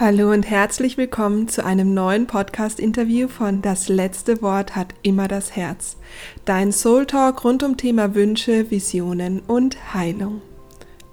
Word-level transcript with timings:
Hallo 0.00 0.30
und 0.30 0.48
herzlich 0.48 0.96
willkommen 0.96 1.48
zu 1.48 1.64
einem 1.64 1.92
neuen 1.92 2.28
Podcast-Interview 2.28 3.26
von 3.26 3.62
Das 3.62 3.88
letzte 3.88 4.40
Wort 4.42 4.76
hat 4.76 4.94
immer 5.02 5.26
das 5.26 5.56
Herz. 5.56 5.96
Dein 6.44 6.70
Soul 6.70 7.04
Talk 7.04 7.42
rund 7.42 7.64
um 7.64 7.76
Thema 7.76 8.14
Wünsche, 8.14 8.70
Visionen 8.70 9.40
und 9.40 9.92
Heilung. 9.94 10.40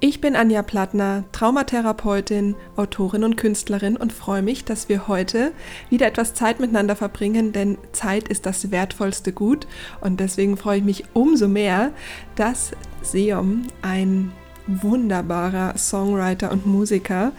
Ich 0.02 0.22
bin 0.22 0.36
Anja 0.36 0.62
Plattner, 0.62 1.24
Traumatherapeutin, 1.32 2.54
Autorin 2.76 3.24
und 3.24 3.38
Künstlerin 3.38 3.98
und 3.98 4.14
freue 4.14 4.44
mich, 4.44 4.66
dass 4.66 4.88
wir 4.88 5.08
heute 5.08 5.52
wieder 5.90 6.06
etwas 6.06 6.36
Zeit 6.36 6.60
miteinander 6.60 6.96
verbringen, 6.96 7.54
denn 7.54 7.80
Zeit 7.92 8.28
ist 8.28 8.46
das 8.46 8.70
wertvollste 8.70 9.34
Gut 9.34 9.66
und 10.00 10.20
deswegen 10.20 10.58
freue 10.58 10.78
ich 10.78 10.84
mich 10.84 11.06
umso 11.14 11.48
mehr, 11.48 11.92
dass 12.36 12.70
Seom 13.02 13.64
ein 13.82 14.32
wunderbarer 14.68 15.78
Songwriter 15.78 16.52
und 16.52 16.66
Musiker, 16.66 17.32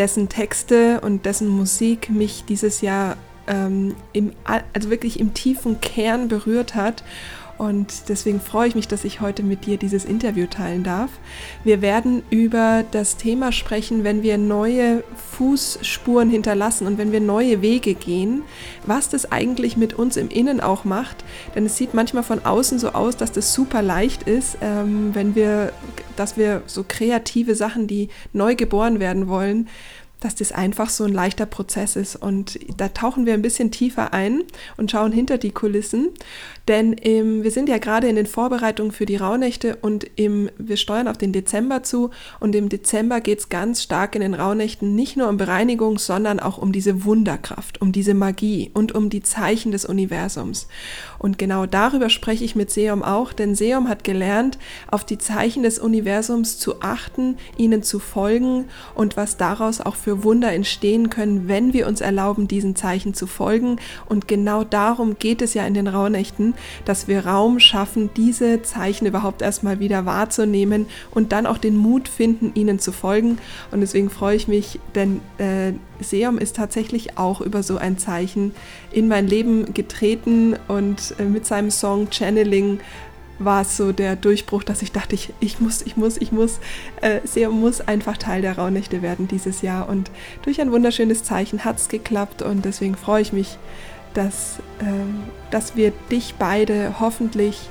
dessen 0.00 0.30
Texte 0.30 0.98
und 1.02 1.26
dessen 1.26 1.46
Musik 1.46 2.08
mich 2.08 2.44
dieses 2.48 2.80
Jahr 2.80 3.18
ähm, 3.46 3.94
im, 4.14 4.32
also 4.72 4.88
wirklich 4.88 5.20
im 5.20 5.34
tiefen 5.34 5.82
Kern 5.82 6.28
berührt 6.28 6.74
hat 6.74 7.04
und 7.60 8.08
deswegen 8.08 8.40
freue 8.40 8.68
ich 8.68 8.74
mich, 8.74 8.88
dass 8.88 9.04
ich 9.04 9.20
heute 9.20 9.42
mit 9.42 9.66
dir 9.66 9.76
dieses 9.76 10.06
Interview 10.06 10.46
teilen 10.46 10.82
darf. 10.82 11.10
Wir 11.62 11.82
werden 11.82 12.22
über 12.30 12.84
das 12.90 13.18
Thema 13.18 13.52
sprechen, 13.52 14.02
wenn 14.02 14.22
wir 14.22 14.38
neue 14.38 15.04
Fußspuren 15.32 16.30
hinterlassen 16.30 16.86
und 16.86 16.96
wenn 16.96 17.12
wir 17.12 17.20
neue 17.20 17.60
Wege 17.60 17.92
gehen, 17.92 18.44
was 18.86 19.10
das 19.10 19.30
eigentlich 19.30 19.76
mit 19.76 19.92
uns 19.92 20.16
im 20.16 20.30
Innen 20.30 20.62
auch 20.62 20.84
macht. 20.84 21.22
Denn 21.54 21.66
es 21.66 21.76
sieht 21.76 21.92
manchmal 21.92 22.22
von 22.22 22.46
außen 22.46 22.78
so 22.78 22.92
aus, 22.92 23.18
dass 23.18 23.30
das 23.30 23.52
super 23.52 23.82
leicht 23.82 24.22
ist, 24.22 24.56
ähm, 24.62 25.10
wenn 25.12 25.34
wir, 25.34 25.74
dass 26.16 26.38
wir 26.38 26.62
so 26.64 26.82
kreative 26.88 27.54
Sachen, 27.54 27.86
die 27.86 28.08
neu 28.32 28.54
geboren 28.54 29.00
werden 29.00 29.28
wollen, 29.28 29.68
dass 30.20 30.34
das 30.34 30.52
einfach 30.52 30.90
so 30.90 31.04
ein 31.04 31.12
leichter 31.12 31.46
Prozess 31.46 31.96
ist. 31.96 32.16
Und 32.16 32.58
da 32.76 32.88
tauchen 32.88 33.26
wir 33.26 33.34
ein 33.34 33.42
bisschen 33.42 33.70
tiefer 33.70 34.12
ein 34.12 34.42
und 34.76 34.90
schauen 34.90 35.12
hinter 35.12 35.38
die 35.38 35.50
Kulissen. 35.50 36.10
Denn 36.70 36.92
im, 36.92 37.42
wir 37.42 37.50
sind 37.50 37.68
ja 37.68 37.78
gerade 37.78 38.06
in 38.06 38.14
den 38.14 38.26
Vorbereitungen 38.26 38.92
für 38.92 39.04
die 39.04 39.16
Rauhnächte 39.16 39.74
und 39.82 40.06
im, 40.14 40.50
wir 40.56 40.76
steuern 40.76 41.08
auf 41.08 41.18
den 41.18 41.32
Dezember 41.32 41.82
zu. 41.82 42.10
Und 42.38 42.54
im 42.54 42.68
Dezember 42.68 43.20
geht 43.20 43.40
es 43.40 43.48
ganz 43.48 43.82
stark 43.82 44.14
in 44.14 44.20
den 44.20 44.34
Rauhnächten 44.34 44.94
nicht 44.94 45.16
nur 45.16 45.28
um 45.28 45.36
Bereinigung, 45.36 45.98
sondern 45.98 46.38
auch 46.38 46.58
um 46.58 46.70
diese 46.70 47.04
Wunderkraft, 47.04 47.80
um 47.80 47.90
diese 47.90 48.14
Magie 48.14 48.70
und 48.72 48.94
um 48.94 49.10
die 49.10 49.20
Zeichen 49.20 49.72
des 49.72 49.84
Universums. 49.84 50.68
Und 51.18 51.38
genau 51.38 51.66
darüber 51.66 52.08
spreche 52.08 52.44
ich 52.44 52.54
mit 52.54 52.70
Seom 52.70 53.02
auch, 53.02 53.32
denn 53.32 53.56
Seom 53.56 53.88
hat 53.88 54.04
gelernt, 54.04 54.56
auf 54.92 55.04
die 55.04 55.18
Zeichen 55.18 55.64
des 55.64 55.80
Universums 55.80 56.60
zu 56.60 56.82
achten, 56.82 57.36
ihnen 57.56 57.82
zu 57.82 57.98
folgen 57.98 58.66
und 58.94 59.16
was 59.16 59.36
daraus 59.36 59.80
auch 59.80 59.96
für 59.96 60.22
Wunder 60.22 60.52
entstehen 60.52 61.10
können, 61.10 61.48
wenn 61.48 61.72
wir 61.72 61.88
uns 61.88 62.00
erlauben, 62.00 62.46
diesen 62.46 62.76
Zeichen 62.76 63.12
zu 63.12 63.26
folgen. 63.26 63.80
Und 64.08 64.28
genau 64.28 64.62
darum 64.62 65.18
geht 65.18 65.42
es 65.42 65.54
ja 65.54 65.66
in 65.66 65.74
den 65.74 65.88
Rauhnächten, 65.88 66.54
dass 66.84 67.08
wir 67.08 67.26
Raum 67.26 67.60
schaffen, 67.60 68.10
diese 68.16 68.62
Zeichen 68.62 69.06
überhaupt 69.06 69.42
erstmal 69.42 69.80
wieder 69.80 70.06
wahrzunehmen 70.06 70.86
und 71.10 71.32
dann 71.32 71.46
auch 71.46 71.58
den 71.58 71.76
Mut 71.76 72.08
finden, 72.08 72.52
ihnen 72.54 72.78
zu 72.78 72.92
folgen. 72.92 73.38
Und 73.70 73.80
deswegen 73.80 74.10
freue 74.10 74.36
ich 74.36 74.48
mich, 74.48 74.78
denn 74.94 75.20
äh, 75.38 75.72
Seum 76.02 76.38
ist 76.38 76.56
tatsächlich 76.56 77.18
auch 77.18 77.40
über 77.40 77.62
so 77.62 77.76
ein 77.76 77.98
Zeichen 77.98 78.52
in 78.92 79.08
mein 79.08 79.26
Leben 79.26 79.74
getreten 79.74 80.56
und 80.68 81.14
äh, 81.18 81.24
mit 81.24 81.46
seinem 81.46 81.70
Song 81.70 82.10
Channeling 82.10 82.80
war 83.40 83.62
es 83.62 83.76
so 83.76 83.90
der 83.90 84.16
Durchbruch, 84.16 84.62
dass 84.62 84.82
ich 84.82 84.92
dachte, 84.92 85.14
ich, 85.14 85.32
ich 85.40 85.60
muss, 85.60 85.82
ich 85.82 85.96
muss, 85.96 86.18
ich 86.18 86.30
muss, 86.30 86.60
äh, 87.00 87.20
Seum 87.24 87.58
muss 87.58 87.80
einfach 87.80 88.18
Teil 88.18 88.42
der 88.42 88.58
Rauhnächte 88.58 89.02
werden 89.02 89.28
dieses 89.28 89.62
Jahr. 89.62 89.88
Und 89.88 90.10
durch 90.42 90.60
ein 90.60 90.70
wunderschönes 90.70 91.24
Zeichen 91.24 91.64
hat 91.64 91.78
es 91.78 91.88
geklappt 91.88 92.42
und 92.42 92.64
deswegen 92.64 92.96
freue 92.96 93.22
ich 93.22 93.32
mich, 93.32 93.56
dass, 94.14 94.60
äh, 94.80 94.84
dass 95.50 95.76
wir 95.76 95.92
dich 96.10 96.34
beide 96.38 97.00
hoffentlich 97.00 97.68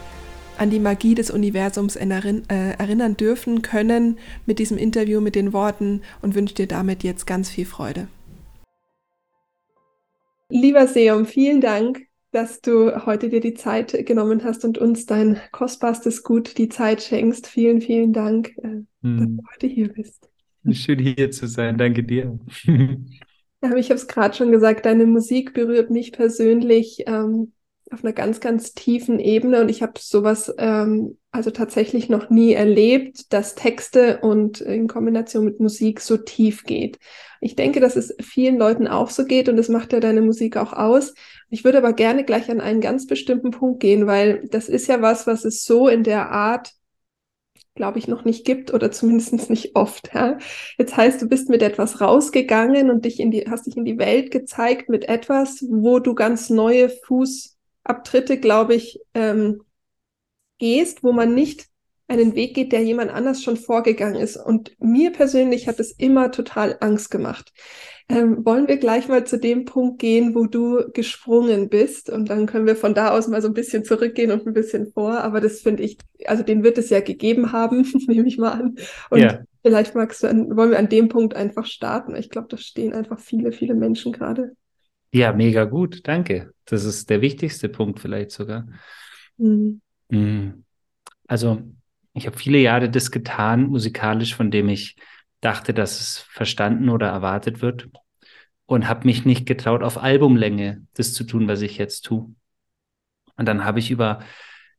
an 0.57 0.69
die 0.69 0.79
Magie 0.79 1.15
des 1.15 1.31
Universums 1.31 1.95
äh, 1.95 2.05
erinnern 2.49 3.15
dürfen 3.15 3.61
können 3.61 4.17
mit 4.45 4.59
diesem 4.59 4.77
Interview, 4.77 5.21
mit 5.21 5.35
den 5.35 5.53
Worten 5.53 6.01
und 6.21 6.35
wünsche 6.35 6.55
dir 6.55 6.67
damit 6.67 7.03
jetzt 7.03 7.25
ganz 7.25 7.49
viel 7.49 7.65
Freude. 7.65 8.07
Lieber 10.49 10.87
Seum, 10.87 11.25
vielen 11.25 11.61
Dank, 11.61 12.07
dass 12.31 12.61
du 12.61 13.05
heute 13.05 13.29
dir 13.29 13.39
die 13.39 13.53
Zeit 13.53 14.05
genommen 14.05 14.43
hast 14.43 14.65
und 14.65 14.77
uns 14.77 15.05
dein 15.05 15.39
kostbarstes 15.51 16.23
Gut, 16.23 16.57
die 16.57 16.69
Zeit 16.69 17.01
schenkst. 17.01 17.47
Vielen, 17.47 17.81
vielen 17.81 18.13
Dank, 18.13 18.49
äh, 18.57 18.83
hm. 19.01 19.17
dass 19.17 19.27
du 19.27 19.43
heute 19.53 19.67
hier 19.67 19.89
bist. 19.89 20.29
Schön 20.71 20.99
hier 20.99 21.31
zu 21.31 21.47
sein. 21.47 21.77
Danke 21.77 22.03
dir. 22.03 22.37
Ja, 23.61 23.75
ich 23.75 23.89
habe 23.89 23.99
es 23.99 24.07
gerade 24.07 24.35
schon 24.35 24.51
gesagt, 24.51 24.85
deine 24.85 25.05
Musik 25.05 25.53
berührt 25.53 25.89
mich 25.89 26.13
persönlich 26.13 27.03
ähm, 27.07 27.51
auf 27.91 28.03
einer 28.03 28.13
ganz, 28.13 28.39
ganz 28.39 28.73
tiefen 28.73 29.19
Ebene 29.19 29.61
und 29.61 29.69
ich 29.69 29.81
habe 29.81 29.93
sowas 29.99 30.53
ähm, 30.57 31.17
also 31.31 31.51
tatsächlich 31.51 32.07
noch 32.07 32.29
nie 32.29 32.53
erlebt, 32.53 33.33
dass 33.33 33.55
Texte 33.55 34.19
und 34.21 34.61
in 34.61 34.87
Kombination 34.87 35.43
mit 35.43 35.59
Musik 35.59 35.99
so 35.99 36.15
tief 36.15 36.63
geht. 36.63 36.99
Ich 37.41 37.55
denke, 37.55 37.79
dass 37.81 37.95
es 37.97 38.15
vielen 38.21 38.57
Leuten 38.57 38.87
auch 38.87 39.09
so 39.09 39.25
geht 39.25 39.49
und 39.49 39.57
das 39.57 39.69
macht 39.69 39.91
ja 39.91 39.99
deine 39.99 40.21
Musik 40.21 40.55
auch 40.55 40.71
aus. 40.71 41.13
Ich 41.49 41.63
würde 41.65 41.79
aber 41.79 41.93
gerne 41.93 42.23
gleich 42.23 42.49
an 42.49 42.61
einen 42.61 42.81
ganz 42.81 43.07
bestimmten 43.07 43.51
Punkt 43.51 43.81
gehen, 43.81 44.07
weil 44.07 44.47
das 44.49 44.69
ist 44.69 44.87
ja 44.87 45.01
was, 45.01 45.27
was 45.27 45.43
es 45.43 45.65
so 45.65 45.87
in 45.89 46.03
der 46.03 46.31
Art 46.31 46.71
glaube 47.79 47.97
ich, 47.97 48.09
noch 48.09 48.25
nicht 48.25 48.45
gibt 48.45 48.73
oder 48.73 48.91
zumindest 48.91 49.49
nicht 49.49 49.73
oft. 49.77 50.13
Ja? 50.13 50.37
Jetzt 50.77 50.97
heißt, 50.97 51.21
du 51.21 51.29
bist 51.29 51.47
mit 51.47 51.61
etwas 51.61 52.01
rausgegangen 52.01 52.89
und 52.89 53.05
dich 53.05 53.21
in 53.21 53.31
die, 53.31 53.49
hast 53.49 53.67
dich 53.67 53.77
in 53.77 53.85
die 53.85 53.97
Welt 53.97 54.31
gezeigt 54.31 54.89
mit 54.89 55.07
etwas, 55.07 55.63
wo 55.69 55.99
du 55.99 56.13
ganz 56.13 56.49
neue 56.49 56.89
Fuß 56.89 57.57
Abtritte, 57.85 58.37
glaube 58.37 58.75
ich, 58.75 58.99
ähm, 59.13 59.61
gehst, 60.57 61.05
wo 61.05 61.13
man 61.13 61.33
nicht 61.33 61.67
einen 62.09 62.35
Weg 62.35 62.53
geht, 62.53 62.73
der 62.73 62.83
jemand 62.83 63.11
anders 63.11 63.41
schon 63.41 63.55
vorgegangen 63.55 64.19
ist. 64.19 64.35
Und 64.35 64.75
mir 64.79 65.13
persönlich 65.13 65.69
hat 65.69 65.79
es 65.79 65.91
immer 65.91 66.31
total 66.31 66.75
Angst 66.81 67.09
gemacht. 67.09 67.53
Ähm, 68.11 68.43
wollen 68.43 68.67
wir 68.67 68.77
gleich 68.77 69.07
mal 69.07 69.23
zu 69.23 69.37
dem 69.37 69.65
Punkt 69.65 69.99
gehen, 69.99 70.33
wo 70.33 70.47
du 70.47 70.89
gesprungen 70.93 71.69
bist 71.69 72.09
und 72.09 72.27
dann 72.31 72.47
können 72.47 72.65
wir 72.65 72.75
von 72.75 72.95
da 72.95 73.11
aus 73.11 73.27
mal 73.27 73.39
so 73.39 73.47
ein 73.47 73.53
bisschen 73.53 73.85
zurückgehen 73.85 74.31
und 74.31 74.47
ein 74.47 74.53
bisschen 74.53 74.91
vor. 74.91 75.19
Aber 75.19 75.39
das 75.39 75.61
finde 75.61 75.83
ich, 75.83 75.99
also 76.25 76.41
den 76.41 76.63
wird 76.63 76.79
es 76.79 76.89
ja 76.89 77.01
gegeben 77.01 77.51
haben, 77.51 77.87
nehme 78.07 78.27
ich 78.27 78.39
mal 78.39 78.53
an. 78.53 78.75
Und 79.11 79.19
yeah. 79.19 79.43
vielleicht 79.61 79.93
magst 79.93 80.23
du, 80.23 80.27
an, 80.27 80.57
wollen 80.57 80.71
wir 80.71 80.79
an 80.79 80.89
dem 80.89 81.07
Punkt 81.07 81.35
einfach 81.35 81.67
starten. 81.67 82.15
Ich 82.15 82.31
glaube, 82.31 82.47
da 82.49 82.57
stehen 82.57 82.93
einfach 82.93 83.19
viele, 83.19 83.51
viele 83.51 83.75
Menschen 83.75 84.11
gerade. 84.11 84.53
Ja, 85.13 85.31
mega 85.31 85.65
gut, 85.65 86.07
danke. 86.07 86.51
Das 86.65 86.85
ist 86.85 87.11
der 87.11 87.21
wichtigste 87.21 87.69
Punkt 87.69 87.99
vielleicht 87.99 88.31
sogar. 88.31 88.67
Mhm. 89.37 89.81
mhm. 90.09 90.63
Also, 91.27 91.61
ich 92.13 92.25
habe 92.25 92.37
viele 92.37 92.57
Jahre 92.57 92.89
das 92.89 93.11
getan, 93.11 93.67
musikalisch, 93.67 94.35
von 94.35 94.49
dem 94.49 94.67
ich 94.67 94.95
dachte, 95.41 95.73
dass 95.73 95.99
es 95.99 96.17
verstanden 96.17 96.89
oder 96.89 97.07
erwartet 97.07 97.61
wird 97.61 97.89
und 98.65 98.87
habe 98.87 99.07
mich 99.07 99.25
nicht 99.25 99.45
getraut, 99.45 99.83
auf 99.83 100.01
Albumlänge 100.01 100.85
das 100.93 101.13
zu 101.13 101.23
tun, 101.23 101.47
was 101.47 101.61
ich 101.61 101.77
jetzt 101.77 102.01
tue. 102.01 102.33
Und 103.35 103.45
dann 103.47 103.63
habe 103.63 103.79
ich 103.79 103.89
über 103.89 104.19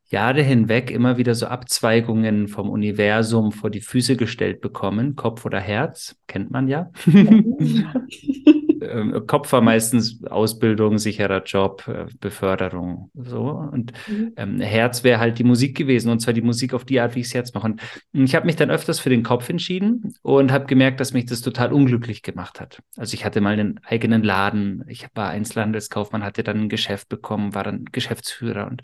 Jahre 0.06 0.42
hinweg 0.42 0.90
immer 0.90 1.16
wieder 1.16 1.34
so 1.34 1.46
Abzweigungen 1.46 2.48
vom 2.48 2.68
Universum 2.68 3.52
vor 3.52 3.70
die 3.70 3.80
Füße 3.80 4.16
gestellt 4.16 4.60
bekommen, 4.60 5.16
Kopf 5.16 5.44
oder 5.44 5.60
Herz, 5.60 6.16
kennt 6.26 6.50
man 6.50 6.68
ja. 6.68 6.90
äh, 8.80 9.20
Kopf 9.26 9.52
war 9.52 9.60
meistens 9.60 10.24
Ausbildung, 10.24 10.98
sicherer 10.98 11.42
Job, 11.44 11.86
äh, 11.88 12.06
Beförderung, 12.20 13.10
so. 13.14 13.42
Und 13.42 13.92
mhm. 14.08 14.32
ähm, 14.36 14.60
Herz 14.60 15.04
wäre 15.04 15.20
halt 15.20 15.38
die 15.38 15.44
Musik 15.44 15.76
gewesen 15.76 16.10
und 16.10 16.20
zwar 16.20 16.34
die 16.34 16.42
Musik 16.42 16.74
auf 16.74 16.84
die 16.84 17.00
Art, 17.00 17.14
wie 17.14 17.20
ich 17.20 17.26
es 17.26 17.32
jetzt 17.32 17.54
mache. 17.54 17.66
Und 17.66 17.80
ich 18.12 18.34
habe 18.34 18.46
mich 18.46 18.56
dann 18.56 18.70
öfters 18.70 19.00
für 19.00 19.10
den 19.10 19.22
Kopf 19.22 19.48
entschieden 19.48 20.14
und 20.22 20.52
habe 20.52 20.66
gemerkt, 20.66 21.00
dass 21.00 21.12
mich 21.12 21.26
das 21.26 21.40
total 21.40 21.72
unglücklich 21.72 22.22
gemacht 22.22 22.60
hat. 22.60 22.80
Also 22.96 23.14
ich 23.14 23.24
hatte 23.24 23.40
mal 23.40 23.52
einen 23.52 23.80
eigenen 23.84 24.22
Laden, 24.22 24.84
ich 24.88 25.06
war 25.14 25.30
Einzelhandelskaufmann, 25.30 26.22
hatte 26.22 26.42
dann 26.42 26.60
ein 26.60 26.68
Geschäft 26.68 27.08
bekommen, 27.08 27.54
war 27.54 27.64
dann 27.64 27.84
Geschäftsführer 27.86 28.66
und 28.66 28.82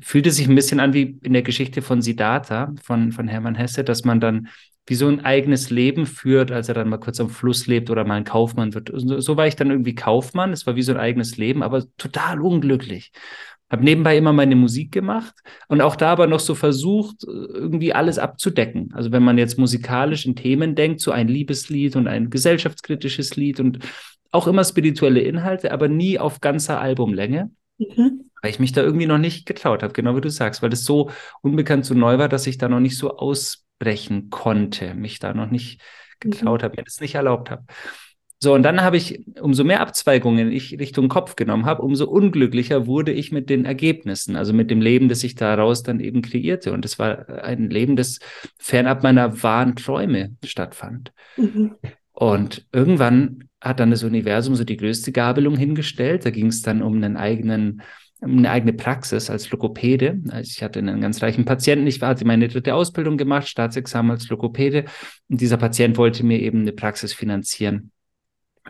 fühlte 0.00 0.30
sich 0.30 0.48
ein 0.48 0.54
bisschen 0.54 0.80
an 0.80 0.92
wie 0.92 1.18
in 1.22 1.32
der 1.32 1.42
Geschichte 1.42 1.82
von 1.82 2.02
Siddhartha, 2.02 2.74
von, 2.82 3.12
von 3.12 3.28
Hermann 3.28 3.54
Hesse, 3.54 3.84
dass 3.84 4.04
man 4.04 4.20
dann 4.20 4.48
wie 4.86 4.94
so 4.94 5.06
ein 5.06 5.24
eigenes 5.24 5.70
Leben 5.70 6.06
führt, 6.06 6.50
als 6.50 6.68
er 6.68 6.74
dann 6.74 6.88
mal 6.88 6.98
kurz 6.98 7.20
am 7.20 7.30
Fluss 7.30 7.66
lebt 7.66 7.88
oder 7.90 8.04
mal 8.04 8.16
ein 8.16 8.24
Kaufmann 8.24 8.74
wird. 8.74 8.90
So, 8.94 9.36
war 9.36 9.46
ich 9.46 9.56
dann 9.56 9.70
irgendwie 9.70 9.94
Kaufmann. 9.94 10.52
Es 10.52 10.66
war 10.66 10.74
wie 10.74 10.82
so 10.82 10.92
ein 10.92 10.98
eigenes 10.98 11.36
Leben, 11.36 11.62
aber 11.62 11.84
total 11.96 12.40
unglücklich. 12.40 13.12
Habe 13.70 13.84
nebenbei 13.84 14.18
immer 14.18 14.34
meine 14.34 14.54
Musik 14.54 14.92
gemacht 14.92 15.34
und 15.68 15.80
auch 15.80 15.96
da 15.96 16.12
aber 16.12 16.26
noch 16.26 16.40
so 16.40 16.54
versucht, 16.54 17.24
irgendwie 17.24 17.94
alles 17.94 18.18
abzudecken. 18.18 18.90
Also 18.92 19.12
wenn 19.12 19.22
man 19.22 19.38
jetzt 19.38 19.58
musikalisch 19.58 20.26
in 20.26 20.36
Themen 20.36 20.74
denkt, 20.74 21.00
so 21.00 21.10
ein 21.10 21.26
Liebeslied 21.28 21.96
und 21.96 22.06
ein 22.06 22.28
gesellschaftskritisches 22.28 23.36
Lied 23.36 23.60
und 23.60 23.78
auch 24.30 24.46
immer 24.46 24.64
spirituelle 24.64 25.20
Inhalte, 25.20 25.72
aber 25.72 25.88
nie 25.88 26.18
auf 26.18 26.40
ganzer 26.40 26.80
Albumlänge. 26.80 27.50
Mhm. 27.78 28.30
Weil 28.42 28.50
ich 28.50 28.58
mich 28.58 28.72
da 28.72 28.82
irgendwie 28.82 29.06
noch 29.06 29.18
nicht 29.18 29.46
getraut 29.46 29.82
habe, 29.82 29.92
genau 29.92 30.16
wie 30.16 30.20
du 30.20 30.28
sagst, 30.28 30.62
weil 30.62 30.72
es 30.72 30.84
so 30.84 31.10
unbekannt, 31.40 31.86
so 31.86 31.94
neu 31.94 32.18
war, 32.18 32.28
dass 32.28 32.46
ich 32.46 32.58
da 32.58 32.68
noch 32.68 32.80
nicht 32.80 32.98
so 32.98 33.16
aus 33.16 33.64
brechen 33.82 34.30
konnte, 34.30 34.94
mich 34.94 35.18
da 35.18 35.34
noch 35.34 35.50
nicht 35.50 35.80
getraut 36.20 36.60
mhm. 36.60 36.64
habe, 36.64 36.76
mir 36.76 36.84
das 36.84 37.00
nicht 37.00 37.16
erlaubt 37.16 37.50
habe. 37.50 37.64
So, 38.38 38.54
und 38.54 38.62
dann 38.62 38.80
habe 38.80 38.96
ich, 38.96 39.20
umso 39.40 39.64
mehr 39.64 39.80
Abzweigungen 39.80 40.52
ich 40.52 40.78
Richtung 40.78 41.08
Kopf 41.08 41.34
genommen 41.34 41.64
habe, 41.64 41.82
umso 41.82 42.08
unglücklicher 42.08 42.86
wurde 42.86 43.12
ich 43.12 43.32
mit 43.32 43.50
den 43.50 43.64
Ergebnissen, 43.64 44.36
also 44.36 44.52
mit 44.52 44.70
dem 44.70 44.80
Leben, 44.80 45.08
das 45.08 45.24
ich 45.24 45.34
daraus 45.34 45.82
dann 45.82 45.98
eben 45.98 46.22
kreierte. 46.22 46.72
Und 46.72 46.84
es 46.84 46.98
war 46.98 47.28
ein 47.28 47.70
Leben, 47.70 47.96
das 47.96 48.18
fernab 48.58 49.02
meiner 49.02 49.42
wahren 49.42 49.74
Träume 49.74 50.36
stattfand. 50.44 51.12
Mhm. 51.36 51.74
Und 52.12 52.66
irgendwann 52.72 53.48
hat 53.60 53.80
dann 53.80 53.90
das 53.90 54.04
Universum 54.04 54.54
so 54.54 54.64
die 54.64 54.76
größte 54.76 55.10
Gabelung 55.10 55.56
hingestellt. 55.56 56.24
Da 56.24 56.30
ging 56.30 56.48
es 56.48 56.62
dann 56.62 56.82
um 56.82 56.94
einen 56.96 57.16
eigenen 57.16 57.82
eine 58.22 58.50
eigene 58.50 58.72
Praxis 58.72 59.30
als 59.30 59.50
Logopäde. 59.50 60.20
Also 60.30 60.50
ich 60.54 60.62
hatte 60.62 60.78
einen 60.78 61.00
ganz 61.00 61.22
reichen 61.22 61.44
Patienten. 61.44 61.86
Ich 61.86 62.00
hatte 62.00 62.24
meine 62.24 62.48
dritte 62.48 62.74
Ausbildung 62.74 63.16
gemacht, 63.16 63.48
Staatsexamen 63.48 64.12
als 64.12 64.28
Logopäde. 64.28 64.84
Und 65.28 65.40
dieser 65.40 65.56
Patient 65.56 65.96
wollte 65.96 66.24
mir 66.24 66.40
eben 66.40 66.60
eine 66.60 66.72
Praxis 66.72 67.12
finanzieren 67.12 67.90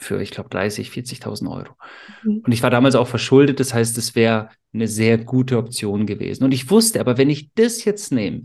für, 0.01 0.23
ich 0.23 0.31
glaube, 0.31 0.49
30, 0.49 0.89
40.000 0.89 1.51
Euro. 1.51 1.75
Mhm. 2.23 2.39
Und 2.45 2.53
ich 2.53 2.63
war 2.63 2.71
damals 2.71 2.95
auch 2.95 3.09
verschuldet. 3.09 3.61
Das 3.61 3.75
heißt, 3.75 3.99
es 3.99 4.15
wäre 4.15 4.49
eine 4.73 4.89
sehr 4.89 5.19
gute 5.19 5.59
Option 5.59 6.07
gewesen. 6.07 6.45
Und 6.45 6.53
ich 6.53 6.71
wusste 6.71 7.01
aber, 7.01 7.19
wenn 7.19 7.29
ich 7.29 7.53
das 7.55 7.85
jetzt 7.85 8.11
nehme, 8.11 8.45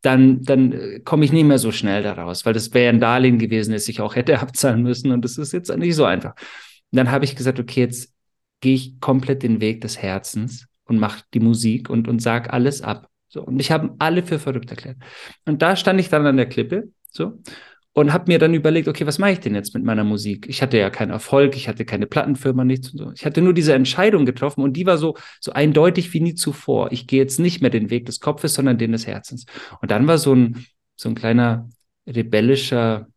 dann, 0.00 0.42
dann 0.42 0.72
äh, 0.72 1.00
komme 1.00 1.26
ich 1.26 1.32
nicht 1.32 1.44
mehr 1.44 1.58
so 1.58 1.70
schnell 1.70 2.02
daraus, 2.02 2.46
weil 2.46 2.54
das 2.54 2.72
wäre 2.72 2.88
ein 2.88 3.00
Darlehen 3.00 3.38
gewesen, 3.38 3.72
das 3.72 3.88
ich 3.88 4.00
auch 4.00 4.16
hätte 4.16 4.38
abzahlen 4.40 4.82
müssen. 4.82 5.10
Und 5.10 5.22
das 5.22 5.36
ist 5.36 5.52
jetzt 5.52 5.74
nicht 5.76 5.94
so 5.94 6.04
einfach. 6.04 6.34
Und 6.34 6.96
dann 6.96 7.10
habe 7.10 7.26
ich 7.26 7.36
gesagt, 7.36 7.60
okay, 7.60 7.80
jetzt 7.80 8.14
gehe 8.60 8.74
ich 8.74 9.00
komplett 9.00 9.42
den 9.42 9.60
Weg 9.60 9.80
des 9.80 10.00
Herzens 10.00 10.66
und 10.84 10.98
mache 10.98 11.24
die 11.34 11.40
Musik 11.40 11.90
und, 11.90 12.08
und 12.08 12.20
sag 12.20 12.52
alles 12.52 12.82
ab. 12.82 13.08
So, 13.28 13.42
und 13.42 13.60
ich 13.60 13.70
habe 13.70 13.94
alle 13.98 14.22
für 14.22 14.38
verrückt 14.38 14.70
erklärt. 14.70 14.96
Und 15.46 15.62
da 15.62 15.76
stand 15.76 16.00
ich 16.00 16.08
dann 16.08 16.26
an 16.26 16.36
der 16.36 16.46
Klippe, 16.46 16.90
so, 17.10 17.40
und 17.92 18.12
habe 18.12 18.30
mir 18.30 18.38
dann 18.38 18.54
überlegt, 18.54 18.88
okay, 18.88 19.06
was 19.06 19.18
mache 19.18 19.32
ich 19.32 19.40
denn 19.40 19.54
jetzt 19.54 19.74
mit 19.74 19.84
meiner 19.84 20.04
Musik? 20.04 20.46
Ich 20.48 20.62
hatte 20.62 20.78
ja 20.78 20.90
keinen 20.90 21.10
Erfolg, 21.10 21.56
ich 21.56 21.68
hatte 21.68 21.84
keine 21.84 22.06
Plattenfirma, 22.06 22.64
nichts 22.64 22.90
und 22.90 22.98
so. 22.98 23.12
Ich 23.12 23.26
hatte 23.26 23.42
nur 23.42 23.52
diese 23.52 23.74
Entscheidung 23.74 24.26
getroffen 24.26 24.62
und 24.62 24.74
die 24.74 24.86
war 24.86 24.96
so, 24.96 25.16
so 25.40 25.52
eindeutig 25.52 26.12
wie 26.12 26.20
nie 26.20 26.34
zuvor. 26.34 26.92
Ich 26.92 27.06
gehe 27.06 27.20
jetzt 27.20 27.40
nicht 27.40 27.60
mehr 27.60 27.70
den 27.70 27.90
Weg 27.90 28.06
des 28.06 28.20
Kopfes, 28.20 28.54
sondern 28.54 28.78
den 28.78 28.92
des 28.92 29.06
Herzens. 29.06 29.44
Und 29.80 29.90
dann 29.90 30.06
war 30.06 30.18
so 30.18 30.34
ein, 30.34 30.66
so 30.94 31.08
ein 31.08 31.14
kleiner 31.14 31.68
rebellischer 32.06 33.08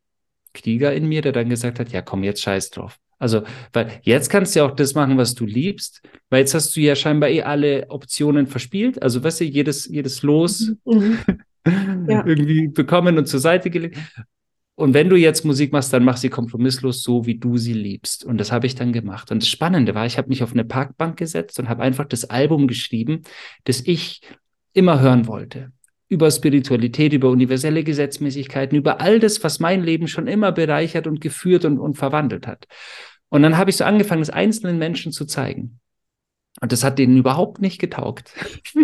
Krieger 0.54 0.94
in 0.94 1.08
mir, 1.08 1.22
der 1.22 1.32
dann 1.34 1.50
gesagt 1.50 1.80
hat, 1.80 1.92
ja, 1.92 2.02
komm, 2.02 2.24
jetzt 2.24 2.42
scheiß 2.42 2.72
drauf. 2.72 3.00
Also, 3.24 3.44
weil 3.72 4.02
jetzt 4.02 4.30
kannst 4.30 4.54
du 4.54 4.60
ja 4.60 4.66
auch 4.66 4.76
das 4.76 4.96
machen, 4.96 5.18
was 5.18 5.34
du 5.34 5.46
liebst, 5.46 6.02
weil 6.30 6.42
jetzt 6.42 6.54
hast 6.54 6.76
du 6.76 6.82
ja 6.82 6.94
scheinbar 6.94 7.30
eh 7.30 7.42
alle 7.42 7.86
Optionen 7.90 8.48
verspielt. 8.48 9.02
Also, 9.02 9.24
weißt 9.24 9.40
du, 9.40 9.46
jedes, 9.46 9.86
jedes 9.86 10.24
Los 10.24 10.74
mhm. 10.84 11.20
ja. 12.10 12.24
irgendwie 12.26 12.68
bekommen 12.68 13.18
und 13.18 13.26
zur 13.28 13.40
Seite 13.40 13.70
gelegt. 13.70 13.98
Und 14.76 14.94
wenn 14.94 15.08
du 15.10 15.16
jetzt 15.16 15.46
Musik 15.46 15.72
machst, 15.72 15.94
dann 15.94 16.04
mach 16.04 16.18
sie 16.18 16.28
kompromisslos 16.30 17.02
so, 17.02 17.26
wie 17.26 17.40
du 17.40 17.58
sie 17.58 17.74
liebst. 17.74 18.26
Und 18.26 18.40
das 18.40 18.52
habe 18.52 18.68
ich 18.68 18.76
dann 18.76 18.92
gemacht. 18.92 19.32
Und 19.32 19.42
das 19.42 19.48
Spannende 19.48 19.96
war, 19.96 20.06
ich 20.06 20.18
habe 20.18 20.28
mich 20.28 20.44
auf 20.44 20.52
eine 20.52 20.66
Parkbank 20.66 21.16
gesetzt 21.16 21.58
und 21.60 21.70
habe 21.70 21.82
einfach 21.82 22.06
das 22.06 22.26
Album 22.26 22.68
geschrieben, 22.68 23.22
das 23.64 23.82
ich 23.86 24.20
immer 24.74 25.00
hören 25.00 25.28
wollte 25.28 25.72
über 26.14 26.30
Spiritualität, 26.30 27.12
über 27.12 27.30
universelle 27.30 27.84
Gesetzmäßigkeiten, 27.84 28.78
über 28.78 29.02
all 29.02 29.20
das, 29.20 29.44
was 29.44 29.60
mein 29.60 29.84
Leben 29.84 30.08
schon 30.08 30.28
immer 30.28 30.52
bereichert 30.52 31.08
und 31.08 31.20
geführt 31.20 31.66
und, 31.66 31.80
und 31.80 31.98
verwandelt 31.98 32.48
hat. 32.48 32.68
Und 33.34 33.42
dann 33.42 33.58
habe 33.58 33.72
ich 33.72 33.78
so 33.78 33.84
angefangen, 33.84 34.22
es 34.22 34.30
einzelnen 34.30 34.78
Menschen 34.78 35.12
zu 35.12 35.26
zeigen. 35.26 35.80
Und 36.62 36.72
das 36.72 36.84
hat 36.84 37.00
denen 37.00 37.18
überhaupt 37.18 37.62
nicht 37.62 37.80
getaugt. 37.80 38.32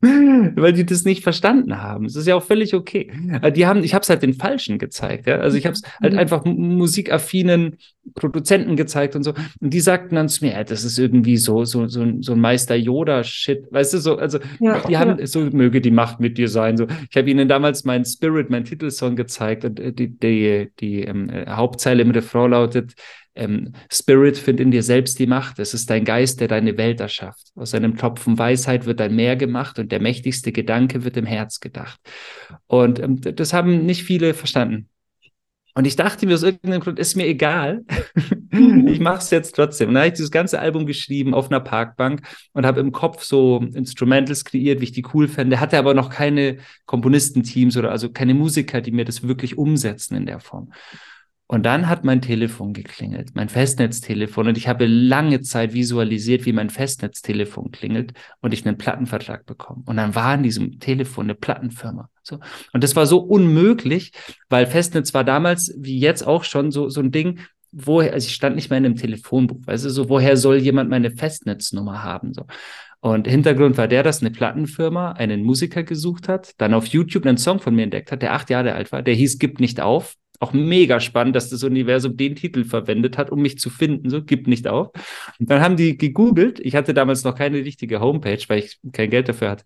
weil 0.00 0.72
die 0.74 0.86
das 0.86 1.04
nicht 1.04 1.24
verstanden 1.24 1.82
haben. 1.82 2.04
Es 2.04 2.14
ist 2.14 2.28
ja 2.28 2.36
auch 2.36 2.42
völlig 2.42 2.74
okay. 2.74 3.10
Die 3.56 3.66
haben, 3.66 3.82
ich 3.82 3.94
habe 3.94 4.02
es 4.02 4.10
halt 4.10 4.22
den 4.22 4.34
Falschen 4.34 4.78
gezeigt. 4.78 5.26
Ja? 5.26 5.38
Also 5.38 5.56
ich 5.56 5.64
habe 5.64 5.72
es 5.72 5.82
halt 6.00 6.12
mhm. 6.12 6.18
einfach 6.20 6.44
musikaffinen 6.44 7.78
Produzenten 8.14 8.76
gezeigt 8.76 9.16
und 9.16 9.24
so. 9.24 9.32
Und 9.60 9.74
die 9.74 9.80
sagten 9.80 10.14
dann 10.14 10.28
zu 10.28 10.44
mir, 10.44 10.52
ja, 10.52 10.64
das 10.64 10.84
ist 10.84 10.98
irgendwie 10.98 11.36
so, 11.36 11.64
so, 11.64 11.88
so, 11.88 12.04
so 12.20 12.32
ein 12.32 12.40
Meister 12.40 12.76
Yoda-Shit. 12.76 13.72
Weißt 13.72 13.94
du, 13.94 13.98
so, 13.98 14.18
also 14.18 14.38
ja, 14.60 14.80
die 14.86 14.98
haben, 14.98 15.26
so 15.26 15.40
möge 15.40 15.80
die 15.80 15.90
Macht 15.90 16.20
mit 16.20 16.38
dir 16.38 16.48
sein. 16.48 16.76
So, 16.76 16.86
ich 17.10 17.16
habe 17.16 17.28
ihnen 17.28 17.48
damals 17.48 17.84
meinen 17.84 18.04
Spirit, 18.04 18.50
meinen 18.50 18.66
Titelsong 18.66 19.16
gezeigt 19.16 19.64
und 19.64 19.80
äh, 19.80 19.92
die, 19.92 20.16
die, 20.16 20.70
die 20.78 21.02
ähm, 21.02 21.28
Hauptzeile 21.48 22.02
im 22.02 22.12
Refrain 22.12 22.52
lautet, 22.52 22.94
ähm, 23.34 23.72
Spirit, 23.90 24.36
find 24.36 24.60
in 24.60 24.70
dir 24.70 24.82
selbst 24.82 25.18
die 25.18 25.26
Macht. 25.26 25.58
Es 25.58 25.74
ist 25.74 25.90
dein 25.90 26.04
Geist, 26.04 26.40
der 26.40 26.48
deine 26.48 26.76
Welt 26.76 27.00
erschafft. 27.00 27.52
Aus 27.54 27.74
einem 27.74 27.96
Tropfen 27.96 28.38
Weisheit 28.38 28.86
wird 28.86 29.00
ein 29.00 29.14
Meer 29.14 29.36
gemacht 29.36 29.78
und 29.78 29.92
der 29.92 30.00
mächtigste 30.00 30.52
Gedanke 30.52 31.04
wird 31.04 31.16
im 31.16 31.26
Herz 31.26 31.60
gedacht. 31.60 32.00
Und 32.66 32.98
ähm, 33.00 33.20
das 33.20 33.52
haben 33.52 33.86
nicht 33.86 34.02
viele 34.02 34.34
verstanden. 34.34 34.88
Und 35.78 35.86
ich 35.86 35.94
dachte 35.94 36.26
mir 36.26 36.34
aus 36.34 36.42
irgendeinem 36.42 36.80
Grund, 36.80 36.98
ist 36.98 37.14
mir 37.14 37.26
egal. 37.28 37.84
ich 38.50 38.98
mache 38.98 39.18
es 39.18 39.30
jetzt 39.30 39.54
trotzdem. 39.54 39.86
Und 39.86 39.94
dann 39.94 40.00
habe 40.00 40.08
ich 40.08 40.14
dieses 40.14 40.32
ganze 40.32 40.58
Album 40.58 40.86
geschrieben 40.86 41.34
auf 41.34 41.52
einer 41.52 41.60
Parkbank 41.60 42.22
und 42.52 42.66
habe 42.66 42.80
im 42.80 42.90
Kopf 42.90 43.22
so 43.22 43.64
Instrumentals 43.74 44.44
kreiert, 44.44 44.80
wie 44.80 44.84
ich 44.86 44.92
die 44.92 45.06
cool 45.14 45.28
fände. 45.28 45.60
Hatte 45.60 45.78
aber 45.78 45.94
noch 45.94 46.10
keine 46.10 46.56
Komponistenteams 46.86 47.76
oder 47.76 47.92
also 47.92 48.10
keine 48.10 48.34
Musiker, 48.34 48.80
die 48.80 48.90
mir 48.90 49.04
das 49.04 49.22
wirklich 49.22 49.56
umsetzen 49.56 50.16
in 50.16 50.26
der 50.26 50.40
Form. 50.40 50.72
Und 51.50 51.64
dann 51.64 51.88
hat 51.88 52.04
mein 52.04 52.20
Telefon 52.20 52.74
geklingelt, 52.74 53.30
mein 53.34 53.48
Festnetztelefon. 53.48 54.48
Und 54.48 54.58
ich 54.58 54.68
habe 54.68 54.84
lange 54.84 55.40
Zeit 55.40 55.72
visualisiert, 55.72 56.44
wie 56.44 56.52
mein 56.52 56.68
Festnetztelefon 56.68 57.70
klingelt 57.70 58.12
und 58.42 58.52
ich 58.52 58.66
einen 58.66 58.76
Plattenvertrag 58.76 59.46
bekomme. 59.46 59.82
Und 59.86 59.96
dann 59.96 60.14
war 60.14 60.34
in 60.34 60.42
diesem 60.42 60.78
Telefon 60.78 61.24
eine 61.24 61.34
Plattenfirma. 61.34 62.10
So. 62.22 62.38
Und 62.74 62.84
das 62.84 62.96
war 62.96 63.06
so 63.06 63.20
unmöglich, 63.20 64.12
weil 64.50 64.66
Festnetz 64.66 65.14
war 65.14 65.24
damals, 65.24 65.74
wie 65.78 65.98
jetzt 65.98 66.26
auch 66.26 66.44
schon, 66.44 66.70
so, 66.70 66.90
so 66.90 67.00
ein 67.00 67.12
Ding, 67.12 67.40
woher, 67.72 68.12
also 68.12 68.26
ich 68.26 68.34
stand 68.34 68.54
nicht 68.54 68.68
mehr 68.68 68.78
in 68.78 68.84
einem 68.84 68.96
Telefonbuch, 68.96 69.66
weißt 69.66 69.86
du, 69.86 69.90
so, 69.90 70.10
woher 70.10 70.36
soll 70.36 70.58
jemand 70.58 70.90
meine 70.90 71.10
Festnetznummer 71.10 72.02
haben? 72.02 72.34
So. 72.34 72.44
Und 73.00 73.26
Hintergrund 73.26 73.78
war 73.78 73.88
der, 73.88 74.02
dass 74.02 74.20
eine 74.20 74.32
Plattenfirma 74.32 75.12
einen 75.12 75.44
Musiker 75.44 75.82
gesucht 75.82 76.28
hat, 76.28 76.52
dann 76.58 76.74
auf 76.74 76.88
YouTube 76.88 77.24
einen 77.24 77.38
Song 77.38 77.58
von 77.58 77.74
mir 77.74 77.84
entdeckt 77.84 78.12
hat, 78.12 78.20
der 78.20 78.34
acht 78.34 78.50
Jahre 78.50 78.74
alt 78.74 78.92
war, 78.92 79.02
der 79.02 79.14
hieß 79.14 79.38
Gib 79.38 79.60
nicht 79.60 79.80
auf 79.80 80.14
auch 80.40 80.52
mega 80.52 81.00
spannend, 81.00 81.34
dass 81.36 81.50
das 81.50 81.64
Universum 81.64 82.16
den 82.16 82.36
Titel 82.36 82.64
verwendet 82.64 83.18
hat, 83.18 83.30
um 83.30 83.42
mich 83.42 83.58
zu 83.58 83.70
finden. 83.70 84.08
So, 84.10 84.22
gibt 84.22 84.46
nicht 84.46 84.68
auf. 84.68 84.90
Und 85.38 85.50
dann 85.50 85.60
haben 85.60 85.76
die 85.76 85.96
gegoogelt. 85.96 86.60
Ich 86.60 86.76
hatte 86.76 86.94
damals 86.94 87.24
noch 87.24 87.34
keine 87.34 87.58
richtige 87.58 88.00
Homepage, 88.00 88.42
weil 88.48 88.60
ich 88.60 88.78
kein 88.92 89.10
Geld 89.10 89.28
dafür 89.28 89.50
hatte. 89.50 89.64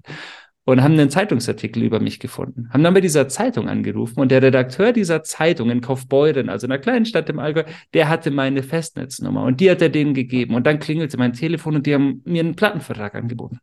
Und 0.65 0.81
haben 0.83 0.93
einen 0.93 1.11
Zeitungsartikel 1.11 1.83
über 1.83 1.99
mich 1.99 2.21
gefunden. 2.21 2.71
Haben 2.73 2.85
dann 2.85 2.95
bei 2.95 3.01
dieser 3.01 3.29
Zeitung 3.29 3.69
angerufen 3.69 4.21
und 4.21 4.31
der 4.31 4.41
Redakteur 4.41 4.93
dieser 4.93 5.25
Zeitung 5.25 5.71
in 5.71 5.81
Kaufbeuren, 5.81 6.49
also 6.49 6.67
in 6.67 6.73
einer 6.73 6.81
kleinen 6.81 7.05
Stadt 7.05 7.29
im 7.29 7.41
Allgäu, 7.41 7.65
der 7.95 8.09
hatte 8.09 8.31
meine 8.31 8.63
Festnetznummer 8.63 9.43
und 9.43 9.61
die 9.61 9.71
hat 9.71 9.83
er 9.83 9.89
denen 9.89 10.15
gegeben. 10.15 10.55
Und 10.55 10.67
dann 10.67 10.79
klingelte 10.79 11.17
mein 11.19 11.33
Telefon 11.33 11.75
und 11.75 11.87
die 11.87 11.95
haben 11.95 12.23
mir 12.25 12.41
einen 12.41 12.55
Plattenvertrag 12.55 13.17
angeboten. 13.17 13.59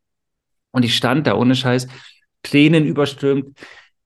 Und 0.71 0.83
ich 0.83 0.95
stand 0.95 1.25
da 1.25 1.35
ohne 1.35 1.55
Scheiß, 1.55 1.87
Tränen 2.43 2.85
überströmt 2.85 3.57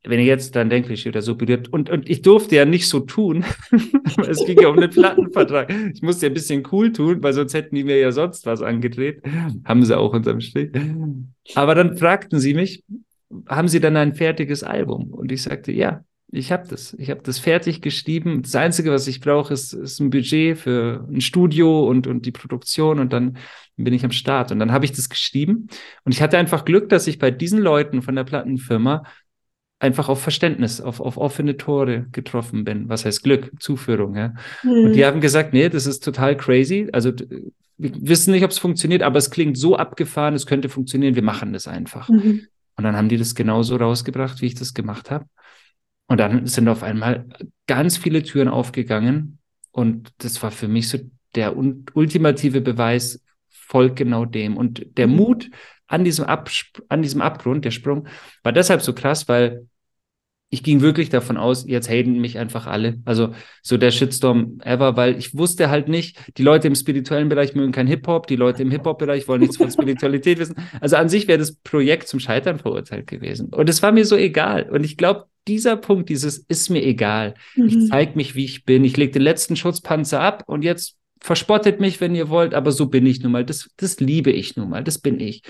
wenn 0.06 0.20
ihr 0.20 0.26
jetzt 0.26 0.56
dann 0.56 0.70
denkt, 0.70 0.90
ich 0.90 1.08
oder 1.08 1.22
so 1.22 1.36
berührt. 1.36 1.72
Und, 1.72 1.90
und 1.90 2.10
ich 2.10 2.22
durfte 2.22 2.56
ja 2.56 2.66
nicht 2.66 2.88
so 2.90 3.00
tun. 3.00 3.46
es 4.28 4.46
ging 4.46 4.62
ja 4.62 4.68
um 4.68 4.80
den 4.80 4.90
Plattenvertrag. 4.90 5.74
Ich 5.94 6.02
musste 6.02 6.26
ja 6.26 6.32
ein 6.32 6.34
bisschen 6.34 6.64
cool 6.72 6.92
tun, 6.92 7.24
weil 7.24 7.34
sonst 7.34 7.54
hätten 7.54 7.76
die 7.76 7.84
mir 7.84 7.98
ja 7.98 8.12
sonst 8.12 8.46
was 8.46 8.62
angedreht. 8.62 9.22
Haben 9.64 9.86
sie 9.86 9.98
auch 9.98 10.14
unterm 10.14 10.42
Strich. 10.42 10.72
Aber 11.56 11.76
dann 11.76 11.98
fragten 11.98 12.40
sie 12.40 12.54
mich, 12.54 12.84
haben 13.48 13.68
sie 13.68 13.80
dann 13.80 13.96
ein 13.96 14.14
fertiges 14.14 14.64
Album? 14.64 15.14
Und 15.14 15.32
ich 15.32 15.44
sagte, 15.44 15.72
ja, 15.72 16.04
ich 16.36 16.52
habe 16.52 16.68
das. 16.68 16.94
Ich 16.96 17.10
habe 17.12 17.22
das 17.22 17.38
fertig 17.38 17.82
geschrieben. 17.82 18.42
Das 18.42 18.56
Einzige, 18.56 18.92
was 18.92 19.08
ich 19.08 19.22
brauche, 19.22 19.54
ist, 19.54 19.74
ist 19.74 20.00
ein 20.00 20.10
Budget 20.10 20.58
für 20.58 21.08
ein 21.10 21.22
Studio 21.22 21.88
und, 21.88 22.08
und 22.08 22.26
die 22.26 22.32
Produktion 22.32 23.00
und 23.00 23.14
dann 23.14 23.38
bin 23.78 23.94
ich 23.94 24.04
am 24.04 24.12
Start. 24.12 24.52
Und 24.52 24.60
dann 24.60 24.72
habe 24.72 24.86
ich 24.86 24.92
das 24.92 25.10
geschrieben. 25.10 25.68
Und 26.04 26.12
ich 26.12 26.22
hatte 26.22 26.38
einfach 26.38 26.66
Glück, 26.66 26.90
dass 26.90 27.08
ich 27.08 27.20
bei 27.20 27.32
diesen 27.32 27.60
Leuten 27.60 28.02
von 28.02 28.16
der 28.16 28.24
Plattenfirma 28.24 29.04
einfach 29.84 30.08
auf 30.08 30.22
Verständnis, 30.22 30.80
auf, 30.80 31.02
auf 31.02 31.18
offene 31.18 31.58
Tore 31.58 32.08
getroffen 32.14 32.64
bin. 32.64 32.88
Was 32.88 33.04
heißt 33.04 33.22
Glück? 33.22 33.52
Zuführung, 33.60 34.16
ja. 34.16 34.34
Mhm. 34.64 34.86
Und 34.86 34.94
die 34.94 35.02
mhm. 35.02 35.06
haben 35.06 35.22
gesagt, 35.22 35.52
nee, 35.52 35.68
das 35.68 35.86
ist 35.86 36.06
total 36.06 36.38
crazy. 36.38 36.88
Also 36.94 37.12
wir 37.78 37.92
wissen 38.00 38.32
nicht, 38.32 38.46
ob 38.46 38.52
es 38.52 38.60
funktioniert, 38.60 39.04
aber 39.04 39.18
es 39.18 39.30
klingt 39.30 39.58
so 39.58 39.76
abgefahren, 39.76 40.36
es 40.36 40.46
könnte 40.46 40.70
funktionieren, 40.70 41.16
wir 41.16 41.22
machen 41.22 41.52
das 41.52 41.68
einfach. 41.68 42.08
Mhm. 42.08 42.48
Und 42.78 42.84
dann 42.86 42.96
haben 42.96 43.10
die 43.10 43.18
das 43.18 43.36
genauso 43.36 43.76
rausgebracht, 43.76 44.42
wie 44.42 44.46
ich 44.46 44.56
das 44.56 44.74
gemacht 44.74 45.12
habe. 45.12 45.26
Und 46.08 46.18
dann 46.18 46.48
sind 46.48 46.70
auf 46.70 46.82
einmal 46.82 47.26
ganz 47.68 47.98
viele 47.98 48.24
Türen 48.24 48.48
aufgegangen. 48.48 49.40
Und 49.72 50.12
das 50.20 50.42
war 50.42 50.52
für 50.52 50.70
mich 50.70 50.88
so 50.88 50.98
der 51.36 51.58
ultimative 51.58 52.62
Beweis, 52.62 53.22
folgt 53.50 53.98
genau 53.98 54.24
dem. 54.24 54.56
Und 54.56 54.98
der 54.98 55.08
mhm. 55.08 55.16
Mut 55.18 55.50
an 55.88 56.06
diesem, 56.06 56.24
Ab 56.24 56.50
an 56.88 57.02
diesem 57.02 57.22
Abgrund, 57.22 57.66
der 57.66 57.72
Sprung, 57.72 58.08
war 58.44 58.54
deshalb 58.54 58.82
so 58.82 58.94
krass, 58.94 59.28
weil 59.28 59.68
ich 60.54 60.62
ging 60.62 60.82
wirklich 60.82 61.10
davon 61.10 61.38
aus, 61.38 61.66
jetzt 61.68 61.90
haten 61.90 62.22
mich 62.22 62.38
einfach 62.38 62.68
alle. 62.68 63.00
Also 63.06 63.34
so 63.64 63.76
der 63.76 63.90
Shitstorm 63.90 64.60
ever, 64.64 64.96
weil 64.96 65.18
ich 65.18 65.36
wusste 65.36 65.72
halt 65.72 65.88
nicht, 65.88 66.16
die 66.38 66.44
Leute 66.44 66.68
im 66.68 66.76
spirituellen 66.76 67.28
Bereich 67.28 67.56
mögen 67.56 67.72
kein 67.72 67.88
Hip-Hop, 67.88 68.28
die 68.28 68.36
Leute 68.36 68.62
im 68.62 68.70
Hip-Hop-Bereich 68.70 69.28
wollen 69.28 69.42
nichts 69.42 69.58
von 69.58 69.72
Spiritualität 69.72 70.38
wissen. 70.38 70.56
Also 70.80 70.96
an 70.98 71.10
sich 71.10 71.28
wäre 71.28 71.40
das 71.40 71.56
Projekt 71.56 72.08
zum 72.08 72.20
Scheitern 72.20 72.60
verurteilt 72.60 73.08
gewesen. 73.08 73.50
Und 73.50 73.68
es 73.68 73.82
war 73.82 73.92
mir 73.92 74.06
so 74.06 74.16
egal. 74.16 74.70
Und 74.70 74.84
ich 74.84 74.96
glaube, 74.96 75.26
dieser 75.48 75.76
Punkt, 75.76 76.10
dieses 76.10 76.38
ist 76.38 76.70
mir 76.70 76.84
egal. 76.84 77.34
Mhm. 77.56 77.66
Ich 77.66 77.88
zeige 77.90 78.16
mich, 78.16 78.36
wie 78.36 78.46
ich 78.46 78.64
bin. 78.64 78.86
Ich 78.86 78.96
lege 78.96 79.12
den 79.12 79.24
letzten 79.24 79.56
Schutzpanzer 79.56 80.22
ab 80.22 80.44
und 80.46 80.64
jetzt 80.64 80.98
verspottet 81.24 81.80
mich, 81.80 82.02
wenn 82.02 82.14
ihr 82.14 82.30
wollt, 82.30 82.54
aber 82.54 82.72
so 82.72 82.88
bin 82.88 83.06
ich 83.06 83.24
nun 83.24 83.32
mal. 83.32 83.46
Das, 83.46 83.70
das 83.78 84.00
liebe 84.02 84.30
ich 84.30 84.58
nun 84.58 84.70
mal. 84.70 84.84
Das 84.84 85.00
bin 85.00 85.22
ich. 85.22 85.42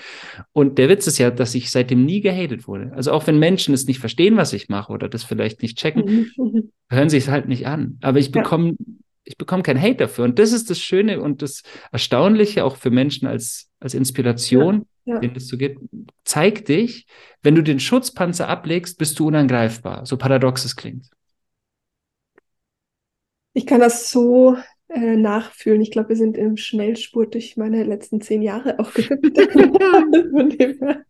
Und 0.54 0.78
der 0.78 0.88
Witz 0.88 1.08
ist 1.08 1.18
ja, 1.18 1.32
dass 1.32 1.56
ich 1.56 1.72
seitdem 1.72 2.06
nie 2.06 2.22
gehatet 2.22 2.68
wurde. 2.68 2.92
Also 2.94 3.12
auch 3.12 3.26
wenn 3.26 3.40
Menschen 3.40 3.74
es 3.74 3.88
nicht 3.88 4.00
verstehen, 4.00 4.38
was 4.38 4.54
ich 4.54 4.70
mache 4.70 4.94
oder 4.94 5.10
das 5.10 5.24
vielleicht 5.24 5.64
nicht 5.64 5.80
checken, 5.80 6.32
mhm. 6.38 6.72
hören 6.90 7.10
sie 7.10 7.18
es 7.18 7.28
halt 7.28 7.48
nicht 7.48 7.66
an. 7.66 7.98
Aber 8.02 8.20
ich 8.20 8.32
bekomme, 8.32 8.70
ja. 8.70 8.76
ich 9.24 9.36
bekomme 9.36 9.64
kein 9.64 9.82
Hate 9.82 9.96
dafür. 9.96 10.26
Und 10.26 10.38
das 10.38 10.52
ist 10.52 10.70
das 10.70 10.80
Schöne 10.80 11.20
und 11.20 11.42
das 11.42 11.64
Erstaunliche 11.92 12.66
auch 12.66 12.78
für 12.78 12.92
Menschen 12.92 13.28
als, 13.28 13.72
als 13.80 13.96
Inspiration, 13.96 14.86
ja. 15.06 15.16
Ja. 15.16 15.20
denen 15.22 15.36
es 15.36 15.48
so 15.48 15.58
geht. 15.58 15.80
Zeig 16.24 16.66
dich, 16.66 17.08
wenn 17.42 17.56
du 17.56 17.64
den 17.64 17.80
Schutzpanzer 17.80 18.48
ablegst, 18.48 19.00
bist 19.00 19.18
du 19.18 19.26
unangreifbar. 19.26 20.06
So 20.06 20.18
paradox 20.18 20.66
es 20.66 20.76
klingt. 20.76 21.10
Ich 23.56 23.66
kann 23.66 23.80
das 23.80 24.12
so 24.12 24.56
äh, 24.90 25.16
nachfühlen. 25.16 25.82
Ich 25.82 25.92
glaube, 25.92 26.10
wir 26.10 26.16
sind 26.16 26.38
im 26.38 26.58
Schnellspurt 26.58 27.34
durch 27.34 27.58
meine 27.58 27.84
letzten 27.84 28.22
zehn 28.22 28.42
Jahre 28.42 28.80
auch 28.80 28.94
gehüpft. 28.94 29.38
Von 30.32 30.50
dem 30.50 30.80
her 30.80 31.06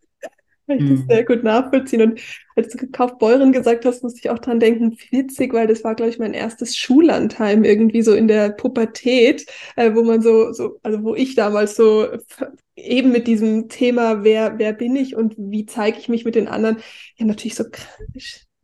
kann 0.66 0.78
ich 0.78 0.90
das 0.90 1.00
mhm. 1.00 1.06
sehr 1.08 1.24
gut 1.24 1.44
nachvollziehen. 1.44 2.02
Und 2.02 2.20
als 2.56 2.68
du 2.68 2.86
Kaufbeuren 2.90 3.52
gesagt 3.52 3.84
hast, 3.84 4.02
musste 4.02 4.20
ich 4.20 4.30
auch 4.30 4.38
dran 4.38 4.60
denken, 4.60 4.96
witzig, 5.10 5.52
weil 5.52 5.66
das 5.66 5.84
war, 5.84 5.94
glaube 5.94 6.10
ich, 6.10 6.18
mein 6.18 6.34
erstes 6.34 6.76
Schullandheim 6.76 7.64
irgendwie 7.64 8.02
so 8.02 8.14
in 8.14 8.28
der 8.28 8.50
Pubertät, 8.50 9.46
äh, 9.76 9.94
wo 9.94 10.02
man 10.02 10.22
so, 10.22 10.52
so, 10.52 10.78
also 10.82 11.02
wo 11.02 11.14
ich 11.14 11.34
damals 11.34 11.76
so 11.76 12.08
eben 12.76 13.12
mit 13.12 13.26
diesem 13.26 13.68
Thema, 13.68 14.24
wer, 14.24 14.58
wer 14.58 14.72
bin 14.72 14.96
ich 14.96 15.16
und 15.16 15.34
wie 15.36 15.66
zeige 15.66 15.98
ich 15.98 16.08
mich 16.08 16.24
mit 16.24 16.34
den 16.34 16.48
anderen, 16.48 16.78
ja 17.16 17.26
natürlich 17.26 17.54
so 17.54 17.64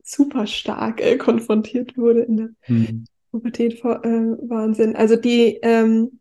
super 0.03 0.47
stark 0.47 1.01
äh, 1.01 1.17
konfrontiert 1.17 1.97
wurde 1.97 2.21
in 2.21 2.37
der, 2.37 2.49
mhm. 2.67 3.05
Pubertät, 3.31 3.83
äh, 3.83 3.83
Wahnsinn. 3.83 4.95
Also 4.95 5.15
die, 5.15 5.59
ähm, 5.61 6.19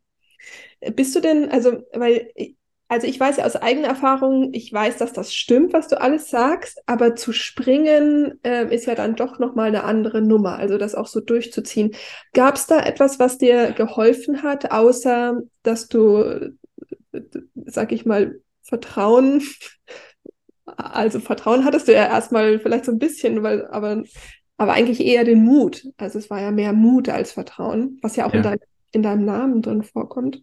bist 0.95 1.15
du 1.15 1.21
denn, 1.21 1.51
also, 1.51 1.83
weil, 1.93 2.33
also 2.89 3.07
ich 3.07 3.21
weiß 3.21 3.37
ja 3.37 3.45
aus 3.45 3.57
eigener 3.57 3.89
Erfahrung, 3.89 4.51
ich 4.53 4.73
weiß, 4.73 4.97
dass 4.97 5.13
das 5.13 5.35
stimmt, 5.35 5.73
was 5.73 5.89
du 5.89 6.01
alles 6.01 6.31
sagst, 6.31 6.83
aber 6.87 7.15
zu 7.15 7.33
springen 7.33 8.39
äh, 8.43 8.75
ist 8.75 8.87
ja 8.87 8.95
dann 8.95 9.15
doch 9.17 9.39
nochmal 9.39 9.69
eine 9.69 9.85
andere 9.85 10.23
Nummer, 10.23 10.57
also 10.57 10.79
das 10.79 10.95
auch 10.95 11.07
so 11.07 11.21
durchzuziehen. 11.21 11.95
Gab 12.33 12.57
es 12.57 12.67
da 12.67 12.81
etwas, 12.81 13.19
was 13.19 13.39
dir 13.39 13.73
geholfen 13.73 14.43
hat, 14.43 14.73
außer 14.73 15.41
dass 15.63 15.89
du, 15.89 16.53
sag 17.67 17.93
ich 17.93 18.07
mal, 18.07 18.41
Vertrauen 18.63 19.43
also 20.77 21.21
Vertrauen 21.21 21.65
hattest 21.65 21.89
du 21.89 21.93
ja 21.93 22.07
erstmal 22.07 22.59
vielleicht 22.61 22.85
so 22.85 22.93
ein 22.93 22.99
bisschen, 22.99 23.43
weil, 23.43 23.67
aber 23.69 24.03
aber 24.61 24.75
eigentlich 24.75 25.01
eher 25.01 25.25
den 25.25 25.43
Mut. 25.43 25.89
Also 25.97 26.19
es 26.19 26.29
war 26.29 26.39
ja 26.39 26.51
mehr 26.51 26.75
Mut 26.75 27.09
als 27.09 27.33
Vertrauen, 27.33 27.99
was 28.03 28.17
ja 28.17 28.27
auch 28.27 28.35
ja. 28.35 28.37
In, 28.37 28.43
dein, 28.43 28.59
in, 28.93 29.03
deinem 29.03 29.25
Namen 29.25 29.63
drin 29.63 29.83
vorkommt. 29.83 30.43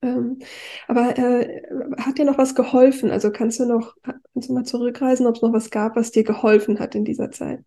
Ähm, 0.00 0.38
aber 0.86 1.18
äh, 1.18 1.62
hat 1.98 2.18
dir 2.18 2.24
noch 2.24 2.38
was 2.38 2.54
geholfen? 2.54 3.10
Also 3.10 3.32
kannst 3.32 3.58
du 3.58 3.66
noch, 3.66 3.96
kannst 4.04 4.48
du 4.48 4.52
mal 4.52 4.62
zurückreisen, 4.62 5.26
ob 5.26 5.34
es 5.34 5.42
noch 5.42 5.52
was 5.52 5.70
gab, 5.70 5.96
was 5.96 6.12
dir 6.12 6.22
geholfen 6.22 6.78
hat 6.78 6.94
in 6.94 7.04
dieser 7.04 7.32
Zeit? 7.32 7.64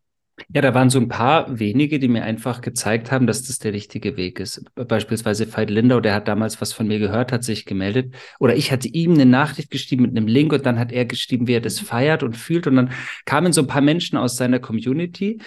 Ja, 0.53 0.61
da 0.61 0.73
waren 0.73 0.89
so 0.89 0.99
ein 0.99 1.07
paar 1.07 1.59
wenige, 1.59 1.99
die 1.99 2.07
mir 2.07 2.23
einfach 2.23 2.61
gezeigt 2.61 3.11
haben, 3.11 3.27
dass 3.27 3.43
das 3.43 3.59
der 3.59 3.73
richtige 3.73 4.17
Weg 4.17 4.39
ist. 4.39 4.63
Beispielsweise 4.75 5.51
Veit 5.51 5.69
Lindau, 5.69 5.99
der 5.99 6.13
hat 6.13 6.27
damals 6.27 6.61
was 6.61 6.73
von 6.73 6.87
mir 6.87 6.99
gehört, 6.99 7.31
hat 7.31 7.43
sich 7.43 7.65
gemeldet. 7.65 8.15
Oder 8.39 8.55
ich 8.55 8.71
hatte 8.71 8.87
ihm 8.87 9.13
eine 9.13 9.25
Nachricht 9.25 9.71
geschrieben 9.71 10.03
mit 10.03 10.11
einem 10.11 10.27
Link 10.27 10.53
und 10.53 10.65
dann 10.65 10.79
hat 10.79 10.91
er 10.91 11.05
geschrieben, 11.05 11.47
wie 11.47 11.53
er 11.53 11.61
das 11.61 11.79
feiert 11.79 12.23
und 12.23 12.37
fühlt. 12.37 12.67
Und 12.67 12.75
dann 12.75 12.91
kamen 13.25 13.53
so 13.53 13.61
ein 13.61 13.67
paar 13.67 13.81
Menschen 13.81 14.17
aus 14.17 14.37
seiner 14.37 14.59
Community, 14.59 15.39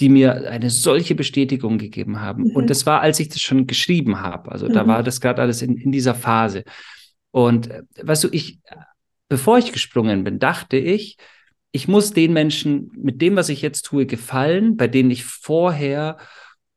die 0.00 0.08
mir 0.08 0.50
eine 0.50 0.70
solche 0.70 1.14
Bestätigung 1.14 1.78
gegeben 1.78 2.20
haben. 2.20 2.44
Mhm. 2.44 2.56
Und 2.56 2.70
das 2.70 2.86
war, 2.86 3.00
als 3.00 3.20
ich 3.20 3.28
das 3.28 3.40
schon 3.40 3.66
geschrieben 3.66 4.20
habe. 4.20 4.50
Also 4.52 4.68
mhm. 4.68 4.72
da 4.72 4.86
war 4.86 5.02
das 5.02 5.20
gerade 5.20 5.42
alles 5.42 5.62
in, 5.62 5.76
in 5.76 5.92
dieser 5.92 6.14
Phase. 6.14 6.64
Und 7.30 7.70
äh, 7.70 7.82
weißt 8.02 8.24
du, 8.24 8.28
ich, 8.32 8.58
bevor 9.28 9.58
ich 9.58 9.72
gesprungen 9.72 10.24
bin, 10.24 10.38
dachte 10.38 10.76
ich, 10.76 11.16
ich 11.72 11.88
muss 11.88 12.12
den 12.12 12.32
Menschen 12.32 12.92
mit 12.94 13.20
dem, 13.22 13.34
was 13.34 13.48
ich 13.48 13.62
jetzt 13.62 13.82
tue, 13.82 14.06
gefallen, 14.06 14.76
bei 14.76 14.88
denen 14.88 15.10
ich 15.10 15.24
vorher 15.24 16.18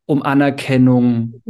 um 0.06 0.24
Anerkennung 0.24 1.42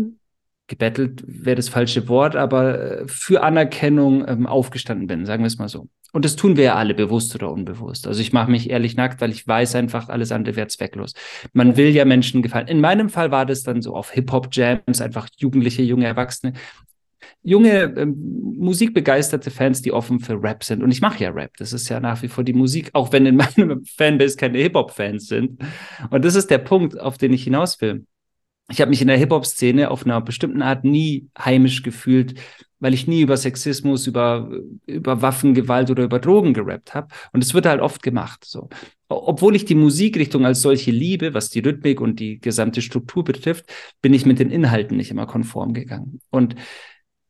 gebettelt, 0.67 1.23
wäre 1.27 1.55
das 1.55 1.69
falsche 1.69 2.07
Wort, 2.07 2.35
aber 2.35 3.01
äh, 3.01 3.07
für 3.07 3.43
Anerkennung 3.43 4.27
ähm, 4.27 4.47
aufgestanden 4.47 5.05
bin, 5.05 5.25
sagen 5.25 5.43
wir 5.43 5.47
es 5.47 5.59
mal 5.59 5.69
so. 5.69 5.87
Und 6.11 6.25
das 6.25 6.35
tun 6.35 6.55
wir 6.55 6.63
ja 6.63 6.75
alle, 6.75 6.93
bewusst 6.93 7.35
oder 7.35 7.51
unbewusst. 7.51 8.07
Also 8.07 8.21
ich 8.21 8.31
mache 8.31 8.49
mich 8.49 8.69
ehrlich 8.69 8.95
nackt, 8.95 9.19
weil 9.19 9.31
ich 9.31 9.45
weiß 9.45 9.75
einfach, 9.75 10.07
alles 10.07 10.31
andere 10.31 10.55
wäre 10.55 10.67
zwecklos. 10.67 11.13
Man 11.51 11.75
will 11.75 11.89
ja 11.89 12.05
Menschen 12.05 12.41
gefallen. 12.41 12.67
In 12.67 12.79
meinem 12.79 13.09
Fall 13.09 13.31
war 13.31 13.45
das 13.45 13.63
dann 13.63 13.81
so 13.81 13.93
auf 13.95 14.11
Hip-Hop-Jams, 14.11 15.01
einfach 15.01 15.27
Jugendliche, 15.37 15.81
junge 15.83 16.05
Erwachsene 16.05 16.53
junge 17.43 17.93
ähm, 17.97 18.15
musikbegeisterte 18.57 19.51
Fans, 19.51 19.81
die 19.81 19.91
offen 19.91 20.19
für 20.19 20.41
Rap 20.41 20.63
sind. 20.63 20.83
Und 20.83 20.91
ich 20.91 21.01
mache 21.01 21.23
ja 21.23 21.29
Rap. 21.29 21.51
Das 21.57 21.73
ist 21.73 21.89
ja 21.89 21.99
nach 21.99 22.21
wie 22.21 22.27
vor 22.27 22.43
die 22.43 22.53
Musik, 22.53 22.89
auch 22.93 23.11
wenn 23.11 23.25
in 23.25 23.35
meinem 23.35 23.83
Fanbase 23.97 24.37
keine 24.37 24.59
Hip-Hop-Fans 24.59 25.27
sind. 25.27 25.61
Und 26.09 26.25
das 26.25 26.35
ist 26.35 26.49
der 26.49 26.57
Punkt, 26.59 26.99
auf 26.99 27.17
den 27.17 27.33
ich 27.33 27.43
hinaus 27.43 27.79
will. 27.81 28.05
Ich 28.69 28.81
habe 28.81 28.89
mich 28.89 29.01
in 29.01 29.07
der 29.07 29.17
Hip-Hop-Szene 29.17 29.91
auf 29.91 30.05
einer 30.05 30.21
bestimmten 30.21 30.63
Art 30.63 30.83
nie 30.83 31.29
heimisch 31.37 31.83
gefühlt, 31.83 32.39
weil 32.79 32.93
ich 32.93 33.07
nie 33.07 33.21
über 33.21 33.37
Sexismus, 33.37 34.07
über, 34.07 34.49
über 34.85 35.21
Waffengewalt 35.21 35.91
oder 35.91 36.03
über 36.03 36.19
Drogen 36.19 36.53
gerappt 36.53 36.93
habe. 36.93 37.07
Und 37.31 37.43
es 37.43 37.53
wird 37.53 37.65
halt 37.67 37.81
oft 37.81 38.01
gemacht. 38.01 38.43
So. 38.45 38.69
Obwohl 39.07 39.55
ich 39.55 39.65
die 39.65 39.75
Musikrichtung 39.75 40.45
als 40.45 40.61
solche 40.61 40.91
liebe, 40.91 41.33
was 41.33 41.49
die 41.49 41.59
Rhythmik 41.59 42.01
und 42.01 42.19
die 42.19 42.39
gesamte 42.39 42.81
Struktur 42.81 43.23
betrifft, 43.23 43.65
bin 44.01 44.13
ich 44.13 44.25
mit 44.25 44.39
den 44.39 44.49
Inhalten 44.49 44.97
nicht 44.97 45.11
immer 45.11 45.27
konform 45.27 45.73
gegangen. 45.73 46.21
Und 46.31 46.55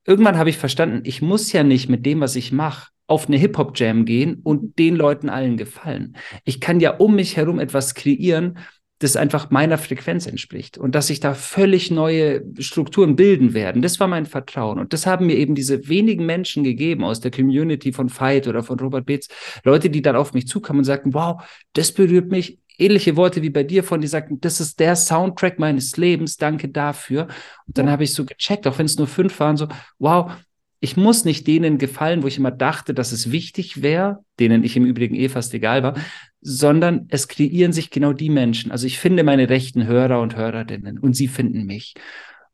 irgendwann 0.06 0.38
habe 0.38 0.50
ich 0.50 0.58
verstanden, 0.58 1.02
ich 1.04 1.22
muss 1.22 1.52
ja 1.52 1.64
nicht 1.64 1.90
mit 1.90 2.06
dem, 2.06 2.20
was 2.22 2.36
ich 2.36 2.52
mache, 2.52 2.90
auf 3.08 3.28
eine 3.28 3.38
Hip-Hop-Jam 3.38 4.06
gehen 4.06 4.42
und 4.44 4.80
den 4.80 4.96
Leuten 4.96 5.30
allen 5.30 5.58
gefallen. 5.58 6.16
Ich 6.44 6.60
kann 6.60 6.80
ja 6.80 6.96
um 6.96 7.16
mich 7.16 7.38
herum 7.38 7.60
etwas 7.60 7.94
kreieren, 7.94 8.58
das 9.00 9.18
einfach 9.18 9.52
meiner 9.52 9.78
Frequenz 9.78 10.26
entspricht 10.26 10.78
und 10.78 10.96
dass 10.96 11.08
sich 11.08 11.20
da 11.20 11.34
völlig 11.34 11.92
neue 11.92 12.44
Strukturen 12.60 13.18
bilden 13.18 13.54
werden. 13.54 13.82
Das 13.82 14.00
war 14.00 14.08
mein 14.08 14.26
Vertrauen. 14.26 14.80
Und 14.80 14.94
das 14.94 15.06
haben 15.06 15.26
mir 15.26 15.36
eben 15.36 15.54
diese 15.54 15.90
wenigen 15.90 16.26
Menschen 16.26 16.64
gegeben 16.64 17.04
aus 17.04 17.20
der 17.20 17.32
Community 17.32 17.92
von 17.92 18.10
Veit 18.10 18.48
oder 18.48 18.64
von 18.64 18.80
Robert 18.80 19.06
Beetz. 19.06 19.28
Leute, 19.66 19.90
die 19.90 20.02
dann 20.02 20.16
auf 20.16 20.34
mich 20.34 20.48
zukamen 20.48 20.80
und 20.80 20.86
sagten, 20.86 21.14
wow, 21.14 21.44
das 21.74 21.92
berührt 21.92 22.32
mich 22.32 22.60
ähnliche 22.78 23.16
Worte 23.16 23.42
wie 23.42 23.50
bei 23.50 23.64
dir 23.64 23.84
von, 23.84 24.02
die 24.02 24.08
sagten, 24.08 24.40
das 24.42 24.60
ist 24.60 24.80
der 24.80 24.96
Soundtrack 24.96 25.60
meines 25.60 25.98
Lebens, 25.98 26.38
danke 26.38 26.70
dafür. 26.70 27.28
Und 27.68 27.78
dann 27.78 27.88
ja. 27.88 27.92
habe 27.92 28.04
ich 28.04 28.14
so 28.14 28.26
gecheckt, 28.26 28.68
auch 28.68 28.78
wenn 28.78 28.86
es 28.86 28.98
nur 28.98 29.08
fünf 29.08 29.40
waren, 29.40 29.58
so, 29.58 29.68
wow, 30.00 30.32
ich 30.80 30.98
muss 30.98 31.26
nicht 31.26 31.48
denen 31.48 31.78
gefallen, 31.78 32.22
wo 32.22 32.28
ich 32.28 32.38
immer 32.38 32.52
dachte, 32.52 32.94
dass 32.94 33.12
es 33.12 33.32
wichtig 33.32 33.82
wäre, 33.82 34.24
denen 34.40 34.64
ich 34.64 34.78
im 34.78 34.86
Übrigen 34.86 35.16
eh 35.16 35.30
fast 35.30 35.54
egal 35.54 35.82
war, 35.82 35.96
sondern 36.42 37.08
es 37.10 37.28
kreieren 37.28 37.74
sich 37.74 37.90
genau 37.90 38.14
die 38.14 38.30
Menschen. 38.30 38.72
Also 38.72 38.86
ich 38.86 39.00
finde 39.00 39.24
meine 39.24 39.50
rechten 39.50 39.88
Hörer 39.88 40.22
und 40.22 40.36
Hörerinnen 40.36 41.00
und 41.00 41.16
sie 41.16 41.28
finden 41.28 41.66
mich. 41.66 41.96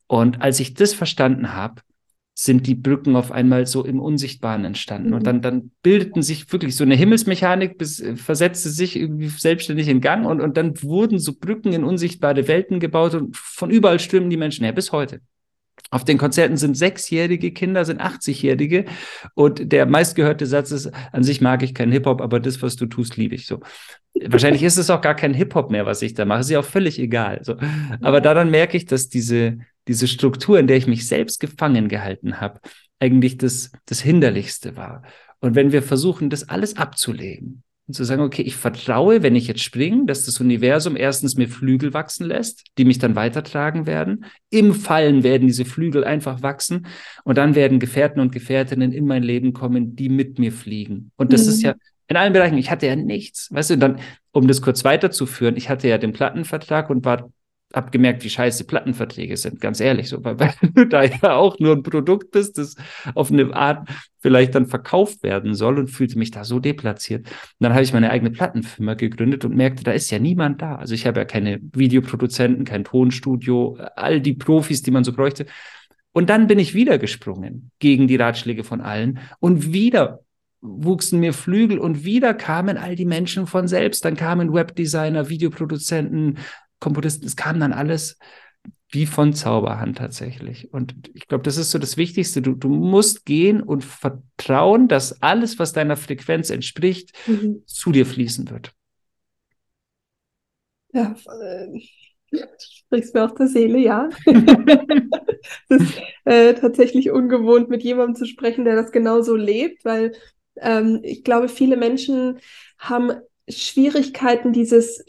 Und 0.08 0.42
als 0.42 0.60
ich 0.60 0.74
das 0.76 0.94
verstanden 0.94 1.54
habe, 1.54 1.82
sind 2.44 2.66
die 2.66 2.74
Brücken 2.74 3.16
auf 3.16 3.32
einmal 3.32 3.68
so 3.68 3.86
im 3.86 4.00
Unsichtbaren 4.00 4.66
entstanden. 4.66 5.10
Mhm. 5.10 5.14
Und 5.14 5.28
dann, 5.28 5.42
dann 5.44 5.70
bildeten 5.84 6.24
sich 6.24 6.52
wirklich 6.52 6.76
so 6.76 6.84
eine 6.84 6.96
Himmelsmechanik, 6.96 7.78
bis, 7.78 8.00
äh, 8.00 8.16
versetzte 8.16 8.72
sich 8.72 8.96
irgendwie 8.96 9.28
selbstständig 9.28 9.88
in 9.88 10.02
Gang 10.02 10.26
und, 10.26 10.42
und 10.42 10.58
dann 10.58 10.82
wurden 10.82 11.20
so 11.20 11.34
Brücken 11.40 11.72
in 11.72 11.84
unsichtbare 11.84 12.48
Welten 12.48 12.80
gebaut 12.80 13.14
und 13.14 13.38
von 13.38 13.70
überall 13.70 14.00
strömen 14.00 14.32
die 14.32 14.38
Menschen 14.38 14.64
her, 14.64 14.74
bis 14.74 14.92
heute. 14.92 15.22
Auf 15.92 16.04
den 16.04 16.18
Konzerten 16.18 16.58
sind 16.58 16.76
sechsjährige 16.76 17.52
Kinder, 17.52 17.86
sind 17.86 18.02
80-jährige. 18.02 18.86
Und 19.36 19.72
der 19.72 19.86
meistgehörte 19.86 20.48
Satz 20.48 20.72
ist, 20.72 20.90
an 21.12 21.24
sich 21.24 21.42
mag 21.42 21.62
ich 21.62 21.76
keinen 21.76 21.92
Hip-Hop, 21.92 22.22
aber 22.22 22.40
das, 22.40 22.62
was 22.64 22.76
du 22.76 22.88
tust, 22.88 23.18
liebe 23.18 23.36
ich 23.36 23.46
so. 23.46 23.60
Wahrscheinlich 24.26 24.64
ist 24.64 24.78
es 24.78 24.90
auch 24.90 25.02
gar 25.02 25.16
kein 25.16 25.36
Hip-Hop 25.36 25.70
mehr, 25.70 25.86
was 25.86 26.02
ich 26.02 26.16
da 26.16 26.26
mache. 26.26 26.40
Ist 26.42 26.50
ja 26.50 26.60
auch 26.60 26.66
völlig 26.66 26.98
egal. 26.98 27.42
So. 27.44 27.58
Aber 28.02 28.20
daran 28.20 28.50
merke 28.50 28.78
ich, 28.78 28.86
dass 28.86 29.10
diese, 29.10 29.60
diese 29.88 30.08
Struktur, 30.08 30.60
in 30.60 30.68
der 30.68 30.78
ich 30.78 30.88
mich 30.88 31.08
selbst 31.08 31.40
gefangen 31.40 31.88
gehalten 31.88 32.40
habe, 32.40 32.60
eigentlich 33.00 33.38
das, 33.38 33.72
das 33.86 34.02
Hinderlichste 34.02 34.78
war. 34.78 35.04
Und 35.40 35.56
wenn 35.56 35.72
wir 35.72 35.82
versuchen, 35.82 36.30
das 36.30 36.48
alles 36.48 36.78
abzulegen 36.78 37.64
und 37.88 37.96
zu 37.96 38.04
sagen, 38.04 38.22
okay, 38.22 38.44
ich 38.44 38.56
vertraue, 38.56 39.24
wenn 39.24 39.36
ich 39.36 39.48
jetzt 39.48 39.64
springe, 39.64 40.06
dass 40.06 40.26
das 40.26 40.40
Universum 40.40 40.96
erstens 40.96 41.36
mir 41.36 41.50
Flügel 41.50 41.94
wachsen 41.94 42.28
lässt, 42.28 42.64
die 42.78 42.86
mich 42.86 43.00
dann 43.00 43.16
weitertragen 43.16 43.88
werden. 43.88 44.26
Im 44.52 44.74
Fallen 44.74 45.24
werden 45.24 45.48
diese 45.48 45.66
Flügel 45.66 46.04
einfach 46.04 46.44
wachsen 46.44 46.86
und 47.24 47.40
dann 47.40 47.56
werden 47.56 47.80
Gefährten 47.80 48.22
und 48.22 48.32
Gefährtinnen 48.32 48.92
in 48.92 49.08
mein 49.08 49.24
Leben 49.24 49.52
kommen, 49.54 49.96
die 49.96 50.10
mit 50.10 50.38
mir 50.38 50.52
fliegen. 50.52 51.12
Und 51.18 51.34
das 51.34 51.46
mhm. 51.46 51.50
ist 51.50 51.62
ja 51.64 51.76
in 52.08 52.18
allen 52.18 52.34
Bereichen, 52.34 52.58
ich 52.58 52.70
hatte 52.70 52.88
ja 52.88 52.96
nichts. 52.96 53.48
Weißt 53.52 53.72
du, 53.72 53.78
dann, 53.78 54.00
um 54.32 54.48
das 54.48 54.62
kurz 54.62 54.84
weiterzuführen, 54.84 55.56
ich 55.56 55.70
hatte 55.70 55.88
ja 55.88 55.98
den 55.98 56.12
Plattenvertrag 56.12 56.90
und 56.90 57.04
war 57.06 57.32
habe 57.74 57.92
gemerkt, 57.92 58.24
wie 58.24 58.30
scheiße 58.30 58.66
Plattenverträge 58.66 59.38
sind, 59.38 59.60
ganz 59.62 59.80
ehrlich, 59.80 60.10
so, 60.10 60.24
weil, 60.24 60.40
weil 60.40 60.54
du 60.62 60.86
da 60.86 61.04
ja 61.04 61.34
auch 61.34 61.60
nur 61.60 61.76
ein 61.76 61.84
Produkt 61.84 62.32
bist, 62.32 62.58
das 62.58 62.76
auf 63.16 63.32
eine 63.32 63.54
Art 63.54 63.90
vielleicht 64.20 64.56
dann 64.56 64.68
verkauft 64.68 65.24
werden 65.24 65.54
soll 65.54 65.80
und 65.80 65.88
fühlte 65.88 66.18
mich 66.18 66.32
da 66.32 66.44
so 66.44 66.60
deplatziert. 66.60 67.28
Und 67.28 67.32
dann 67.60 67.74
habe 67.74 67.84
ich 67.84 67.94
meine 67.94 68.12
eigene 68.12 68.32
Plattenfirma 68.32 68.94
gegründet 68.94 69.46
und 69.46 69.56
merkte, 69.56 69.84
da 69.84 69.92
ist 69.92 70.12
ja 70.12 70.20
niemand 70.20 70.62
da. 70.62 70.76
Also 70.76 70.94
ich 70.94 71.08
habe 71.08 71.20
ja 71.20 71.26
keine 71.26 71.60
Videoproduzenten, 71.74 72.66
kein 72.66 72.84
Tonstudio, 72.84 73.78
all 73.96 74.22
die 74.22 74.34
Profis, 74.34 74.82
die 74.82 74.92
man 74.92 75.04
so 75.04 75.14
bräuchte. 75.14 75.46
Und 76.14 76.30
dann 76.30 76.48
bin 76.48 76.60
ich 76.60 76.74
wieder 76.74 76.98
gesprungen 76.98 77.72
gegen 77.80 78.08
die 78.08 78.18
Ratschläge 78.18 78.64
von 78.64 78.82
allen 78.82 79.20
und 79.40 79.74
wieder 79.74 80.20
wuchsen 80.62 81.20
mir 81.20 81.34
Flügel 81.34 81.80
und 81.80 82.06
wieder 82.06 82.34
kamen 82.36 82.78
all 82.78 82.96
die 82.96 83.06
Menschen 83.06 83.48
von 83.48 83.68
selbst. 83.68 84.06
Dann 84.06 84.16
kamen 84.16 84.54
Webdesigner, 84.54 85.28
Videoproduzenten, 85.28 86.38
Komponisten. 86.82 87.26
Es 87.26 87.38
kam 87.38 87.62
dann 87.62 87.72
alles 87.72 88.18
wie 88.90 89.06
von 89.06 89.34
Zauberhand 89.34 89.98
tatsächlich. 89.98 90.74
Und 90.74 91.10
ich 91.14 91.28
glaube, 91.28 91.46
das 91.46 91.56
ist 91.56 91.72
so 91.72 91.80
das 91.80 91.96
Wichtigste. 91.96 92.42
Du, 92.42 92.54
du 92.54 92.68
musst 92.68 93.26
gehen 93.26 93.62
und 93.62 93.86
vertrauen, 93.86 94.90
dass 94.90 95.22
alles, 95.22 95.60
was 95.60 95.72
deiner 95.72 95.96
Frequenz 95.96 96.50
entspricht, 96.50 97.14
mhm. 97.26 97.64
zu 97.66 97.94
dir 97.94 98.06
fließen 98.06 98.50
wird. 98.50 98.74
Ja, 100.94 101.16
äh, 101.42 101.80
sprichst 102.60 103.14
mir 103.14 103.24
aus 103.24 103.36
der 103.36 103.48
Seele, 103.48 103.80
ja. 103.80 104.10
das 105.70 105.82
ist 105.82 106.02
äh, 106.26 106.54
tatsächlich 106.54 107.12
ungewohnt, 107.12 107.70
mit 107.70 107.84
jemandem 107.84 108.16
zu 108.16 108.26
sprechen, 108.26 108.66
der 108.66 108.76
das 108.76 108.92
genauso 108.92 109.38
lebt, 109.38 109.86
weil 109.86 110.14
ähm, 110.58 111.00
ich 111.04 111.24
glaube, 111.24 111.48
viele 111.48 111.78
Menschen 111.78 112.40
haben 112.78 113.14
Schwierigkeiten, 113.48 114.52
dieses, 114.52 115.04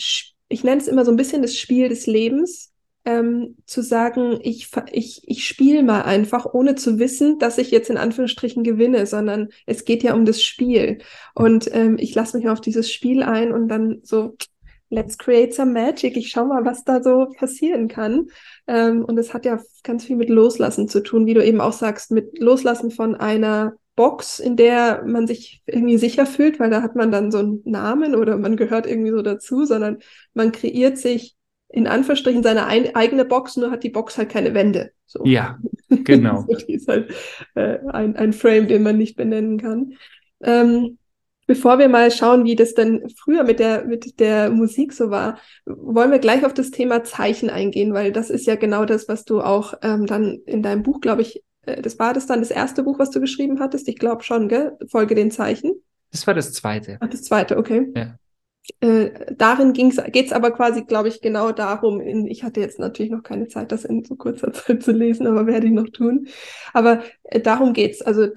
ich 0.52 0.64
nenne 0.64 0.80
es 0.80 0.88
immer 0.88 1.04
so 1.04 1.11
ein 1.11 1.16
bisschen 1.16 1.42
das 1.42 1.56
Spiel 1.56 1.88
des 1.88 2.06
Lebens, 2.06 2.73
ähm, 3.04 3.56
zu 3.66 3.82
sagen, 3.82 4.38
ich, 4.42 4.68
ich, 4.92 5.23
ich 5.26 5.44
spiele 5.44 5.82
mal 5.82 6.02
einfach, 6.02 6.47
ohne 6.52 6.76
zu 6.76 6.99
wissen, 6.99 7.38
dass 7.38 7.59
ich 7.59 7.71
jetzt 7.71 7.90
in 7.90 7.97
Anführungsstrichen 7.97 8.62
gewinne, 8.62 9.06
sondern 9.06 9.49
es 9.66 9.85
geht 9.85 10.02
ja 10.02 10.14
um 10.14 10.25
das 10.25 10.42
Spiel. 10.42 10.99
Und 11.35 11.68
ähm, 11.75 11.97
ich 11.99 12.14
lasse 12.14 12.37
mich 12.37 12.49
auf 12.49 12.61
dieses 12.61 12.92
Spiel 12.92 13.23
ein 13.23 13.52
und 13.52 13.68
dann 13.68 14.00
so, 14.04 14.37
let's 14.88 15.18
create 15.18 15.52
some 15.52 15.73
magic. 15.73 16.16
Ich 16.16 16.30
schau 16.30 16.44
mal, 16.44 16.64
was 16.64 16.85
da 16.85 17.02
so 17.02 17.26
passieren 17.37 17.88
kann. 17.88 18.28
Ähm, 18.68 19.04
und 19.04 19.18
es 19.18 19.35
hat 19.35 19.44
ja 19.44 19.59
ganz 19.82 20.04
viel 20.04 20.16
mit 20.16 20.28
Loslassen 20.28 20.87
zu 20.87 21.02
tun, 21.02 21.26
wie 21.26 21.35
du 21.35 21.44
eben 21.44 21.61
auch 21.61 21.73
sagst, 21.73 22.12
mit 22.12 22.38
Loslassen 22.38 22.92
von 22.92 23.16
einer 23.16 23.73
Box, 23.95 24.39
in 24.39 24.57
der 24.57 25.03
man 25.05 25.27
sich 25.27 25.63
irgendwie 25.67 25.99
sicher 25.99 26.25
fühlt, 26.25 26.59
weil 26.59 26.71
da 26.71 26.83
hat 26.83 26.97
man 26.97 27.11
dann 27.13 27.31
so 27.31 27.39
einen 27.39 27.63
Namen 27.65 28.15
oder 28.15 28.39
man 28.39 28.57
gehört 28.57 28.87
irgendwie 28.87 29.11
so 29.11 29.23
dazu, 29.23 29.65
sondern 29.65 29.99
man 30.35 30.53
kreiert 30.53 30.99
sich 30.99 31.37
in 31.69 31.87
Anführungsstrichen 31.87 32.43
seine 32.43 32.67
ein, 32.67 32.95
eigene 32.95 33.25
Box, 33.25 33.57
nur 33.57 33.71
hat 33.71 33.83
die 33.83 33.91
Box 33.91 34.19
halt 34.19 34.29
keine 34.29 34.55
Wände. 34.55 34.93
So. 35.07 35.25
Ja, 35.25 35.59
genau. 35.89 36.45
so, 36.49 36.55
die 36.67 36.75
ist 36.75 36.89
halt 36.89 37.13
äh, 37.55 37.79
ein, 37.93 38.17
ein 38.17 38.33
Frame, 38.33 38.69
den 38.69 38.83
man 38.83 38.99
nicht 38.99 39.17
benennen 39.17 39.59
kann. 39.59 39.95
Ähm, 40.43 40.99
bevor 41.47 41.79
wir 41.79 41.89
mal 41.89 42.11
schauen, 42.11 42.45
wie 42.45 42.57
das 42.57 42.75
denn 42.75 43.09
früher 43.19 43.45
mit 43.45 43.59
der, 43.59 43.85
mit 43.85 44.21
der 44.21 44.51
Musik 44.51 44.93
so 44.93 45.11
war, 45.11 45.39
wollen 45.65 46.11
wir 46.11 46.19
gleich 46.19 46.45
auf 46.45 46.55
das 46.55 46.71
Thema 46.71 47.05
Zeichen 47.05 47.51
eingehen, 47.51 47.95
weil 47.95 48.13
das 48.13 48.31
ist 48.31 48.47
ja 48.47 48.57
genau 48.57 48.85
das, 48.85 49.09
was 49.09 49.25
du 49.25 49.41
auch 49.41 49.75
ähm, 49.83 50.07
dann 50.07 50.41
in 50.47 50.63
deinem 50.63 50.83
Buch, 50.83 51.01
glaube 51.01 51.23
ich, 51.23 51.43
das 51.64 51.99
war 51.99 52.12
das 52.12 52.26
dann 52.26 52.40
das 52.40 52.50
erste 52.50 52.83
Buch, 52.83 52.99
was 52.99 53.11
du 53.11 53.21
geschrieben 53.21 53.61
hattest? 53.61 53.88
Ich 53.88 53.99
glaube 53.99 54.23
schon, 54.23 54.49
gell? 54.49 54.76
Folge 54.88 55.14
den 55.14 55.31
Zeichen. 55.31 55.73
Das 56.11 56.26
war 56.26 56.35
das 56.35 56.52
zweite. 56.52 56.99
Ach, 57.00 57.09
das 57.09 57.23
zweite, 57.23 57.57
okay. 57.57 57.90
Ja. 57.97 58.16
Äh, 58.81 59.35
darin 59.37 59.73
geht 59.73 60.26
es 60.26 60.33
aber 60.33 60.52
quasi, 60.52 60.83
glaube 60.85 61.09
ich, 61.09 61.21
genau 61.21 61.50
darum. 61.50 62.00
In, 62.00 62.26
ich 62.26 62.45
hatte 62.45 62.61
jetzt 62.61 62.78
natürlich 62.78 63.11
noch 63.11 63.23
keine 63.23 63.49
Zeit, 63.49 63.73
das 63.73 63.85
in 63.85 64.04
so 64.04 64.14
kurzer 64.14 64.52
Zeit 64.52 64.83
zu 64.83 64.92
lesen, 64.92 65.26
aber 65.26 65.47
werde 65.47 65.66
ich 65.66 65.73
noch 65.73 65.88
tun. 65.88 66.28
Aber 66.73 67.02
äh, 67.25 67.40
darum 67.40 67.73
geht's. 67.73 68.02
Also 68.02 68.28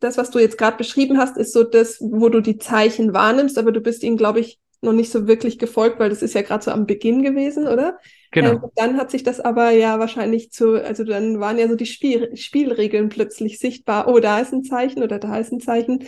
das, 0.00 0.16
was 0.16 0.30
du 0.30 0.38
jetzt 0.38 0.58
gerade 0.58 0.76
beschrieben 0.76 1.18
hast, 1.18 1.36
ist 1.36 1.52
so 1.52 1.64
das, 1.64 1.98
wo 2.00 2.28
du 2.28 2.40
die 2.40 2.58
Zeichen 2.58 3.12
wahrnimmst, 3.12 3.58
aber 3.58 3.72
du 3.72 3.80
bist 3.80 4.02
ihnen, 4.02 4.16
glaube 4.16 4.40
ich, 4.40 4.58
noch 4.84 4.92
nicht 4.92 5.10
so 5.10 5.26
wirklich 5.26 5.58
gefolgt, 5.58 5.98
weil 5.98 6.10
das 6.10 6.22
ist 6.22 6.34
ja 6.34 6.42
gerade 6.42 6.64
so 6.64 6.70
am 6.70 6.86
Beginn 6.86 7.22
gewesen, 7.22 7.66
oder? 7.66 7.98
Genau. 8.30 8.52
Ähm, 8.52 8.60
dann 8.74 8.96
hat 8.96 9.10
sich 9.10 9.22
das 9.22 9.40
aber 9.40 9.70
ja 9.70 9.98
wahrscheinlich 9.98 10.50
zu, 10.50 10.74
also 10.74 11.04
dann 11.04 11.40
waren 11.40 11.58
ja 11.58 11.68
so 11.68 11.76
die 11.76 11.86
Spiel, 11.86 12.36
Spielregeln 12.36 13.08
plötzlich 13.08 13.58
sichtbar. 13.58 14.08
Oh, 14.08 14.18
da 14.18 14.40
ist 14.40 14.52
ein 14.52 14.64
Zeichen 14.64 15.02
oder 15.02 15.18
da 15.18 15.38
ist 15.38 15.52
ein 15.52 15.60
Zeichen. 15.60 16.04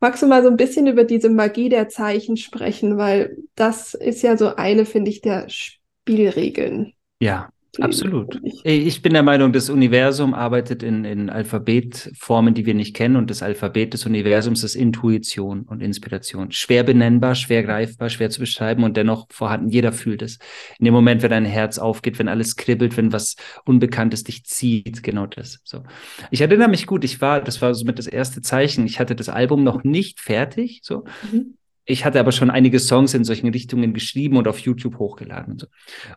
Magst 0.00 0.22
du 0.22 0.26
mal 0.26 0.42
so 0.42 0.48
ein 0.48 0.56
bisschen 0.56 0.86
über 0.86 1.04
diese 1.04 1.30
Magie 1.30 1.68
der 1.68 1.88
Zeichen 1.88 2.36
sprechen? 2.36 2.98
Weil 2.98 3.36
das 3.54 3.94
ist 3.94 4.22
ja 4.22 4.36
so 4.36 4.56
eine, 4.56 4.84
finde 4.84 5.10
ich, 5.10 5.20
der 5.20 5.48
Spielregeln. 5.48 6.94
Ja, 7.20 7.50
Absolut. 7.80 8.40
Ich 8.64 9.02
bin 9.02 9.12
der 9.12 9.22
Meinung, 9.22 9.52
das 9.52 9.70
Universum 9.70 10.34
arbeitet 10.34 10.82
in, 10.82 11.04
in 11.04 11.30
Alphabetformen, 11.30 12.54
die 12.54 12.66
wir 12.66 12.74
nicht 12.74 12.94
kennen. 12.94 13.16
Und 13.16 13.30
das 13.30 13.42
Alphabet 13.42 13.94
des 13.94 14.06
Universums 14.06 14.64
ist 14.64 14.74
Intuition 14.74 15.62
und 15.62 15.82
Inspiration. 15.82 16.50
Schwer 16.50 16.82
benennbar, 16.82 17.34
schwer 17.34 17.62
greifbar, 17.62 18.08
schwer 18.08 18.30
zu 18.30 18.40
beschreiben 18.40 18.84
und 18.84 18.96
dennoch 18.96 19.26
vorhanden. 19.30 19.68
Jeder 19.68 19.92
fühlt 19.92 20.22
es. 20.22 20.38
In 20.78 20.86
dem 20.86 20.94
Moment, 20.94 21.22
wenn 21.22 21.30
dein 21.30 21.44
Herz 21.44 21.78
aufgeht, 21.78 22.18
wenn 22.18 22.28
alles 22.28 22.56
kribbelt, 22.56 22.96
wenn 22.96 23.12
was 23.12 23.36
Unbekanntes 23.64 24.24
dich 24.24 24.44
zieht, 24.44 25.02
genau 25.02 25.26
das. 25.26 25.60
So. 25.64 25.82
Ich 26.30 26.40
erinnere 26.40 26.68
mich 26.68 26.86
gut, 26.86 27.04
ich 27.04 27.20
war, 27.20 27.40
das 27.40 27.62
war 27.62 27.74
so 27.74 27.84
mit 27.84 27.98
das 27.98 28.06
erste 28.06 28.42
Zeichen. 28.42 28.86
Ich 28.86 28.98
hatte 28.98 29.14
das 29.14 29.28
Album 29.28 29.62
noch 29.62 29.84
nicht 29.84 30.20
fertig. 30.20 30.80
So. 30.82 31.04
Mhm 31.30 31.54
ich 31.90 32.04
hatte 32.04 32.20
aber 32.20 32.32
schon 32.32 32.50
einige 32.50 32.78
Songs 32.80 33.14
in 33.14 33.24
solchen 33.24 33.48
Richtungen 33.48 33.94
geschrieben 33.94 34.36
und 34.36 34.46
auf 34.46 34.58
YouTube 34.58 34.98
hochgeladen. 34.98 35.54
Und, 35.54 35.60
so. 35.62 35.66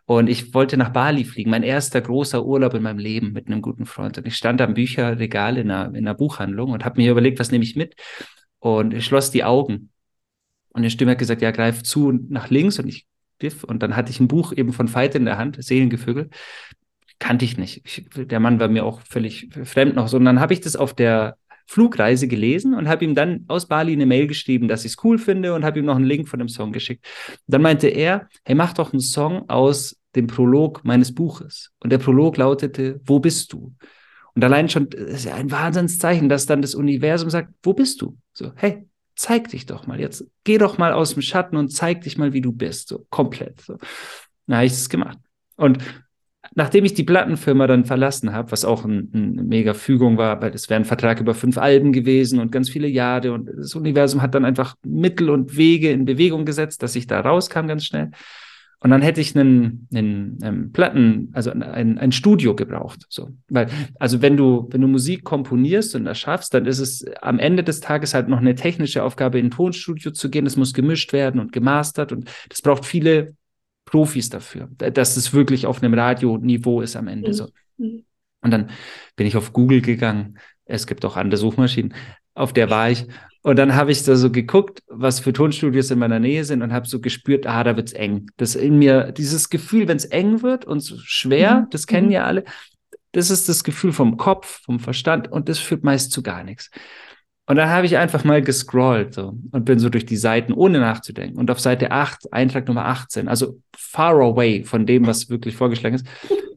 und 0.06 0.28
ich 0.28 0.54
wollte 0.54 0.76
nach 0.76 0.90
Bali 0.90 1.24
fliegen, 1.24 1.50
mein 1.50 1.64
erster 1.64 2.02
großer 2.02 2.46
Urlaub 2.46 2.74
in 2.74 2.84
meinem 2.84 3.00
Leben 3.00 3.32
mit 3.32 3.48
einem 3.48 3.62
guten 3.62 3.86
Freund. 3.86 4.18
Und 4.18 4.28
ich 4.28 4.36
stand 4.36 4.60
am 4.60 4.74
Bücherregal 4.74 5.58
in 5.58 5.72
einer, 5.72 5.88
in 5.96 6.06
einer 6.06 6.14
Buchhandlung 6.14 6.72
und 6.72 6.84
habe 6.84 7.00
mir 7.00 7.10
überlegt, 7.10 7.40
was 7.40 7.52
nehme 7.52 7.64
ich 7.64 7.78
mit? 7.78 7.96
Und 8.60 8.94
ich 8.94 9.06
schloss 9.06 9.32
die 9.32 9.46
Augen. 9.46 9.92
Und 10.74 10.82
die 10.82 10.90
Stimme 10.90 11.12
hat 11.12 11.20
gesagt, 11.20 11.42
ja, 11.42 11.52
greif 11.52 11.84
zu 11.84 12.12
nach 12.12 12.50
links 12.50 12.78
und 12.78 12.90
ich 12.90 13.08
griff. 13.40 13.64
Und 13.64 13.82
dann 13.82 13.96
hatte 13.96 14.12
ich 14.12 14.20
ein 14.20 14.28
Buch 14.28 14.52
eben 14.52 14.74
von 14.74 14.94
Veit 14.94 15.16
in 15.16 15.24
der 15.24 15.38
Hand, 15.38 15.64
Seelengevögel. 15.64 16.30
Kannte 17.18 17.46
ich 17.46 17.58
nicht. 17.58 17.82
Ich, 17.86 18.10
der 18.14 18.42
Mann 18.42 18.60
war 18.60 18.68
mir 18.68 18.84
auch 18.84 19.00
völlig 19.02 19.48
fremd 19.64 19.96
noch. 19.96 20.10
So, 20.10 20.18
und 20.18 20.26
dann 20.26 20.42
habe 20.42 20.52
ich 20.52 20.60
das 20.60 20.76
auf 20.76 20.94
der 20.94 21.38
Flugreise 21.72 22.28
gelesen 22.28 22.74
und 22.74 22.90
habe 22.90 23.06
ihm 23.06 23.16
dann 23.16 23.46
aus 23.48 23.66
Bali 23.66 23.94
eine 23.94 24.06
Mail 24.06 24.28
geschrieben, 24.28 24.68
dass 24.68 24.84
ich 24.84 24.92
es 24.92 25.04
cool 25.06 25.18
finde 25.18 25.54
und 25.54 25.64
habe 25.64 25.80
ihm 25.80 25.86
noch 25.86 25.96
einen 25.96 26.04
Link 26.04 26.28
von 26.28 26.38
dem 26.38 26.50
Song 26.50 26.74
geschickt. 26.74 27.06
dann 27.48 27.62
meinte 27.62 27.88
er, 27.88 28.28
hey, 28.44 28.56
mach 28.56 28.74
doch 28.74 28.92
einen 28.92 29.00
Song 29.00 29.48
aus 29.50 29.96
dem 30.14 30.28
Prolog 30.28 30.84
meines 30.84 31.16
Buches. 31.16 31.72
Und 31.80 31.92
der 31.92 31.98
Prolog 31.98 32.36
lautete, 32.36 33.00
wo 33.06 33.22
bist 33.22 33.54
du? 33.54 33.74
Und 34.36 34.44
allein 34.44 34.68
schon, 34.68 34.90
das 34.90 35.02
ist 35.02 35.26
ja 35.26 35.36
ein 35.36 35.50
Wahnsinnszeichen, 35.50 36.28
dass 36.28 36.46
dann 36.46 36.62
das 36.62 36.76
Universum 36.76 37.30
sagt, 37.30 37.54
wo 37.64 37.74
bist 37.74 38.02
du? 38.02 38.18
So, 38.34 38.52
hey, 38.56 38.86
zeig 39.16 39.48
dich 39.48 39.66
doch 39.66 39.88
mal 39.88 39.98
jetzt. 39.98 40.26
Geh 40.44 40.58
doch 40.58 40.78
mal 40.78 40.92
aus 40.92 41.14
dem 41.14 41.22
Schatten 41.22 41.56
und 41.56 41.70
zeig 41.70 42.02
dich 42.02 42.18
mal, 42.18 42.34
wie 42.34 42.42
du 42.42 42.52
bist. 42.52 42.90
So, 42.90 43.06
komplett. 43.10 43.62
So. 43.62 43.78
Dann 44.48 44.58
habe 44.58 44.66
ich 44.66 44.74
es 44.74 44.90
gemacht. 44.90 45.20
Und 45.56 45.78
nachdem 46.54 46.86
ich 46.86 46.94
die 46.94 47.04
Plattenfirma 47.04 47.68
dann 47.68 47.86
verlassen 47.86 48.34
habe, 48.34 48.52
was 48.52 48.66
auch 48.66 48.84
eine 48.84 49.08
ein 49.14 49.48
mega 49.48 49.74
Fügung 49.74 50.18
war, 50.18 50.42
weil 50.42 50.54
es 50.54 50.70
wäre 50.70 50.80
ein 50.80 50.86
Vertrag 50.86 51.20
über 51.20 51.34
fünf 51.34 51.58
Alben 51.58 51.94
gewesen 51.94 52.40
und 52.40 52.52
ganz 52.52 52.70
viele 52.70 52.88
Jahre 52.88 53.32
und 53.32 53.50
das 53.56 53.76
Universum 53.76 54.22
hat 54.22 54.36
dann 54.36 54.46
einfach 54.46 54.76
Mittel 54.84 55.30
und 55.30 55.56
Wege 55.56 55.92
in 55.92 56.06
Bewegung 56.06 56.46
gesetzt, 56.46 56.84
dass 56.84 56.96
ich 56.96 57.08
da 57.08 57.22
rauskam 57.22 57.68
ganz 57.68 57.86
schnell. 57.86 58.12
Und 58.84 58.90
dann 58.90 59.04
hätte 59.04 59.22
ich 59.22 59.38
einen, 59.38 59.88
einen, 59.94 60.40
einen 60.42 60.56
ähm, 60.64 60.72
Platten, 60.72 61.30
also 61.34 61.52
ein, 61.52 62.00
ein 62.00 62.12
Studio 62.12 62.56
gebraucht. 62.56 63.06
So. 63.10 63.30
Weil, 63.48 63.68
also 64.00 64.24
wenn 64.24 64.38
du, 64.38 64.68
wenn 64.72 64.82
du 64.82 64.88
Musik 64.88 65.24
komponierst 65.24 65.96
und 65.96 66.08
erschaffst, 66.08 66.52
dann 66.56 66.66
ist 66.66 66.80
es 66.80 67.06
am 67.22 67.38
Ende 67.38 67.64
des 67.64 67.80
Tages 67.80 68.16
halt 68.16 68.28
noch 68.28 68.40
eine 68.40 68.56
technische 68.56 69.04
Aufgabe, 69.04 69.38
in 69.38 69.48
ein 69.48 69.52
Tonstudio 69.52 70.10
zu 70.12 70.32
gehen. 70.32 70.48
Es 70.48 70.58
muss 70.58 70.74
gemischt 70.74 71.14
werden 71.14 71.40
und 71.40 71.54
gemastert 71.54 72.12
und 72.12 72.28
das 72.50 72.64
braucht 72.64 72.84
viele 72.84 73.36
Profis 73.92 74.30
dafür, 74.30 74.70
dass 74.78 75.18
es 75.18 75.34
wirklich 75.34 75.68
auf 75.68 75.84
einem 75.84 75.94
Radioniveau 75.94 76.82
ist 76.82 76.96
am 76.96 77.08
Ende 77.08 77.30
mhm. 77.30 77.34
so. 77.34 77.50
Mhm. 77.78 78.06
Und 78.42 78.52
dann 78.52 78.72
bin 79.16 79.28
ich 79.28 79.38
auf 79.38 79.54
Google 79.54 79.82
gegangen. 79.82 80.40
Es 80.66 80.88
gibt 80.88 81.06
auch 81.06 81.18
andere 81.18 81.38
Suchmaschinen. 81.38 81.94
Auf 82.34 82.54
der 82.54 82.70
war 82.70 82.90
ich. 82.90 83.06
Und 83.44 83.58
dann 83.58 83.76
habe 83.76 83.92
ich 83.92 84.04
da 84.04 84.16
so 84.16 84.32
geguckt, 84.32 84.82
was 84.88 85.20
für 85.20 85.34
Tonstudios 85.34 85.92
in 85.92 86.00
meiner 86.00 86.20
Nähe 86.20 86.46
sind 86.46 86.62
und 86.62 86.72
habe 86.72 86.88
so 86.88 87.02
gespürt, 87.02 87.46
ah, 87.46 87.64
da 87.64 87.76
wird's 87.76 87.92
eng. 87.92 88.28
Das 88.38 88.56
in 88.56 88.78
mir, 88.80 89.12
dieses 89.12 89.50
Gefühl, 89.50 89.88
wenn 89.88 89.98
es 89.98 90.06
eng 90.06 90.42
wird 90.42 90.64
und 90.64 90.80
so 90.80 90.98
schwer, 91.04 91.62
mhm. 91.62 91.70
das 91.72 91.86
kennen 91.86 92.08
mhm. 92.08 92.14
ja 92.14 92.26
alle, 92.26 92.46
das 93.12 93.30
ist 93.30 93.50
das 93.50 93.64
Gefühl 93.64 93.92
vom 93.92 94.16
Kopf, 94.16 94.62
vom 94.64 94.80
Verstand 94.80 95.30
und 95.30 95.50
das 95.50 95.60
führt 95.60 95.84
meist 95.84 96.12
zu 96.12 96.24
gar 96.24 96.44
nichts. 96.44 96.72
Und 97.48 97.56
dann 97.58 97.70
habe 97.70 97.86
ich 97.86 97.98
einfach 97.98 98.24
mal 98.24 98.42
gescrollt 98.42 99.16
so, 99.16 99.34
und 99.52 99.66
bin 99.66 99.80
so 99.80 99.90
durch 99.90 100.06
die 100.06 100.16
Seiten, 100.16 100.54
ohne 100.54 100.80
nachzudenken. 100.80 101.38
Und 101.38 101.52
auf 101.52 101.60
Seite 101.60 101.92
8, 101.92 102.32
Eintrag 102.32 102.68
Nummer 102.68 102.86
18, 102.86 103.28
also 103.28 103.60
far 103.76 104.14
away 104.22 104.64
von 104.64 104.86
dem, 104.86 105.08
was 105.08 105.30
wirklich 105.30 105.56
vorgeschlagen 105.56 105.96
ist, 105.96 106.06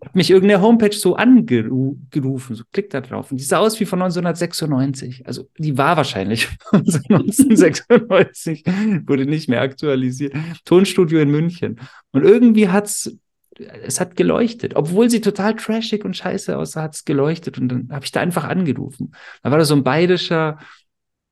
hat 0.05 0.14
mich 0.14 0.31
irgendeine 0.31 0.62
Homepage 0.62 0.94
so 0.94 1.16
angerufen, 1.16 2.55
so 2.55 2.62
klick 2.73 2.90
da 2.90 3.01
drauf. 3.01 3.31
Und 3.31 3.40
die 3.40 3.44
sah 3.44 3.59
aus 3.59 3.81
wie 3.81 3.87
von 3.87 4.03
1996. 4.03 5.27
Also 5.27 5.49
die 5.59 5.77
war 5.79 5.97
wahrscheinlich 5.97 6.47
von 6.70 6.81
1996, 6.81 8.64
wurde 9.07 9.27
nicht 9.27 9.49
mehr 9.49 9.62
aktualisiert. 9.62 10.35
Tonstudio 10.64 11.18
in 11.20 11.31
München. 11.31 11.81
Und 12.12 12.25
irgendwie 12.25 12.68
hat's 12.68 13.16
es 13.59 14.01
hat 14.01 14.17
geleuchtet. 14.17 14.77
Obwohl 14.77 15.11
sie 15.11 15.21
total 15.21 15.55
trashig 15.55 16.05
und 16.05 16.17
scheiße 16.17 16.57
aussah, 16.57 16.83
hat 16.83 16.95
es 16.95 17.05
geleuchtet. 17.05 17.59
Und 17.59 17.69
dann 17.69 17.88
habe 17.90 18.05
ich 18.05 18.12
da 18.12 18.21
einfach 18.21 18.45
angerufen. 18.45 19.14
Da 19.43 19.51
war 19.51 19.59
da 19.59 19.64
so 19.64 19.75
ein 19.75 19.85
bayerischer 19.85 20.59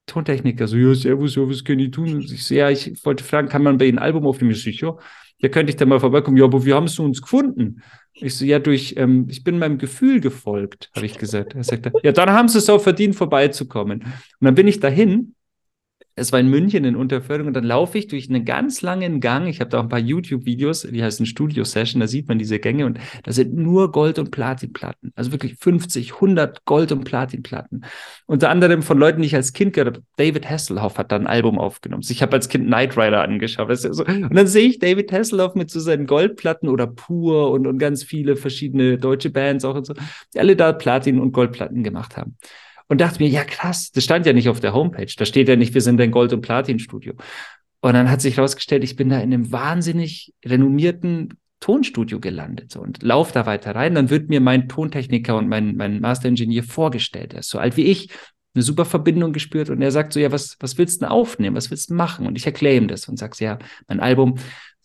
Tontechniker, 0.06 0.66
so, 0.66 0.76
ja, 0.76 0.94
servus, 0.94 1.36
ja, 1.36 1.48
was 1.48 1.62
kann 1.62 1.78
ich 1.78 1.92
tun? 1.92 2.14
Und 2.14 2.24
ich 2.30 2.44
so, 2.44 2.54
ja, 2.54 2.70
ich 2.70 3.04
wollte 3.04 3.22
fragen, 3.22 3.48
kann 3.48 3.62
man 3.62 3.78
bei 3.78 3.86
Ihnen 3.86 3.98
ein 3.98 4.04
Album 4.04 4.26
aufnehmen? 4.26 4.50
Ich 4.50 4.62
so, 4.62 4.70
ja, 4.70 4.96
ja, 5.38 5.48
könnte 5.48 5.70
ich 5.70 5.76
da 5.76 5.86
mal 5.86 6.00
vorbeikommen? 6.00 6.36
Ja, 6.36 6.44
aber 6.44 6.64
wie 6.64 6.72
haben 6.72 6.88
Sie 6.88 7.02
uns 7.02 7.22
gefunden? 7.22 7.82
Ich 8.14 8.36
so, 8.36 8.44
ja, 8.44 8.58
durch, 8.58 8.94
ähm, 8.96 9.26
ich 9.28 9.44
bin 9.44 9.58
meinem 9.58 9.78
Gefühl 9.78 10.20
gefolgt, 10.20 10.90
habe 10.94 11.06
ich 11.06 11.18
gesagt. 11.18 11.54
Er 11.54 11.64
sagte, 11.64 11.92
ja, 12.02 12.12
dann 12.12 12.30
haben 12.30 12.48
Sie 12.48 12.58
es 12.58 12.68
auch 12.68 12.82
verdient, 12.82 13.16
vorbeizukommen. 13.16 14.00
Und 14.02 14.12
dann 14.40 14.54
bin 14.54 14.68
ich 14.68 14.80
dahin 14.80 15.34
es 16.14 16.32
war 16.32 16.40
in 16.40 16.48
München 16.48 16.84
in 16.84 16.94
Unterföhring 16.94 17.46
und 17.46 17.54
dann 17.54 17.64
laufe 17.64 17.96
ich 17.96 18.06
durch 18.06 18.28
einen 18.28 18.44
ganz 18.44 18.82
langen 18.82 19.20
Gang. 19.20 19.46
Ich 19.46 19.60
habe 19.60 19.70
da 19.70 19.78
auch 19.78 19.84
ein 19.84 19.88
paar 19.88 19.98
YouTube-Videos, 19.98 20.82
die 20.82 21.02
heißen 21.02 21.24
Studio 21.24 21.64
Session, 21.64 22.00
da 22.00 22.06
sieht 22.06 22.28
man 22.28 22.38
diese 22.38 22.58
Gänge 22.58 22.84
und 22.84 22.98
da 23.22 23.32
sind 23.32 23.54
nur 23.54 23.92
Gold- 23.92 24.18
und 24.18 24.30
Platinplatten. 24.30 25.12
Also 25.14 25.32
wirklich 25.32 25.56
50, 25.56 26.14
100 26.14 26.64
Gold- 26.66 26.92
und 26.92 27.04
Platinplatten. 27.04 27.84
Unter 28.26 28.50
anderem 28.50 28.82
von 28.82 28.98
Leuten, 28.98 29.22
die 29.22 29.26
ich 29.26 29.34
als 29.34 29.52
Kind 29.52 29.72
gehört 29.72 29.96
habe. 29.96 30.06
David 30.16 30.48
Hasselhoff 30.48 30.98
hat 30.98 31.12
da 31.12 31.16
ein 31.16 31.26
Album 31.26 31.58
aufgenommen. 31.58 32.02
Ich 32.08 32.22
habe 32.22 32.34
als 32.34 32.48
Kind 32.48 32.66
Knight 32.66 32.96
Rider 32.96 33.22
angeschaut. 33.22 33.70
Ja 33.70 33.76
so. 33.76 34.04
Und 34.04 34.34
dann 34.34 34.46
sehe 34.46 34.68
ich 34.68 34.78
David 34.78 35.12
Hasselhoff 35.12 35.54
mit 35.54 35.70
so 35.70 35.80
seinen 35.80 36.06
Goldplatten 36.06 36.68
oder 36.68 36.86
Pur 36.86 37.50
und, 37.50 37.66
und 37.66 37.78
ganz 37.78 38.02
viele 38.04 38.36
verschiedene 38.36 38.98
deutsche 38.98 39.30
Bands 39.30 39.64
auch 39.64 39.76
und 39.76 39.86
so, 39.86 39.94
die 40.34 40.40
alle 40.40 40.56
da 40.56 40.72
Platin- 40.72 41.20
und 41.20 41.32
Goldplatten 41.32 41.82
gemacht 41.82 42.16
haben 42.16 42.36
und 42.92 43.00
dachte 43.00 43.22
mir, 43.22 43.28
ja 43.30 43.42
krass, 43.42 43.90
das 43.90 44.04
stand 44.04 44.26
ja 44.26 44.34
nicht 44.34 44.50
auf 44.50 44.60
der 44.60 44.74
Homepage. 44.74 45.10
Da 45.16 45.24
steht 45.24 45.48
ja 45.48 45.56
nicht, 45.56 45.72
wir 45.72 45.80
sind 45.80 45.98
ein 45.98 46.10
Gold- 46.10 46.34
und 46.34 46.42
Platin-Studio. 46.42 47.14
Und 47.80 47.94
dann 47.94 48.10
hat 48.10 48.20
sich 48.20 48.36
herausgestellt, 48.36 48.84
ich 48.84 48.96
bin 48.96 49.08
da 49.08 49.16
in 49.16 49.32
einem 49.32 49.50
wahnsinnig 49.50 50.34
renommierten 50.44 51.30
Tonstudio 51.60 52.20
gelandet 52.20 52.76
und 52.76 53.02
lauf 53.02 53.32
da 53.32 53.46
weiter 53.46 53.74
rein. 53.74 53.94
Dann 53.94 54.10
wird 54.10 54.28
mir 54.28 54.42
mein 54.42 54.68
Tontechniker 54.68 55.38
und 55.38 55.48
mein, 55.48 55.74
mein 55.76 56.02
Master-Ingenieur 56.02 56.64
vorgestellt. 56.64 57.32
Er 57.32 57.40
ist 57.40 57.48
so 57.48 57.58
alt 57.58 57.78
wie 57.78 57.86
ich, 57.86 58.10
eine 58.54 58.62
super 58.62 58.84
Verbindung 58.84 59.32
gespürt 59.32 59.70
und 59.70 59.80
er 59.80 59.90
sagt 59.90 60.12
so, 60.12 60.20
ja, 60.20 60.30
was, 60.30 60.58
was 60.60 60.76
willst 60.76 60.96
du 60.96 61.06
denn 61.06 61.12
aufnehmen? 61.12 61.56
Was 61.56 61.70
willst 61.70 61.88
du 61.88 61.94
machen? 61.94 62.26
Und 62.26 62.36
ich 62.36 62.44
erkläre 62.44 62.76
ihm 62.76 62.88
das 62.88 63.08
und 63.08 63.18
sage, 63.18 63.42
ja, 63.42 63.58
mein 63.88 64.00
Album, 64.00 64.34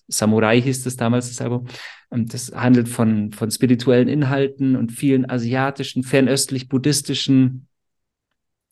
Samurai 0.07 0.61
hieß 0.61 0.85
das 0.85 0.95
damals, 0.95 1.27
das 1.27 1.41
Album, 1.41 1.67
das 2.09 2.53
handelt 2.55 2.87
von, 2.87 3.33
von 3.33 3.51
spirituellen 3.51 4.07
Inhalten 4.07 4.77
und 4.77 4.93
vielen 4.93 5.29
asiatischen, 5.29 6.03
fernöstlich-buddhistischen 6.03 7.66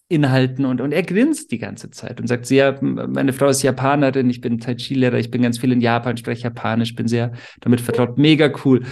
Inhalten 0.08 0.66
und, 0.66 0.82
und 0.82 0.92
er 0.92 1.02
grinst 1.02 1.52
die 1.52 1.58
ganze 1.58 1.90
Zeit 1.90 2.22
und 2.22 2.28
sagt, 2.28 2.46
sie, 2.46 2.58
ja, 2.58 2.78
meine 2.82 3.34
Frau 3.34 3.48
ist 3.48 3.64
Japanerin, 3.64 4.30
ich 4.30 4.40
bin 4.40 4.60
Tai 4.60 4.76
Chi-Lehrer, 4.76 5.18
ich 5.18 5.32
bin 5.32 5.42
ganz 5.42 5.58
viel 5.58 5.72
in 5.72 5.82
Japan, 5.82 6.16
spreche 6.16 6.44
Japanisch, 6.44 6.94
bin 6.96 7.08
sehr 7.08 7.32
damit 7.62 7.82
vertraut, 7.82 8.18
mega 8.18 8.52
cool. 8.64 8.84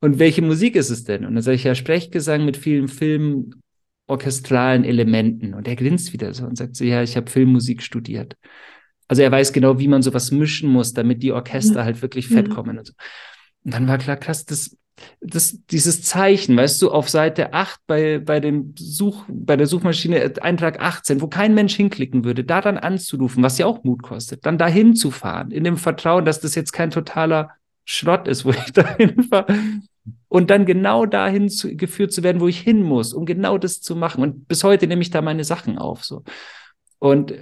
Und 0.00 0.18
welche 0.18 0.42
Musik 0.42 0.76
ist 0.76 0.90
es 0.90 1.04
denn? 1.04 1.24
Und 1.24 1.34
dann 1.34 1.42
sage 1.42 1.56
ich 1.56 1.64
ja, 1.64 1.74
Sprechgesang 1.74 2.44
mit 2.44 2.56
vielen 2.56 2.88
Film, 2.88 3.50
orchestralen 4.06 4.84
Elementen. 4.84 5.54
Und 5.54 5.66
er 5.68 5.76
grinst 5.76 6.12
wieder 6.12 6.32
so 6.34 6.44
und 6.44 6.56
sagt 6.56 6.76
so, 6.76 6.84
ja, 6.84 7.02
ich 7.02 7.16
habe 7.16 7.30
Filmmusik 7.30 7.82
studiert. 7.82 8.36
Also 9.08 9.22
er 9.22 9.32
weiß 9.32 9.52
genau, 9.52 9.78
wie 9.80 9.88
man 9.88 10.02
sowas 10.02 10.30
mischen 10.30 10.70
muss, 10.70 10.92
damit 10.92 11.22
die 11.22 11.32
Orchester 11.32 11.84
halt 11.84 12.00
wirklich 12.00 12.28
fett 12.28 12.48
kommen 12.50 12.78
und 12.78 12.86
so. 12.86 12.92
Und 13.64 13.74
dann 13.74 13.88
war 13.88 13.98
klar, 13.98 14.16
krass, 14.16 14.44
das, 14.44 14.76
das, 15.20 15.58
dieses 15.70 16.02
Zeichen, 16.02 16.56
weißt 16.56 16.80
du, 16.82 16.90
auf 16.90 17.08
Seite 17.08 17.52
8 17.52 17.80
bei, 17.86 18.18
bei, 18.18 18.40
dem 18.40 18.74
Such, 18.78 19.24
bei 19.28 19.56
der 19.56 19.66
Suchmaschine 19.66 20.34
Eintrag 20.40 20.80
18, 20.80 21.20
wo 21.20 21.28
kein 21.28 21.54
Mensch 21.54 21.74
hinklicken 21.74 22.24
würde, 22.24 22.44
da 22.44 22.60
dann 22.60 22.78
anzurufen, 22.78 23.42
was 23.42 23.58
ja 23.58 23.66
auch 23.66 23.84
Mut 23.84 24.02
kostet, 24.02 24.46
dann 24.46 24.58
dahin 24.58 24.94
zu 24.94 25.10
fahren, 25.10 25.50
in 25.50 25.64
dem 25.64 25.76
Vertrauen, 25.76 26.24
dass 26.24 26.40
das 26.40 26.54
jetzt 26.54 26.72
kein 26.72 26.90
totaler 26.90 27.50
Schrott 27.84 28.28
ist, 28.28 28.44
wo 28.44 28.50
ich 28.50 28.72
dahin 28.72 29.22
fahre. 29.24 29.54
Und 30.28 30.50
dann 30.50 30.64
genau 30.64 31.06
dahin 31.06 31.48
zu, 31.48 31.76
geführt 31.76 32.12
zu 32.12 32.22
werden, 32.22 32.40
wo 32.40 32.48
ich 32.48 32.60
hin 32.60 32.82
muss, 32.82 33.12
um 33.12 33.26
genau 33.26 33.58
das 33.58 33.80
zu 33.80 33.96
machen. 33.96 34.22
Und 34.22 34.48
bis 34.48 34.64
heute 34.64 34.86
nehme 34.86 35.02
ich 35.02 35.10
da 35.10 35.22
meine 35.22 35.44
Sachen 35.44 35.76
auf. 35.76 36.04
So. 36.04 36.22
Und 36.98 37.34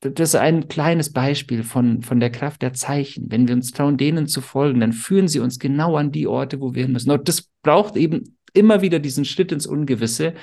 das 0.00 0.30
ist 0.30 0.34
ein 0.36 0.68
kleines 0.68 1.12
Beispiel 1.12 1.64
von, 1.64 2.02
von 2.02 2.20
der 2.20 2.30
Kraft 2.30 2.62
der 2.62 2.72
Zeichen. 2.72 3.30
Wenn 3.30 3.48
wir 3.48 3.54
uns 3.54 3.72
trauen, 3.72 3.96
denen 3.96 4.28
zu 4.28 4.40
folgen, 4.40 4.80
dann 4.80 4.92
führen 4.92 5.26
sie 5.26 5.40
uns 5.40 5.58
genau 5.58 5.96
an 5.96 6.12
die 6.12 6.28
Orte, 6.28 6.60
wo 6.60 6.74
wir 6.74 6.84
hin 6.84 6.92
müssen. 6.92 7.10
Und 7.10 7.28
das 7.28 7.48
braucht 7.62 7.96
eben 7.96 8.36
immer 8.54 8.80
wieder 8.80 9.00
diesen 9.00 9.24
Schritt 9.24 9.50
ins 9.50 9.66
Ungewisse, 9.66 10.34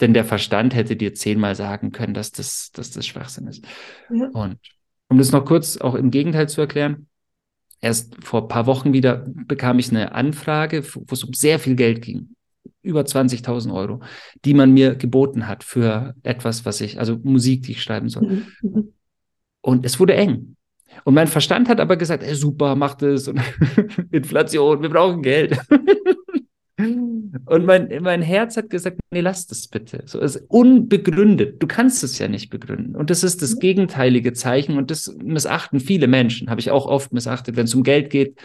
denn 0.00 0.14
der 0.14 0.24
Verstand 0.24 0.74
hätte 0.74 0.94
dir 0.94 1.14
zehnmal 1.14 1.56
sagen 1.56 1.90
können, 1.90 2.14
dass 2.14 2.30
das, 2.30 2.70
dass 2.72 2.90
das 2.92 3.06
Schwachsinn 3.06 3.48
ist. 3.48 3.64
Ja. 4.08 4.28
Und 4.28 4.58
um 5.08 5.18
das 5.18 5.32
noch 5.32 5.44
kurz 5.44 5.78
auch 5.78 5.94
im 5.94 6.10
Gegenteil 6.10 6.48
zu 6.48 6.60
erklären, 6.60 7.08
erst 7.80 8.24
vor 8.24 8.42
ein 8.42 8.48
paar 8.48 8.66
Wochen 8.66 8.92
wieder 8.92 9.24
bekam 9.26 9.78
ich 9.80 9.90
eine 9.90 10.12
Anfrage, 10.12 10.84
wo 10.94 11.04
es 11.10 11.24
um 11.24 11.32
sehr 11.32 11.58
viel 11.58 11.74
Geld 11.74 12.02
ging 12.02 12.35
über 12.86 13.02
20.000 13.02 13.74
Euro, 13.74 14.00
die 14.44 14.54
man 14.54 14.72
mir 14.72 14.94
geboten 14.94 15.48
hat 15.48 15.64
für 15.64 16.14
etwas, 16.22 16.64
was 16.64 16.80
ich, 16.80 16.98
also 16.98 17.18
Musik, 17.22 17.64
die 17.64 17.72
ich 17.72 17.82
schreiben 17.82 18.08
soll. 18.08 18.44
Mhm. 18.62 18.92
Und 19.60 19.84
es 19.84 19.98
wurde 19.98 20.14
eng. 20.14 20.56
Und 21.04 21.14
mein 21.14 21.26
Verstand 21.26 21.68
hat 21.68 21.80
aber 21.80 21.96
gesagt, 21.96 22.22
ey, 22.22 22.34
super, 22.34 22.74
mach 22.76 22.94
das 22.94 23.28
und 23.28 23.40
Inflation, 24.12 24.80
wir 24.80 24.88
brauchen 24.88 25.22
Geld. 25.22 25.58
und 26.78 27.66
mein, 27.66 27.88
mein 28.00 28.22
Herz 28.22 28.56
hat 28.56 28.70
gesagt, 28.70 28.98
nee, 29.10 29.20
lass 29.20 29.46
das 29.46 29.68
bitte. 29.68 30.02
So 30.06 30.20
ist 30.20 30.36
unbegründet. 30.48 31.62
Du 31.62 31.66
kannst 31.66 32.04
es 32.04 32.18
ja 32.18 32.28
nicht 32.28 32.50
begründen. 32.50 32.96
Und 32.96 33.10
das 33.10 33.24
ist 33.24 33.42
das 33.42 33.56
mhm. 33.56 33.60
gegenteilige 33.60 34.32
Zeichen 34.32 34.78
und 34.78 34.90
das 34.90 35.14
missachten 35.22 35.80
viele 35.80 36.06
Menschen. 36.06 36.48
Habe 36.48 36.60
ich 36.60 36.70
auch 36.70 36.86
oft 36.86 37.12
missachtet. 37.12 37.56
Wenn 37.56 37.64
es 37.64 37.74
um 37.74 37.82
Geld 37.82 38.10
geht, 38.10 38.40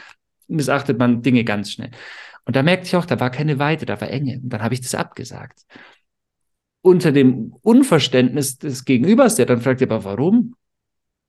missachtet 0.48 1.00
man 1.00 1.22
Dinge 1.22 1.44
ganz 1.44 1.72
schnell. 1.72 1.92
Und 2.46 2.56
da 2.56 2.64
merkte 2.64 2.88
ich 2.88 2.96
auch, 2.96 3.06
da 3.06 3.20
war 3.20 3.30
keine 3.30 3.60
Weite, 3.60 3.86
da 3.86 4.00
war 4.02 4.10
Enge. 4.10 4.40
Und 4.42 4.50
dann 4.50 4.62
habe 4.62 4.74
ich 4.74 4.82
das 4.82 4.96
abgesagt. 4.96 5.62
Unter 6.82 7.12
dem 7.12 7.54
Unverständnis 7.62 8.58
des 8.58 8.86
Gegenübers, 8.86 9.36
der 9.36 9.46
dann 9.46 9.62
fragt, 9.62 9.84
aber 9.84 10.04
warum? 10.04 10.56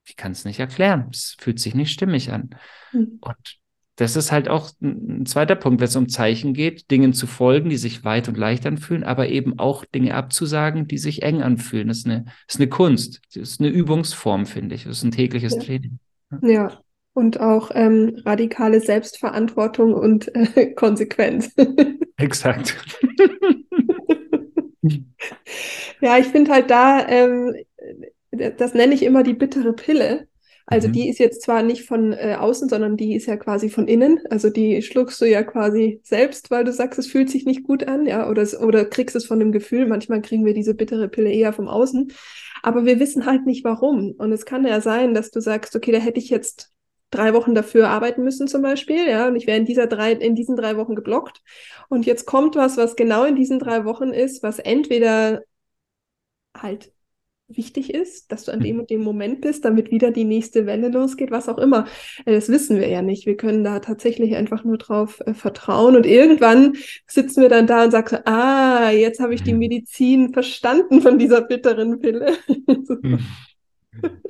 Ich 0.04 0.16
kann 0.16 0.32
es 0.32 0.44
nicht 0.44 0.58
erklären. 0.58 1.08
Es 1.12 1.36
fühlt 1.38 1.60
sich 1.60 1.74
nicht 1.74 1.92
stimmig 1.92 2.32
an. 2.32 2.50
Mhm. 2.92 3.18
Und 3.20 3.60
das 3.96 4.16
ist 4.16 4.32
halt 4.32 4.48
auch 4.48 4.70
ein 4.80 5.26
zweiter 5.26 5.54
Punkt, 5.54 5.80
wenn 5.80 5.88
es 5.88 5.96
um 5.96 6.08
Zeichen 6.08 6.54
geht, 6.54 6.90
Dingen 6.90 7.12
zu 7.12 7.26
folgen, 7.26 7.68
die 7.68 7.76
sich 7.76 8.04
weit 8.04 8.26
und 8.28 8.38
leicht 8.38 8.66
anfühlen, 8.66 9.04
aber 9.04 9.28
eben 9.28 9.58
auch 9.58 9.84
Dinge 9.84 10.14
abzusagen, 10.14 10.88
die 10.88 10.96
sich 10.96 11.22
eng 11.22 11.42
anfühlen. 11.42 11.88
Das 11.88 11.98
ist 11.98 12.06
eine, 12.06 12.24
das 12.24 12.54
ist 12.54 12.60
eine 12.60 12.68
Kunst, 12.70 13.20
das 13.34 13.50
ist 13.50 13.60
eine 13.60 13.68
Übungsform, 13.68 14.46
finde 14.46 14.74
ich. 14.74 14.84
Das 14.84 14.98
ist 14.98 15.04
ein 15.04 15.10
tägliches 15.10 15.54
ja. 15.56 15.62
Training. 15.62 15.98
Ja, 16.40 16.80
und 17.14 17.40
auch 17.40 17.70
ähm, 17.74 18.20
radikale 18.24 18.80
Selbstverantwortung 18.80 19.94
und 19.94 20.34
äh, 20.34 20.72
Konsequenz. 20.74 21.54
Exakt. 22.16 22.76
ja, 26.00 26.18
ich 26.18 26.26
finde 26.26 26.52
halt 26.52 26.70
da, 26.70 27.06
ähm, 27.08 27.54
das 28.30 28.74
nenne 28.74 28.94
ich 28.94 29.02
immer 29.02 29.22
die 29.22 29.34
bittere 29.34 29.72
Pille. 29.72 30.26
Also 30.66 30.88
mhm. 30.88 30.92
die 30.92 31.08
ist 31.08 31.18
jetzt 31.18 31.42
zwar 31.42 31.62
nicht 31.62 31.84
von 31.84 32.12
äh, 32.12 32.36
außen, 32.38 32.68
sondern 32.68 32.96
die 32.96 33.14
ist 33.14 33.26
ja 33.26 33.36
quasi 33.36 33.68
von 33.68 33.88
innen. 33.88 34.20
Also 34.30 34.48
die 34.48 34.80
schluckst 34.80 35.20
du 35.20 35.26
ja 35.26 35.42
quasi 35.42 36.00
selbst, 36.02 36.50
weil 36.50 36.64
du 36.64 36.72
sagst, 36.72 36.98
es 36.98 37.08
fühlt 37.08 37.30
sich 37.30 37.44
nicht 37.44 37.64
gut 37.64 37.84
an, 37.84 38.06
ja, 38.06 38.30
oder, 38.30 38.46
oder 38.60 38.84
kriegst 38.84 39.16
es 39.16 39.26
von 39.26 39.38
dem 39.38 39.52
Gefühl. 39.52 39.86
Manchmal 39.86 40.22
kriegen 40.22 40.46
wir 40.46 40.54
diese 40.54 40.74
bittere 40.74 41.08
Pille 41.08 41.30
eher 41.30 41.52
vom 41.52 41.68
Außen. 41.68 42.12
Aber 42.62 42.86
wir 42.86 43.00
wissen 43.00 43.26
halt 43.26 43.44
nicht 43.44 43.64
warum. 43.64 44.12
Und 44.12 44.32
es 44.32 44.46
kann 44.46 44.64
ja 44.64 44.80
sein, 44.80 45.14
dass 45.14 45.30
du 45.30 45.40
sagst, 45.40 45.74
okay, 45.74 45.90
da 45.90 45.98
hätte 45.98 46.20
ich 46.20 46.30
jetzt 46.30 46.70
drei 47.12 47.34
Wochen 47.34 47.54
dafür 47.54 47.88
arbeiten 47.88 48.24
müssen 48.24 48.48
zum 48.48 48.62
Beispiel, 48.62 49.08
ja, 49.08 49.28
und 49.28 49.36
ich 49.36 49.46
wäre 49.46 49.58
in 49.58 49.66
dieser 49.66 49.86
drei, 49.86 50.12
in 50.12 50.34
diesen 50.34 50.56
drei 50.56 50.76
Wochen 50.76 50.96
geblockt. 50.96 51.42
Und 51.88 52.06
jetzt 52.06 52.26
kommt 52.26 52.56
was, 52.56 52.76
was 52.76 52.96
genau 52.96 53.24
in 53.24 53.36
diesen 53.36 53.58
drei 53.58 53.84
Wochen 53.84 54.10
ist, 54.10 54.42
was 54.42 54.58
entweder 54.58 55.42
halt 56.56 56.92
wichtig 57.48 57.92
ist, 57.92 58.32
dass 58.32 58.44
du 58.44 58.52
an 58.52 58.60
dem 58.60 58.80
und 58.80 58.88
dem 58.88 59.02
Moment 59.02 59.42
bist, 59.42 59.64
damit 59.66 59.90
wieder 59.90 60.10
die 60.10 60.24
nächste 60.24 60.64
Welle 60.64 60.88
losgeht, 60.88 61.30
was 61.30 61.50
auch 61.50 61.58
immer. 61.58 61.86
Äh, 62.24 62.32
das 62.32 62.48
wissen 62.48 62.78
wir 62.78 62.88
ja 62.88 63.02
nicht. 63.02 63.26
Wir 63.26 63.36
können 63.36 63.62
da 63.62 63.80
tatsächlich 63.80 64.34
einfach 64.36 64.64
nur 64.64 64.78
drauf 64.78 65.20
äh, 65.26 65.34
vertrauen 65.34 65.96
und 65.96 66.06
irgendwann 66.06 66.76
sitzen 67.06 67.42
wir 67.42 67.50
dann 67.50 67.66
da 67.66 67.84
und 67.84 67.90
sagen, 67.90 68.18
ah, 68.24 68.90
jetzt 68.90 69.20
habe 69.20 69.34
ich 69.34 69.42
die 69.42 69.54
Medizin 69.54 70.32
verstanden 70.32 71.02
von 71.02 71.18
dieser 71.18 71.42
bitteren 71.42 71.98
Pille. 72.00 72.36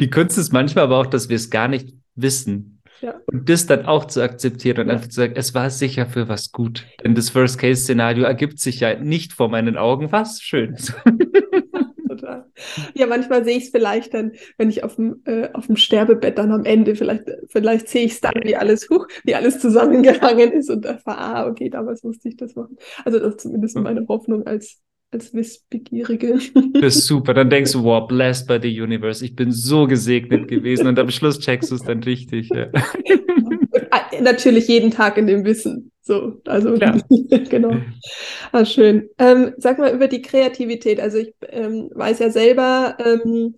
die 0.00 0.10
Kunst 0.10 0.36
ist 0.38 0.52
manchmal 0.52 0.84
aber 0.84 0.98
auch, 0.98 1.06
dass 1.06 1.28
wir 1.28 1.36
es 1.36 1.50
gar 1.50 1.68
nicht 1.68 1.94
wissen. 2.14 2.80
Ja. 3.00 3.20
Und 3.26 3.48
das 3.48 3.66
dann 3.66 3.86
auch 3.86 4.04
zu 4.04 4.22
akzeptieren 4.22 4.82
und 4.82 4.86
ja. 4.88 4.94
einfach 4.94 5.08
zu 5.08 5.16
sagen, 5.16 5.34
es 5.36 5.54
war 5.54 5.70
sicher 5.70 6.06
für 6.06 6.28
was 6.28 6.52
gut. 6.52 6.86
Denn 7.02 7.14
das 7.14 7.34
Worst-Case-Szenario 7.34 8.24
ergibt 8.24 8.60
sich 8.60 8.80
ja 8.80 8.98
nicht 8.98 9.32
vor 9.32 9.48
meinen 9.48 9.76
Augen. 9.76 10.12
Was 10.12 10.40
Schönes. 10.40 10.94
Total. 12.08 12.44
Ja, 12.94 13.06
manchmal 13.06 13.44
sehe 13.44 13.56
ich 13.56 13.64
es 13.64 13.70
vielleicht 13.70 14.14
dann, 14.14 14.32
wenn 14.56 14.68
ich 14.68 14.84
auf 14.84 14.96
dem, 14.96 15.22
äh, 15.24 15.48
auf 15.52 15.66
dem 15.66 15.76
Sterbebett 15.76 16.38
dann 16.38 16.52
am 16.52 16.64
Ende, 16.64 16.94
vielleicht, 16.94 17.24
vielleicht 17.48 17.88
sehe 17.88 18.04
ich 18.04 18.12
es 18.12 18.20
dann, 18.20 18.34
wie 18.44 18.54
alles, 18.54 18.88
huch, 18.90 19.08
wie 19.24 19.34
alles 19.34 19.58
zusammengehangen 19.58 20.52
ist 20.52 20.70
und 20.70 20.84
erfahre, 20.84 21.18
ah, 21.18 21.46
okay, 21.48 21.70
damals 21.70 22.04
musste 22.04 22.28
ich 22.28 22.36
das 22.36 22.54
machen. 22.54 22.76
Also 23.04 23.18
das 23.18 23.34
ist 23.34 23.40
zumindest 23.40 23.76
meine 23.78 24.06
Hoffnung 24.06 24.46
als 24.46 24.80
als 25.12 25.32
Wissbegierige. 25.34 26.38
Das 26.80 26.96
ist 26.96 27.06
super. 27.06 27.34
Dann 27.34 27.50
denkst 27.50 27.72
du, 27.72 27.84
wow, 27.84 28.06
blessed 28.08 28.48
by 28.48 28.58
the 28.60 28.80
universe. 28.80 29.24
Ich 29.24 29.36
bin 29.36 29.52
so 29.52 29.86
gesegnet 29.86 30.48
gewesen 30.48 30.86
und 30.86 30.98
am 30.98 31.10
Schluss 31.10 31.38
checkst 31.38 31.70
du 31.70 31.76
es 31.76 31.82
dann 31.82 32.02
richtig. 32.02 32.48
Ja. 32.50 32.68
natürlich 34.20 34.68
jeden 34.68 34.90
Tag 34.90 35.18
in 35.18 35.26
dem 35.26 35.44
Wissen. 35.44 35.92
So, 36.00 36.40
also 36.46 36.74
genau. 37.50 37.76
Ah, 38.50 38.64
schön. 38.64 39.08
Ähm, 39.18 39.52
sag 39.58 39.78
mal 39.78 39.94
über 39.94 40.08
die 40.08 40.22
Kreativität. 40.22 40.98
Also 40.98 41.18
ich 41.18 41.34
ähm, 41.48 41.90
weiß 41.94 42.18
ja 42.18 42.30
selber, 42.30 42.96
ähm, 42.98 43.56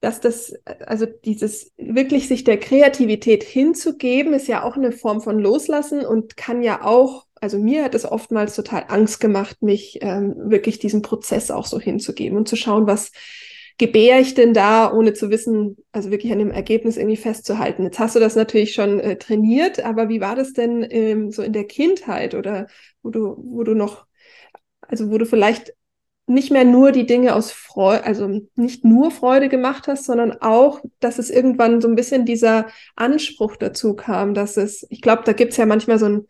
dass 0.00 0.20
das, 0.20 0.52
also 0.84 1.06
dieses 1.06 1.72
wirklich 1.76 2.26
sich 2.26 2.42
der 2.42 2.58
Kreativität 2.58 3.44
hinzugeben, 3.44 4.34
ist 4.34 4.48
ja 4.48 4.64
auch 4.64 4.76
eine 4.76 4.90
Form 4.90 5.20
von 5.20 5.38
Loslassen 5.38 6.04
und 6.04 6.36
kann 6.36 6.62
ja 6.62 6.82
auch, 6.84 7.26
also 7.42 7.58
mir 7.58 7.82
hat 7.82 7.96
es 7.96 8.04
oftmals 8.04 8.54
total 8.54 8.84
Angst 8.86 9.18
gemacht, 9.18 9.62
mich 9.62 9.98
ähm, 10.00 10.34
wirklich 10.38 10.78
diesem 10.78 11.02
Prozess 11.02 11.50
auch 11.50 11.66
so 11.66 11.80
hinzugeben 11.80 12.38
und 12.38 12.48
zu 12.48 12.54
schauen, 12.54 12.86
was 12.86 13.10
gebäre 13.78 14.20
ich 14.20 14.34
denn 14.34 14.54
da, 14.54 14.92
ohne 14.92 15.12
zu 15.12 15.28
wissen, 15.28 15.76
also 15.90 16.12
wirklich 16.12 16.30
an 16.30 16.38
dem 16.38 16.52
Ergebnis 16.52 16.96
irgendwie 16.96 17.16
festzuhalten. 17.16 17.82
Jetzt 17.82 17.98
hast 17.98 18.14
du 18.14 18.20
das 18.20 18.36
natürlich 18.36 18.74
schon 18.74 19.00
äh, 19.00 19.16
trainiert, 19.16 19.84
aber 19.84 20.08
wie 20.08 20.20
war 20.20 20.36
das 20.36 20.52
denn 20.52 20.86
ähm, 20.88 21.32
so 21.32 21.42
in 21.42 21.52
der 21.52 21.64
Kindheit 21.64 22.34
oder 22.36 22.68
wo 23.02 23.10
du, 23.10 23.34
wo 23.36 23.64
du 23.64 23.74
noch, 23.74 24.06
also 24.82 25.10
wo 25.10 25.18
du 25.18 25.26
vielleicht 25.26 25.74
nicht 26.28 26.52
mehr 26.52 26.64
nur 26.64 26.92
die 26.92 27.06
Dinge 27.06 27.34
aus 27.34 27.50
Freude, 27.50 28.04
also 28.04 28.40
nicht 28.54 28.84
nur 28.84 29.10
Freude 29.10 29.48
gemacht 29.48 29.88
hast, 29.88 30.04
sondern 30.04 30.30
auch, 30.40 30.80
dass 31.00 31.18
es 31.18 31.28
irgendwann 31.28 31.80
so 31.80 31.88
ein 31.88 31.96
bisschen 31.96 32.24
dieser 32.24 32.68
Anspruch 32.94 33.56
dazu 33.56 33.94
kam, 33.96 34.32
dass 34.32 34.56
es, 34.56 34.86
ich 34.90 35.00
glaube, 35.00 35.22
da 35.24 35.32
gibt 35.32 35.50
es 35.50 35.56
ja 35.56 35.66
manchmal 35.66 35.98
so 35.98 36.06
ein 36.06 36.28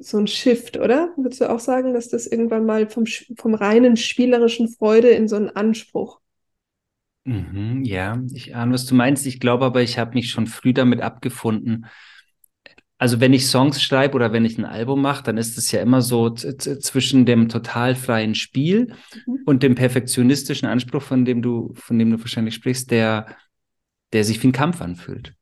so 0.00 0.18
ein 0.18 0.26
Shift, 0.26 0.76
oder? 0.76 1.12
Würdest 1.16 1.40
du 1.40 1.50
auch 1.50 1.60
sagen, 1.60 1.94
dass 1.94 2.08
das 2.08 2.26
irgendwann 2.26 2.66
mal 2.66 2.88
vom, 2.88 3.04
vom 3.36 3.54
reinen 3.54 3.96
spielerischen 3.96 4.68
Freude 4.68 5.08
in 5.08 5.28
so 5.28 5.36
einen 5.36 5.50
Anspruch? 5.50 6.20
Mhm, 7.24 7.84
ja, 7.84 8.20
ich 8.32 8.54
ahne, 8.54 8.72
was 8.72 8.86
du 8.86 8.94
meinst. 8.94 9.26
Ich 9.26 9.40
glaube 9.40 9.64
aber, 9.64 9.82
ich 9.82 9.98
habe 9.98 10.14
mich 10.14 10.30
schon 10.30 10.46
früh 10.46 10.72
damit 10.72 11.00
abgefunden, 11.00 11.86
also 12.98 13.20
wenn 13.20 13.32
ich 13.32 13.46
Songs 13.46 13.80
schreibe 13.80 14.16
oder 14.16 14.32
wenn 14.32 14.44
ich 14.44 14.58
ein 14.58 14.64
Album 14.64 15.00
mache, 15.00 15.22
dann 15.22 15.38
ist 15.38 15.56
es 15.56 15.70
ja 15.70 15.80
immer 15.80 16.02
so 16.02 16.30
zwischen 16.30 17.24
dem 17.24 17.48
total 17.48 17.94
freien 17.94 18.34
Spiel 18.34 18.92
mhm. 19.24 19.38
und 19.46 19.62
dem 19.62 19.76
perfektionistischen 19.76 20.68
Anspruch, 20.68 21.02
von 21.02 21.24
dem 21.24 21.40
du, 21.40 21.72
von 21.74 21.96
dem 21.96 22.10
du 22.10 22.18
wahrscheinlich 22.18 22.56
sprichst, 22.56 22.90
der, 22.90 23.36
der 24.12 24.24
sich 24.24 24.42
wie 24.42 24.48
ein 24.48 24.52
Kampf 24.52 24.82
anfühlt. 24.82 25.34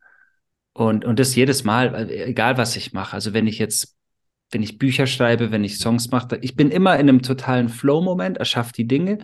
Und, 0.77 1.07
und 1.07 1.19
das 1.19 1.35
jedes 1.35 1.65
Mal, 1.65 2.11
egal 2.11 2.59
was 2.59 2.77
ich 2.77 2.93
mache. 2.93 3.15
Also 3.15 3.33
wenn 3.33 3.47
ich 3.47 3.59
jetzt, 3.59 3.97
wenn 4.51 4.63
ich 4.63 4.77
Bücher 4.77 5.07
schreibe, 5.07 5.51
wenn 5.51 5.65
ich 5.65 5.79
Songs 5.79 6.11
mache, 6.11 6.37
ich 6.43 6.55
bin 6.55 6.71
immer 6.71 6.99
in 6.99 7.09
einem 7.09 7.23
totalen 7.23 7.71
Flow-Moment, 7.71 8.37
erschaffe 8.37 8.75
die 8.77 8.87
Dinge 8.87 9.17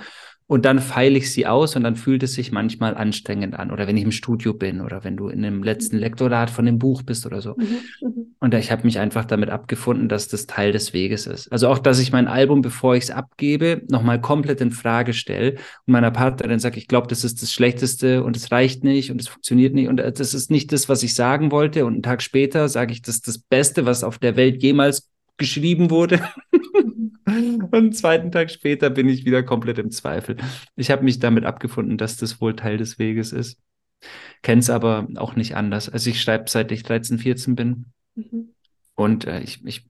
und 0.53 0.67
dann 0.67 0.81
feile 0.81 1.17
ich 1.17 1.33
sie 1.33 1.47
aus 1.47 1.77
und 1.77 1.83
dann 1.83 1.97
fühlt 1.97 2.23
es 2.23 2.35
sich 2.35 2.53
manchmal 2.53 2.95
anstrengend 2.95 3.59
an. 3.59 3.71
Oder 3.71 3.87
wenn 3.87 3.97
ich 3.97 4.05
im 4.05 4.13
Studio 4.13 4.53
bin 4.53 4.83
oder 4.83 5.03
wenn 5.03 5.17
du 5.17 5.29
in 5.29 5.41
dem 5.41 5.63
letzten 5.63 5.97
mhm. 5.97 6.03
Lektorat 6.03 6.51
von 6.51 6.67
dem 6.67 6.79
Buch 6.79 7.03
bist 7.03 7.25
oder 7.25 7.41
so. 7.41 7.55
Mhm, 7.57 8.07
mhm. 8.07 8.27
Und 8.39 8.53
ich 8.53 8.71
habe 8.71 8.83
mich 8.85 8.99
einfach 8.99 9.25
damit 9.25 9.49
abgefunden, 9.49 10.11
dass 10.11 10.29
das 10.29 10.47
Teil 10.47 10.73
des 10.73 10.93
Weges 10.93 11.27
ist. 11.27 11.51
Also 11.51 11.69
auch, 11.69 11.79
dass 11.79 11.99
ich 12.01 12.13
mein 12.13 12.29
Album, 12.29 12.61
bevor 12.61 12.95
ich 12.95 13.05
es 13.05 13.11
abgebe, 13.11 13.81
nochmal 13.89 14.21
komplett 14.21 14.61
in 14.61 14.73
Frage 14.73 15.15
stelle 15.15 15.53
und 15.87 15.93
meiner 15.93 16.11
Partnerin 16.11 16.59
sage, 16.59 16.77
ich 16.77 16.87
glaube, 16.87 17.07
das 17.07 17.25
ist 17.25 17.41
das 17.41 17.51
Schlechteste 17.51 18.23
und 18.23 18.37
es 18.37 18.53
reicht 18.53 18.85
nicht 18.85 19.11
und 19.11 19.23
es 19.23 19.29
funktioniert 19.29 19.73
nicht 19.73 19.89
und 19.89 20.01
äh, 20.01 20.13
das 20.13 20.35
ist 20.35 20.51
nicht 20.51 20.71
das, 20.71 20.87
was 20.87 21.03
ich 21.03 21.15
sagen 21.15 21.51
wollte. 21.51 21.87
Und 21.87 21.95
einen 21.95 22.03
Tag 22.03 22.21
später 22.21 22.69
sage 22.69 22.93
ich, 22.93 23.01
das 23.01 23.15
ist 23.15 23.27
das 23.27 23.39
Beste, 23.39 23.87
was 23.87 24.05
auf 24.05 24.19
der 24.19 24.37
Welt 24.37 24.63
jemals 24.63 25.09
geschrieben 25.39 25.89
wurde. 25.89 26.21
Und 27.27 27.75
einen 27.75 27.93
zweiten 27.93 28.33
Tag 28.33 28.51
später 28.51 28.91
bin 28.91 29.09
ich 29.09 29.25
wieder 29.25 29.43
komplett 29.43 29.79
im 29.79 29.91
Zweifel. 29.91 30.37
Ich 30.77 30.91
habe 30.91 31.05
mich 31.05 31.19
damit 31.19 31.45
abgefunden, 31.45 31.99
dass 31.99 32.17
das 32.17 32.41
wohl 32.41 32.57
Teil 32.57 32.79
des 32.79 32.99
Weges 32.99 33.33
ist. 33.33 33.59
Kenne 34.43 34.61
es 34.61 34.71
aber 34.71 35.07
auch 35.17 35.37
nicht 35.37 35.55
anders. 35.55 35.89
Also 35.89 36.11
ich 36.11 36.21
schreibe 36.21 36.51
seit 36.51 36.73
ich 36.73 36.83
13, 36.83 37.19
14 37.19 37.55
bin. 37.55 37.87
Mhm. 38.15 38.55
Und 38.95 39.27
äh, 39.27 39.41
ich, 39.41 39.65
ich 39.65 39.87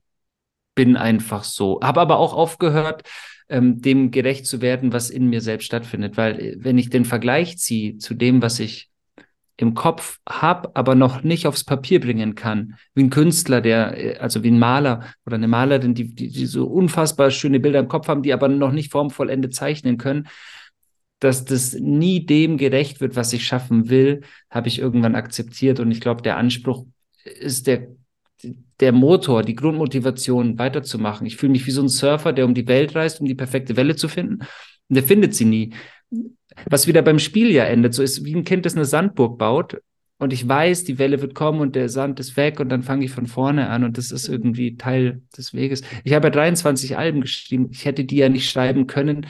bin 0.75 0.97
einfach 0.97 1.45
so. 1.45 1.81
Habe 1.83 2.01
aber 2.01 2.19
auch 2.19 2.35
aufgehört, 2.35 3.05
ähm, 3.49 3.81
dem 3.81 4.11
gerecht 4.11 4.47
zu 4.47 4.61
werden, 4.61 4.93
was 4.93 5.11
in 5.11 5.29
mir 5.29 5.41
selbst 5.41 5.65
stattfindet. 5.65 6.17
Weil 6.17 6.41
äh, 6.41 6.57
wenn 6.59 6.79
ich 6.79 6.91
den 6.91 7.05
Vergleich 7.05 7.59
ziehe 7.59 7.97
zu 7.97 8.15
dem, 8.15 8.43
was 8.43 8.61
ich 8.61 8.92
im 9.63 9.75
Kopf 9.75 10.19
habe, 10.29 10.75
aber 10.75 10.95
noch 10.95 11.23
nicht 11.23 11.47
aufs 11.47 11.65
Papier 11.65 12.01
bringen 12.01 12.35
kann. 12.35 12.75
Wie 12.95 13.05
ein 13.05 13.11
Künstler, 13.11 13.61
der, 13.61 13.97
äh, 13.97 14.19
also 14.19 14.43
wie 14.43 14.51
ein 14.51 14.59
Maler 14.59 15.07
oder 15.25 15.37
eine 15.37 15.49
Malerin, 15.49 15.95
die, 15.95 16.15
die, 16.15 16.29
die 16.29 16.47
so 16.47 16.67
unfassbar 16.67 17.31
schöne 17.31 17.61
Bilder 17.61 17.79
im 17.79 17.89
Kopf 17.89 18.09
haben, 18.09 18.23
die 18.23 18.33
aber 18.33 18.49
noch 18.49 18.73
nicht 18.73 18.91
formvollendet 18.91 19.55
zeichnen 19.55 19.97
können, 19.97 20.29
dass 21.21 21.45
das 21.45 21.75
nie 21.75 22.27
dem 22.27 22.59
gerecht 22.59 23.01
wird, 23.01 23.15
was 23.15 23.33
ich 23.33 23.47
schaffen 23.47 23.89
will, 23.89 24.23
habe 24.51 24.69
ich 24.69 24.81
irgendwann 24.81 25.15
akzeptiert. 25.15 25.79
Und 25.79 25.93
ich 25.93 26.01
glaube, 26.01 26.23
der 26.23 26.37
Anspruch 26.37 26.85
ist 27.25 27.69
der, 27.69 27.87
der 28.81 28.91
Motor, 28.91 29.43
die 29.43 29.55
Grundmotivation 29.55 30.59
weiterzumachen. 30.59 31.27
Ich 31.27 31.37
fühle 31.37 31.53
mich 31.53 31.65
wie 31.67 31.71
so 31.71 31.83
ein 31.83 31.89
Surfer, 31.89 32.33
der 32.33 32.45
um 32.45 32.55
die 32.55 32.67
Welt 32.67 32.97
reist, 32.97 33.21
um 33.21 33.27
die 33.27 33.37
perfekte 33.37 33.77
Welle 33.77 33.95
zu 33.95 34.09
finden. 34.09 34.41
Und 34.41 34.97
der 34.97 35.05
findet 35.05 35.35
sie 35.35 35.45
nie 35.45 35.73
was 36.69 36.87
wieder 36.87 37.03
beim 37.03 37.19
Spiel 37.19 37.51
ja 37.51 37.65
endet. 37.65 37.95
So 37.95 38.03
ist 38.03 38.25
wie 38.25 38.35
ein 38.35 38.45
Kind, 38.45 38.67
das 38.67 38.75
eine 38.75 38.85
Sandburg 38.85 39.39
baut 39.39 39.79
und 40.19 40.33
ich 40.33 40.47
weiß, 40.47 40.85
die 40.85 40.99
Welle 40.99 41.21
wird 41.21 41.35
kommen 41.35 41.61
und 41.61 41.75
der 41.75 41.89
Sand 41.89 42.21
ist 42.21 42.37
weg 42.37 42.61
und 42.61 42.69
dann 42.69 42.85
fange 42.85 43.05
ich 43.05 43.11
von 43.11 43.27
vorne 43.27 43.69
an 43.69 43.83
und 43.83 43.99
das 43.99 44.13
ist 44.13 44.29
irgendwie 44.29 44.77
Teil 44.77 45.23
des 45.37 45.53
Weges. 45.53 45.83
Ich 46.05 46.13
habe 46.13 46.29
ja 46.29 46.31
23 46.31 46.97
Alben 46.97 47.23
geschrieben. 47.23 47.69
Ich 47.73 47.85
hätte 47.85 48.05
die 48.05 48.17
ja 48.17 48.29
nicht 48.29 48.49
schreiben 48.49 48.87
können, 48.87 49.27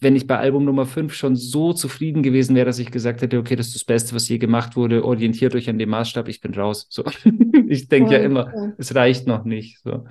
wenn 0.00 0.14
ich 0.14 0.26
bei 0.26 0.38
Album 0.38 0.64
Nummer 0.64 0.86
5 0.86 1.14
schon 1.14 1.36
so 1.36 1.72
zufrieden 1.72 2.22
gewesen 2.22 2.54
wäre, 2.54 2.66
dass 2.66 2.78
ich 2.78 2.90
gesagt 2.90 3.22
hätte, 3.22 3.38
okay, 3.38 3.56
das 3.56 3.68
ist 3.68 3.76
das 3.76 3.84
Beste, 3.84 4.14
was 4.14 4.28
je 4.28 4.38
gemacht 4.38 4.76
wurde, 4.76 5.04
orientiert 5.04 5.54
euch 5.54 5.68
an 5.68 5.78
dem 5.78 5.88
Maßstab, 5.88 6.28
ich 6.28 6.40
bin 6.40 6.54
raus. 6.54 6.86
So. 6.90 7.04
ich 7.68 7.88
denke 7.88 8.12
ja 8.12 8.18
immer, 8.18 8.74
es 8.78 8.94
reicht 8.94 9.26
noch 9.26 9.44
nicht. 9.44 9.78
So. 9.82 10.04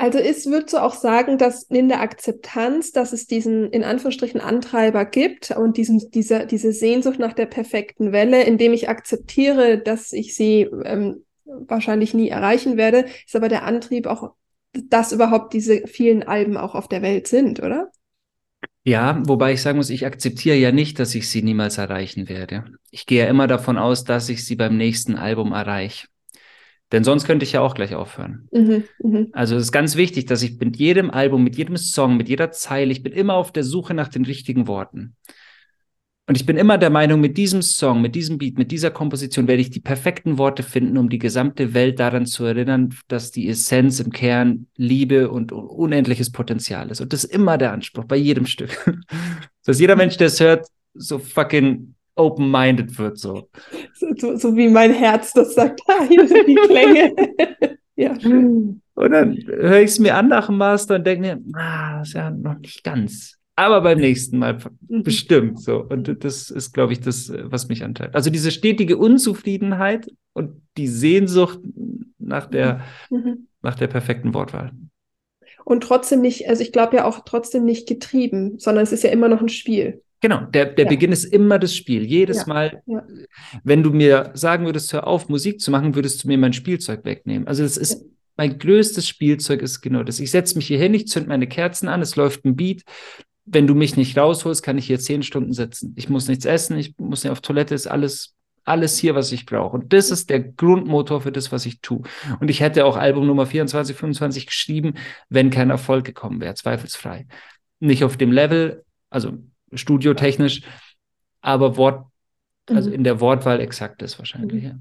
Also 0.00 0.18
ist, 0.18 0.46
würdest 0.46 0.72
du 0.72 0.82
auch 0.82 0.94
sagen, 0.94 1.36
dass 1.36 1.64
in 1.64 1.90
der 1.90 2.00
Akzeptanz, 2.00 2.90
dass 2.92 3.12
es 3.12 3.26
diesen 3.26 3.70
in 3.70 3.84
Anführungsstrichen 3.84 4.40
Antreiber 4.40 5.04
gibt 5.04 5.50
und 5.50 5.76
diesen, 5.76 6.10
diese, 6.12 6.46
diese 6.46 6.72
Sehnsucht 6.72 7.18
nach 7.18 7.34
der 7.34 7.44
perfekten 7.44 8.10
Welle, 8.10 8.42
indem 8.44 8.72
ich 8.72 8.88
akzeptiere, 8.88 9.76
dass 9.76 10.14
ich 10.14 10.34
sie 10.34 10.62
ähm, 10.84 11.26
wahrscheinlich 11.44 12.14
nie 12.14 12.30
erreichen 12.30 12.78
werde, 12.78 13.04
ist 13.26 13.36
aber 13.36 13.50
der 13.50 13.64
Antrieb 13.64 14.06
auch, 14.06 14.32
dass 14.72 15.12
überhaupt 15.12 15.52
diese 15.52 15.86
vielen 15.86 16.22
Alben 16.22 16.56
auch 16.56 16.74
auf 16.74 16.88
der 16.88 17.02
Welt 17.02 17.28
sind, 17.28 17.60
oder? 17.60 17.90
Ja, 18.84 19.20
wobei 19.26 19.52
ich 19.52 19.60
sagen 19.60 19.76
muss, 19.76 19.90
ich 19.90 20.06
akzeptiere 20.06 20.56
ja 20.56 20.72
nicht, 20.72 20.98
dass 20.98 21.14
ich 21.14 21.28
sie 21.28 21.42
niemals 21.42 21.76
erreichen 21.76 22.30
werde. 22.30 22.64
Ich 22.90 23.04
gehe 23.04 23.24
ja 23.24 23.28
immer 23.28 23.46
davon 23.46 23.76
aus, 23.76 24.04
dass 24.04 24.30
ich 24.30 24.46
sie 24.46 24.56
beim 24.56 24.78
nächsten 24.78 25.16
Album 25.16 25.52
erreiche. 25.52 26.06
Denn 26.92 27.04
sonst 27.04 27.24
könnte 27.24 27.44
ich 27.44 27.52
ja 27.52 27.60
auch 27.60 27.74
gleich 27.74 27.94
aufhören. 27.94 28.48
Mhm, 28.50 28.84
mh. 28.98 29.26
Also 29.32 29.56
es 29.56 29.64
ist 29.64 29.72
ganz 29.72 29.96
wichtig, 29.96 30.26
dass 30.26 30.42
ich 30.42 30.58
mit 30.58 30.76
jedem 30.76 31.10
Album, 31.10 31.44
mit 31.44 31.56
jedem 31.56 31.76
Song, 31.76 32.16
mit 32.16 32.28
jeder 32.28 32.50
Zeile, 32.50 32.90
ich 32.90 33.02
bin 33.02 33.12
immer 33.12 33.34
auf 33.34 33.52
der 33.52 33.64
Suche 33.64 33.94
nach 33.94 34.08
den 34.08 34.24
richtigen 34.24 34.66
Worten. 34.66 35.16
Und 36.30 36.36
ich 36.36 36.46
bin 36.46 36.56
immer 36.56 36.78
der 36.78 36.90
Meinung, 36.90 37.20
mit 37.20 37.36
diesem 37.36 37.60
Song, 37.60 38.00
mit 38.00 38.14
diesem 38.14 38.38
Beat, 38.38 38.56
mit 38.56 38.70
dieser 38.70 38.92
Komposition 38.92 39.48
werde 39.48 39.62
ich 39.62 39.70
die 39.70 39.80
perfekten 39.80 40.38
Worte 40.38 40.62
finden, 40.62 40.96
um 40.96 41.08
die 41.08 41.18
gesamte 41.18 41.74
Welt 41.74 41.98
daran 41.98 42.24
zu 42.24 42.44
erinnern, 42.44 42.94
dass 43.08 43.32
die 43.32 43.48
Essenz 43.48 43.98
im 43.98 44.12
Kern 44.12 44.68
Liebe 44.76 45.28
und 45.28 45.50
unendliches 45.50 46.30
Potenzial 46.30 46.88
ist. 46.90 47.00
Und 47.00 47.12
das 47.12 47.24
ist 47.24 47.34
immer 47.34 47.58
der 47.58 47.72
Anspruch 47.72 48.04
bei 48.04 48.14
jedem 48.14 48.46
Stück. 48.46 48.70
dass 49.64 49.80
jeder 49.80 49.96
Mensch, 49.96 50.18
der 50.18 50.28
es 50.28 50.38
hört, 50.38 50.68
so 50.94 51.18
fucking 51.18 51.94
open-minded 52.16 52.98
wird. 52.98 53.18
So. 53.18 53.48
So, 54.16 54.36
so. 54.36 54.56
wie 54.56 54.68
mein 54.68 54.92
Herz 54.92 55.32
das 55.32 55.54
sagt, 55.54 55.80
ah, 55.88 56.04
hier 56.08 56.26
sind 56.26 56.48
die 56.48 56.54
Klänge. 56.54 57.14
ja. 57.96 58.12
Und 58.12 58.82
dann 59.12 59.36
höre 59.46 59.80
ich 59.80 59.90
es 59.90 59.98
mir 59.98 60.16
an 60.16 60.28
nach 60.28 60.46
dem 60.46 60.58
Master 60.58 60.96
und 60.96 61.06
denke 61.06 61.20
mir, 61.22 61.40
ah, 61.54 61.98
das 61.98 62.08
ist 62.08 62.14
ja 62.14 62.30
noch 62.30 62.58
nicht 62.58 62.84
ganz. 62.84 63.36
Aber 63.56 63.82
beim 63.82 63.98
nächsten 63.98 64.38
Mal 64.38 64.58
mhm. 64.88 65.02
bestimmt 65.02 65.60
so. 65.60 65.84
Und 65.84 66.24
das 66.24 66.50
ist, 66.50 66.72
glaube 66.72 66.94
ich, 66.94 67.00
das, 67.00 67.30
was 67.44 67.68
mich 67.68 67.84
anteilt. 67.84 68.14
Also 68.14 68.30
diese 68.30 68.50
stetige 68.50 68.96
Unzufriedenheit 68.96 70.10
und 70.32 70.62
die 70.76 70.88
Sehnsucht 70.88 71.60
nach 72.18 72.46
der, 72.46 72.80
mhm. 73.10 73.18
mhm. 73.18 73.48
nach 73.60 73.74
der 73.74 73.88
perfekten 73.88 74.32
Wortwahl. 74.32 74.72
Und 75.64 75.82
trotzdem 75.82 76.20
nicht, 76.22 76.48
also 76.48 76.62
ich 76.62 76.72
glaube 76.72 76.96
ja 76.96 77.04
auch 77.04 77.20
trotzdem 77.24 77.64
nicht 77.64 77.86
getrieben, 77.86 78.58
sondern 78.58 78.82
es 78.82 78.92
ist 78.92 79.04
ja 79.04 79.10
immer 79.10 79.28
noch 79.28 79.42
ein 79.42 79.48
Spiel. 79.48 80.02
Genau, 80.20 80.42
der, 80.42 80.66
der 80.66 80.84
ja. 80.84 80.90
Beginn 80.90 81.12
ist 81.12 81.24
immer 81.24 81.58
das 81.58 81.74
Spiel. 81.74 82.04
Jedes 82.04 82.38
ja. 82.38 82.46
Mal, 82.46 82.82
ja. 82.86 83.02
wenn 83.64 83.82
du 83.82 83.90
mir 83.90 84.30
sagen 84.34 84.66
würdest, 84.66 84.92
hör 84.92 85.06
auf, 85.06 85.28
Musik 85.28 85.60
zu 85.60 85.70
machen, 85.70 85.94
würdest 85.94 86.22
du 86.22 86.28
mir 86.28 86.36
mein 86.36 86.52
Spielzeug 86.52 87.04
wegnehmen. 87.04 87.48
Also 87.48 87.62
das 87.62 87.76
ist 87.76 88.04
mein 88.40 88.58
größtes 88.58 89.06
Spielzeug 89.06 89.60
ist 89.60 89.82
genau 89.82 90.02
das. 90.02 90.18
Ich 90.18 90.30
setze 90.30 90.56
mich 90.56 90.66
hier 90.66 90.78
hin, 90.78 90.94
ich 90.94 91.08
zünd 91.08 91.28
meine 91.28 91.46
Kerzen 91.46 91.88
an, 91.88 92.00
es 92.00 92.16
läuft 92.16 92.46
ein 92.46 92.56
Beat. 92.56 92.84
Wenn 93.44 93.66
du 93.66 93.74
mich 93.74 93.98
nicht 93.98 94.16
rausholst, 94.16 94.62
kann 94.62 94.78
ich 94.78 94.86
hier 94.86 94.98
zehn 94.98 95.22
Stunden 95.22 95.52
sitzen. 95.52 95.92
Ich 95.96 96.08
muss 96.08 96.26
nichts 96.26 96.46
essen, 96.46 96.78
ich 96.78 96.96
muss 96.96 97.22
nicht 97.22 97.32
auf 97.32 97.42
Toilette, 97.42 97.74
ist 97.74 97.86
alles, 97.86 98.34
alles 98.64 98.96
hier, 98.96 99.14
was 99.14 99.30
ich 99.32 99.44
brauche. 99.44 99.76
Und 99.76 99.92
das 99.92 100.10
ist 100.10 100.30
der 100.30 100.40
Grundmotor 100.40 101.20
für 101.20 101.32
das, 101.32 101.52
was 101.52 101.66
ich 101.66 101.82
tue. 101.82 102.00
Und 102.40 102.48
ich 102.48 102.60
hätte 102.60 102.86
auch 102.86 102.96
Album 102.96 103.26
Nummer 103.26 103.44
24, 103.44 103.94
25 103.94 104.46
geschrieben, 104.46 104.94
wenn 105.28 105.50
kein 105.50 105.68
Erfolg 105.68 106.06
gekommen 106.06 106.40
wäre, 106.40 106.54
zweifelsfrei. 106.54 107.26
Nicht 107.78 108.04
auf 108.04 108.16
dem 108.16 108.32
Level, 108.32 108.84
also 109.10 109.36
studiotechnisch, 109.72 110.62
aber 111.40 111.76
Wort, 111.76 112.06
also 112.66 112.90
mhm. 112.90 112.96
in 112.96 113.04
der 113.04 113.20
Wortwahl 113.20 113.60
exakt 113.60 114.02
ist 114.02 114.18
wahrscheinlich. 114.18 114.62
Mhm. 114.62 114.68
Ja. 114.68 114.78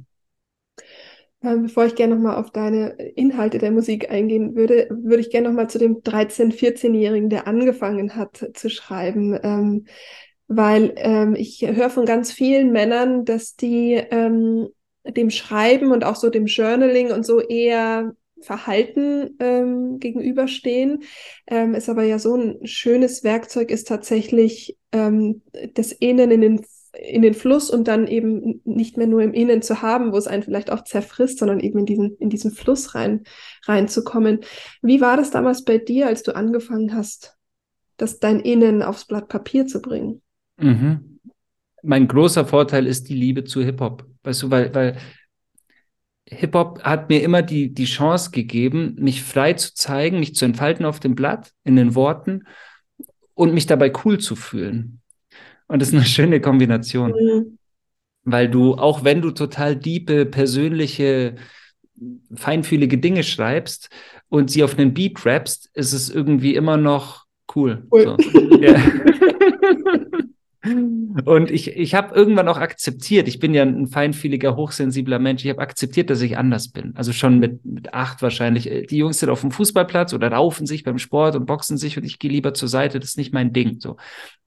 Ähm, 1.42 1.64
bevor 1.64 1.86
ich 1.86 1.96
gerne 1.96 2.16
nochmal 2.16 2.36
auf 2.36 2.52
deine 2.52 2.90
Inhalte 3.16 3.60
der 3.60 3.72
Musik 3.72 4.12
eingehen 4.12 4.56
würde, 4.56 4.90
würde 4.90 5.22
ich 5.22 5.30
gerne 5.30 5.48
nochmal 5.48 5.70
zu 5.70 5.80
dem 5.80 6.02
13-, 6.02 6.52
14-Jährigen, 6.52 7.30
der 7.30 7.48
angefangen 7.48 8.16
hat 8.16 8.50
zu 8.54 8.70
schreiben. 8.70 9.40
Ähm, 9.42 9.86
weil 10.48 10.94
ähm, 10.98 11.36
ich 11.36 11.62
höre 11.62 11.92
von 11.92 12.06
ganz 12.06 12.32
vielen 12.32 12.72
Männern, 12.72 13.24
dass 13.24 13.56
die 13.56 13.94
ähm, 13.94 14.68
dem 15.06 15.30
Schreiben 15.30 15.92
und 15.92 16.04
auch 16.04 16.16
so 16.16 16.30
dem 16.30 16.48
Journaling 16.48 17.12
und 17.12 17.26
so 17.26 17.40
eher 17.40 18.14
Verhalten 18.42 19.36
ähm, 19.40 20.00
gegenüberstehen. 20.00 21.04
Ähm, 21.48 21.74
es 21.76 21.90
aber 21.90 22.04
ja 22.04 22.20
so 22.20 22.36
ein 22.36 22.66
schönes 22.66 23.24
Werkzeug 23.24 23.72
ist 23.72 23.88
tatsächlich 23.88 24.78
ähm, 24.92 25.42
das 25.74 25.92
Innen 25.92 26.32
in 26.32 26.42
den 26.42 26.66
in 26.94 27.22
den 27.22 27.34
Fluss 27.34 27.70
und 27.70 27.88
dann 27.88 28.08
eben 28.08 28.62
nicht 28.66 28.98
mehr 28.98 29.08
nur 29.08 29.22
im 29.22 29.34
Innen 29.34 29.62
zu 29.62 29.82
haben, 29.82 30.12
wo 30.12 30.18
es 30.18 30.28
einen 30.28 30.44
vielleicht 30.44 30.72
auch 30.72 30.84
zerfrisst, 30.84 31.40
sondern 31.40 31.60
eben 31.60 31.80
in 31.80 31.86
diesen, 31.86 32.16
in 32.18 32.30
diesen 32.30 32.52
Fluss 32.52 32.96
rein, 32.96 33.24
reinzukommen. 33.66 34.40
Wie 34.82 35.00
war 35.00 35.16
das 35.16 35.32
damals 35.32 35.64
bei 35.64 35.78
dir, 35.78 36.08
als 36.08 36.24
du 36.24 36.36
angefangen 36.36 36.96
hast, 36.96 37.38
das 37.98 38.20
dein 38.20 38.40
Innen 38.40 38.82
aufs 38.82 39.06
Blatt 39.06 39.28
Papier 39.28 39.68
zu 39.68 39.82
bringen? 39.82 40.22
Mhm. 40.58 41.20
Mein 41.84 42.08
großer 42.08 42.46
Vorteil 42.46 42.88
ist 42.88 43.08
die 43.08 43.16
Liebe 43.16 43.44
zu 43.44 43.62
Hip-Hop. 43.62 44.06
Weißt 44.24 44.44
du, 44.44 44.52
weil, 44.52 44.74
weil 44.74 44.98
Hip-Hop 46.32 46.84
hat 46.84 47.10
mir 47.10 47.24
immer 47.24 47.42
die, 47.42 47.74
die 47.74 47.86
Chance 47.86 48.32
gegeben, 48.32 48.96
mich 49.00 49.24
frei 49.24 49.54
zu 49.54 49.74
zeigen, 49.74 50.20
mich 50.20 50.36
zu 50.36 50.46
entfalten 50.46 50.86
auf 50.86 51.00
dem 51.00 51.16
Blatt, 51.16 51.52
in 51.64 51.76
den 51.76 51.96
Worten 51.96 52.44
und 53.34 53.54
mich 53.54 53.66
dabei 53.66 53.92
cool 54.06 54.20
zu 54.20 54.36
fühlen. 54.36 55.02
Und 55.68 55.82
das 55.82 55.90
ist 55.90 55.96
eine 55.96 56.06
schöne 56.06 56.42
Kombination. 56.42 57.12
Mhm. 57.12 57.58
Weil 58.24 58.50
du, 58.50 58.76
auch 58.76 59.04
wenn 59.04 59.22
du 59.22 59.32
total 59.32 59.76
diepe, 59.76 60.26
persönliche, 60.26 61.36
feinfühlige 62.34 62.98
Dinge 62.98 63.24
schreibst 63.24 63.90
und 64.30 64.52
sie 64.52 64.64
auf 64.64 64.78
einen 64.78 64.94
Beat 64.94 65.26
rappst, 65.26 65.70
ist 65.74 65.94
es 65.94 66.10
irgendwie 66.10 66.56
immer 66.56 66.78
noch 66.78 67.26
cool. 67.56 67.88
cool. 67.92 68.18
So. 68.32 68.58
Ja. 68.60 68.76
Und 70.62 71.52
ich, 71.52 71.78
ich 71.78 71.96
habe 71.96 72.14
irgendwann 72.14 72.50
auch 72.50 72.58
akzeptiert, 72.58 73.30
ich 73.30 73.40
bin 73.40 73.54
ja 73.54 73.64
ein 73.64 73.88
feinfühliger, 73.88 74.58
hochsensibler 74.58 75.18
Mensch, 75.18 75.46
ich 75.46 75.50
habe 75.50 75.62
akzeptiert, 75.62 76.10
dass 76.10 76.22
ich 76.22 76.38
anders 76.38 76.68
bin. 76.68 76.94
Also 76.98 77.14
schon 77.14 77.40
mit, 77.40 77.64
mit 77.64 77.94
acht 77.94 78.22
wahrscheinlich. 78.22 78.70
Die 78.90 78.98
Jungs 78.98 79.20
sind 79.20 79.30
auf 79.30 79.40
dem 79.40 79.52
Fußballplatz 79.52 80.14
oder 80.14 80.32
raufen 80.34 80.68
sich 80.68 80.84
beim 80.84 80.98
Sport 80.98 81.38
und 81.38 81.46
boxen 81.46 81.78
sich 81.78 81.98
und 81.98 82.04
ich 82.04 82.20
gehe 82.20 82.30
lieber 82.30 82.54
zur 82.54 82.68
Seite, 82.68 83.00
das 83.00 83.12
ist 83.12 83.18
nicht 83.18 83.34
mein 83.34 83.54
Ding. 83.54 83.80
So 83.80 83.96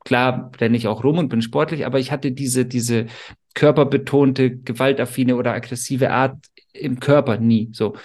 Klar 0.05 0.51
renne 0.61 0.77
ich 0.77 0.88
auch 0.88 1.05
rum 1.05 1.18
und 1.18 1.29
bin 1.29 1.42
sportlich, 1.42 1.87
aber 1.87 1.98
ich 1.98 2.11
hatte 2.11 2.33
diese, 2.33 2.66
diese 2.66 3.07
körperbetonte, 3.55 4.57
gewaltaffine 4.57 5.37
oder 5.37 5.53
aggressive 5.53 6.11
Art 6.11 6.37
im 6.72 6.98
Körper 7.01 7.38
nie. 7.38 7.70
So. 7.72 7.96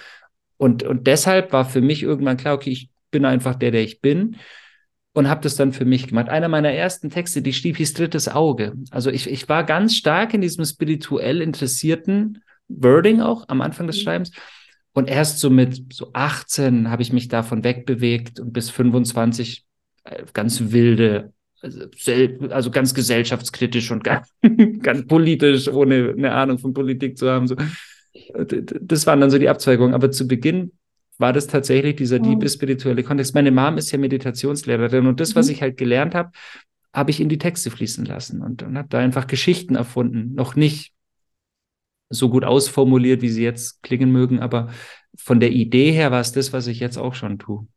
Und, 0.58 0.84
und 0.84 1.08
deshalb 1.08 1.52
war 1.54 1.66
für 1.66 1.82
mich 1.82 2.04
irgendwann 2.04 2.38
klar, 2.38 2.56
okay, 2.56 2.70
ich 2.70 2.90
bin 3.12 3.26
einfach 3.26 3.56
der, 3.56 3.72
der 3.72 3.84
ich 3.84 4.02
bin 4.02 4.38
und 5.18 5.28
habe 5.28 5.42
das 5.42 5.56
dann 5.56 5.74
für 5.74 5.84
mich 5.84 6.10
gemacht. 6.10 6.30
Einer 6.30 6.48
meiner 6.48 6.72
ersten 6.72 7.10
Texte, 7.10 7.42
die 7.42 7.52
schrieb, 7.52 7.78
hieß 7.78 7.96
Drittes 7.96 8.30
Auge. 8.30 8.74
Also 8.92 9.10
ich, 9.10 9.28
ich 9.28 9.50
war 9.50 9.64
ganz 9.64 9.96
stark 9.96 10.36
in 10.36 10.42
diesem 10.42 10.64
spirituell 10.64 11.42
interessierten 11.42 12.44
Wording 12.68 13.22
auch 13.22 13.46
am 13.48 13.62
Anfang 13.62 13.88
des 13.88 13.98
mhm. 13.98 14.02
Schreibens. 14.02 14.32
Und 14.94 15.10
erst 15.10 15.40
so 15.40 15.50
mit 15.50 15.92
so 15.92 16.12
18 16.14 16.92
habe 16.92 17.02
ich 17.02 17.14
mich 17.14 17.30
davon 17.30 17.64
wegbewegt 17.64 18.40
und 18.40 18.54
bis 18.54 18.70
25 18.70 19.66
äh, 20.04 20.24
ganz 20.34 20.72
wilde, 20.72 21.34
also, 21.64 21.88
also 22.52 22.70
ganz 22.70 22.94
gesellschaftskritisch 22.94 23.90
und 23.90 24.04
ganz, 24.04 24.28
ganz 24.84 25.08
politisch, 25.08 25.68
ohne 25.68 26.14
eine 26.16 26.32
Ahnung 26.32 26.60
von 26.60 26.76
Politik 26.76 27.18
zu 27.18 27.28
haben. 27.28 27.48
So. 27.48 27.56
Das 28.44 29.08
waren 29.08 29.20
dann 29.20 29.32
so 29.32 29.40
die 29.40 29.50
Abzweigungen. 29.50 29.96
Aber 29.96 30.12
zu 30.12 30.28
Beginn 30.28 30.74
war 31.18 31.34
das 31.34 31.48
tatsächlich 31.48 31.96
dieser 31.96 32.20
diebe 32.20 32.48
spirituelle 32.48 33.04
Kontext. 33.04 33.34
Meine 33.34 33.52
Mom 33.52 33.78
ist 33.78 33.92
ja 33.92 33.98
Meditationslehrerin 33.98 35.08
und 35.08 35.20
das, 35.20 35.34
mhm. 35.34 35.40
was 35.40 35.50
ich 35.50 35.62
halt 35.62 35.78
gelernt 35.78 36.16
habe, 36.16 36.32
habe 36.94 37.12
ich 37.12 37.20
in 37.20 37.30
die 37.30 37.38
Texte 37.38 37.72
fließen 37.72 38.06
lassen 38.06 38.42
und, 38.42 38.64
und 38.64 38.78
habe 38.78 38.88
da 38.90 39.00
einfach 39.00 39.28
Geschichten 39.28 39.76
erfunden. 39.76 40.34
Noch 40.34 40.56
nicht 40.56 40.94
so 42.10 42.30
gut 42.30 42.44
ausformuliert, 42.46 43.22
wie 43.22 43.30
sie 43.30 43.44
jetzt 43.44 43.84
klingen 43.84 44.12
mögen, 44.12 44.40
aber 44.40 44.70
von 45.18 45.40
der 45.40 45.52
Idee 45.52 45.92
her 45.92 46.12
war 46.12 46.22
es 46.22 46.32
das, 46.32 46.54
was 46.54 46.68
ich 46.68 46.80
jetzt 46.80 46.98
auch 46.98 47.14
schon 47.14 47.38
tue. 47.40 47.68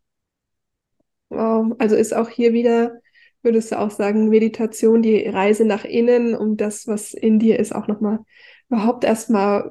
Wow, 1.31 1.75
also 1.79 1.97
ist 1.97 2.15
auch 2.15 2.29
hier 2.29 2.53
wieder, 2.53 3.01
würdest 3.43 3.73
du 3.73 3.79
auch 3.79 3.91
sagen, 3.91 4.29
Meditation, 4.29 5.03
die 5.03 5.27
Reise 5.27 5.65
nach 5.65 5.85
innen, 5.85 6.35
um 6.35 6.57
das, 6.57 6.87
was 6.87 7.15
in 7.15 7.39
dir 7.39 7.59
ist, 7.59 7.75
auch 7.75 7.89
nochmal 7.89 8.21
überhaupt 8.69 9.05
erstmal 9.05 9.71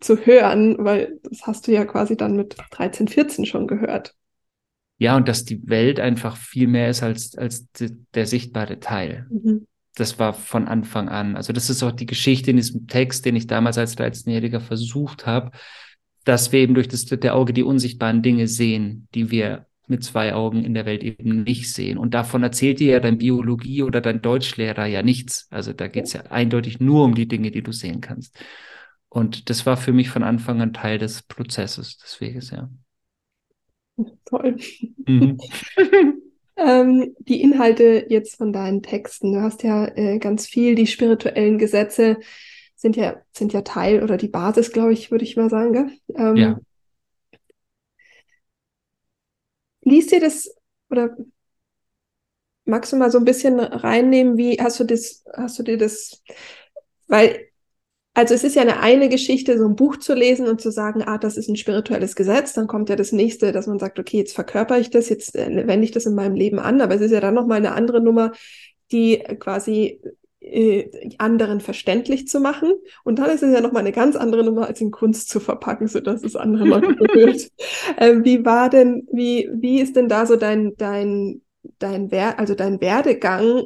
zu 0.00 0.16
hören, 0.18 0.76
weil 0.78 1.20
das 1.22 1.46
hast 1.46 1.66
du 1.66 1.72
ja 1.72 1.84
quasi 1.84 2.16
dann 2.16 2.36
mit 2.36 2.56
13, 2.70 3.08
14 3.08 3.46
schon 3.46 3.66
gehört. 3.66 4.14
Ja, 4.98 5.16
und 5.16 5.28
dass 5.28 5.44
die 5.44 5.66
Welt 5.68 5.98
einfach 5.98 6.36
viel 6.36 6.66
mehr 6.66 6.90
ist 6.90 7.02
als, 7.02 7.36
als 7.36 7.68
der 8.14 8.26
sichtbare 8.26 8.80
Teil. 8.80 9.26
Mhm. 9.30 9.66
Das 9.94 10.18
war 10.18 10.34
von 10.34 10.68
Anfang 10.68 11.08
an. 11.08 11.36
Also 11.36 11.52
das 11.52 11.70
ist 11.70 11.82
auch 11.82 11.92
die 11.92 12.06
Geschichte 12.06 12.50
in 12.50 12.56
diesem 12.56 12.86
Text, 12.86 13.24
den 13.24 13.36
ich 13.36 13.46
damals 13.46 13.78
als 13.78 13.96
13-Jähriger 13.96 14.60
versucht 14.60 15.26
habe, 15.26 15.52
dass 16.24 16.52
wir 16.52 16.60
eben 16.60 16.74
durch 16.74 16.88
das 16.88 17.06
dritte 17.06 17.32
Auge 17.32 17.52
die 17.52 17.62
unsichtbaren 17.62 18.22
Dinge 18.22 18.46
sehen, 18.46 19.08
die 19.14 19.30
wir 19.30 19.66
mit 19.86 20.04
zwei 20.04 20.34
Augen 20.34 20.64
in 20.64 20.74
der 20.74 20.86
Welt 20.86 21.02
eben 21.02 21.42
nicht 21.42 21.72
sehen. 21.72 21.98
Und 21.98 22.14
davon 22.14 22.42
erzählt 22.42 22.78
dir 22.78 22.92
ja 22.92 23.00
dein 23.00 23.18
Biologie 23.18 23.82
oder 23.82 24.00
dein 24.00 24.22
Deutschlehrer 24.22 24.86
ja 24.86 25.02
nichts. 25.02 25.48
Also 25.50 25.72
da 25.72 25.88
geht 25.88 26.04
es 26.04 26.12
ja 26.12 26.22
eindeutig 26.30 26.78
nur 26.78 27.04
um 27.04 27.14
die 27.14 27.26
Dinge, 27.26 27.50
die 27.50 27.62
du 27.62 27.72
sehen 27.72 28.00
kannst. 28.00 28.38
Und 29.10 29.50
das 29.50 29.66
war 29.66 29.76
für 29.76 29.92
mich 29.92 30.08
von 30.08 30.22
Anfang 30.22 30.62
an 30.62 30.72
Teil 30.72 30.98
des 30.98 31.22
Prozesses 31.22 31.98
des 31.98 32.20
Weges, 32.20 32.50
ja. 32.50 32.70
Toll. 34.24 34.56
Mhm. 35.06 35.38
ähm, 36.56 37.14
die 37.18 37.42
Inhalte 37.42 38.06
jetzt 38.08 38.36
von 38.36 38.52
deinen 38.52 38.82
Texten. 38.82 39.32
Du 39.32 39.42
hast 39.42 39.64
ja 39.64 39.86
äh, 39.96 40.18
ganz 40.18 40.46
viel, 40.46 40.76
die 40.76 40.86
spirituellen 40.86 41.58
Gesetze 41.58 42.18
sind 42.76 42.96
ja, 42.96 43.20
sind 43.32 43.52
ja 43.52 43.62
Teil 43.62 44.02
oder 44.02 44.16
die 44.16 44.28
Basis, 44.28 44.72
glaube 44.72 44.92
ich, 44.92 45.10
würde 45.10 45.24
ich 45.24 45.36
mal 45.36 45.50
sagen. 45.50 45.72
Gell? 45.72 45.90
Ähm, 46.14 46.36
ja. 46.36 46.60
Liest 49.82 50.12
dir 50.12 50.20
das 50.20 50.54
oder 50.88 51.16
magst 52.64 52.92
du 52.92 52.96
mal 52.96 53.10
so 53.10 53.18
ein 53.18 53.24
bisschen 53.24 53.58
reinnehmen, 53.58 54.36
wie 54.36 54.58
hast 54.60 54.78
du 54.78 54.84
das, 54.84 55.24
hast 55.36 55.58
du 55.58 55.62
dir 55.64 55.76
das, 55.76 56.22
weil 57.08 57.49
also 58.20 58.34
es 58.34 58.44
ist 58.44 58.54
ja 58.54 58.62
eine 58.62 58.80
eine 58.80 59.08
Geschichte, 59.08 59.56
so 59.56 59.66
ein 59.66 59.76
Buch 59.76 59.96
zu 59.96 60.14
lesen 60.14 60.46
und 60.46 60.60
zu 60.60 60.70
sagen, 60.70 61.02
ah, 61.02 61.16
das 61.16 61.38
ist 61.38 61.48
ein 61.48 61.56
spirituelles 61.56 62.14
Gesetz, 62.14 62.52
dann 62.52 62.66
kommt 62.66 62.90
ja 62.90 62.96
das 62.96 63.12
nächste, 63.12 63.50
dass 63.50 63.66
man 63.66 63.78
sagt, 63.78 63.98
okay, 63.98 64.18
jetzt 64.18 64.34
verkörper 64.34 64.78
ich 64.78 64.90
das, 64.90 65.08
jetzt 65.08 65.34
äh, 65.34 65.66
wende 65.66 65.84
ich 65.84 65.90
das 65.90 66.04
in 66.04 66.14
meinem 66.14 66.34
Leben 66.34 66.58
an, 66.58 66.82
aber 66.82 66.94
es 66.94 67.00
ist 67.00 67.12
ja 67.12 67.20
dann 67.20 67.34
nochmal 67.34 67.56
eine 67.56 67.72
andere 67.72 68.02
Nummer, 68.02 68.32
die 68.92 69.22
quasi 69.38 70.00
äh, 70.40 70.90
anderen 71.18 71.60
verständlich 71.60 72.28
zu 72.28 72.40
machen. 72.40 72.72
Und 73.04 73.18
dann 73.18 73.30
ist 73.30 73.42
es 73.42 73.54
ja 73.54 73.60
nochmal 73.60 73.80
eine 73.80 73.92
ganz 73.92 74.16
andere 74.16 74.44
Nummer, 74.44 74.66
als 74.66 74.80
in 74.80 74.90
Kunst 74.90 75.30
zu 75.30 75.40
verpacken, 75.40 75.88
sodass 75.88 76.22
es 76.22 76.36
andere 76.36 76.64
Leute 76.64 76.94
berührt. 76.98 77.50
äh, 77.96 78.16
wie 78.22 78.44
war 78.44 78.68
denn, 78.68 79.08
wie, 79.12 79.48
wie 79.52 79.80
ist 79.80 79.96
denn 79.96 80.08
da 80.08 80.26
so 80.26 80.36
dein, 80.36 80.74
dein, 80.76 81.40
dein, 81.78 82.10
Wer 82.10 82.38
also 82.38 82.54
dein 82.54 82.80
Werdegang 82.80 83.64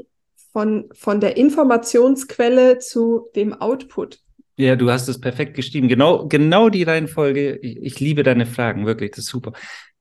von, 0.53 0.89
von 0.93 1.21
der 1.21 1.37
Informationsquelle 1.37 2.79
zu 2.79 3.29
dem 3.35 3.53
Output? 3.53 4.24
Ja, 4.57 4.77
du 4.77 4.91
hast 4.91 5.09
es 5.09 5.21
perfekt 5.21 5.55
geschrieben. 5.55 5.89
Genau, 5.89 6.29
genau 6.29 6.69
die 6.69 6.85
Reihenfolge. 6.85 7.57
Ich, 7.57 7.77
ich 7.83 8.01
liebe 8.01 8.23
deine 8.23 8.47
Fragen, 8.47 8.87
wirklich, 8.87 9.11
das 9.11 9.21
ist 9.21 9.31
super. 9.31 9.53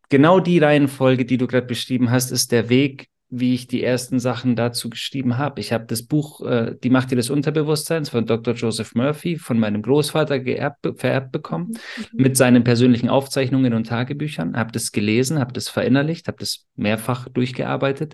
Genau 0.10 0.40
die 0.40 0.60
Reihenfolge, 0.60 1.26
die 1.26 1.38
du 1.38 1.48
gerade 1.48 1.66
beschrieben 1.66 2.12
hast, 2.12 2.32
ist 2.32 2.52
der 2.52 2.70
Weg, 2.70 3.08
wie 3.36 3.56
ich 3.56 3.66
die 3.66 3.84
ersten 3.84 4.20
Sachen 4.20 4.56
dazu 4.56 4.92
geschrieben 4.92 5.40
habe. 5.40 5.60
Ich 5.60 5.74
habe 5.74 5.86
das 5.88 6.04
Buch 6.04 6.42
äh, 6.42 6.76
Die 6.84 6.92
Macht 6.92 7.12
des 7.12 7.32
Unterbewusstseins 7.32 8.10
von 8.10 8.28
Dr. 8.28 8.54
Joseph 8.54 8.94
Murphy 8.94 9.38
von 9.38 9.58
meinem 9.58 9.82
Großvater 9.82 10.40
geerbt, 10.40 10.88
vererbt 10.98 11.32
bekommen, 11.32 11.70
mhm. 11.70 12.06
mit 12.14 12.38
seinen 12.38 12.64
persönlichen 12.64 13.10
Aufzeichnungen 13.10 13.74
und 13.74 13.88
Tagebüchern, 13.88 14.56
habe 14.56 14.72
das 14.72 14.92
gelesen, 14.92 15.40
habe 15.40 15.52
das 15.52 15.68
verinnerlicht, 15.68 16.28
habe 16.28 16.38
das 16.38 16.68
mehrfach 16.76 17.28
durchgearbeitet, 17.28 18.14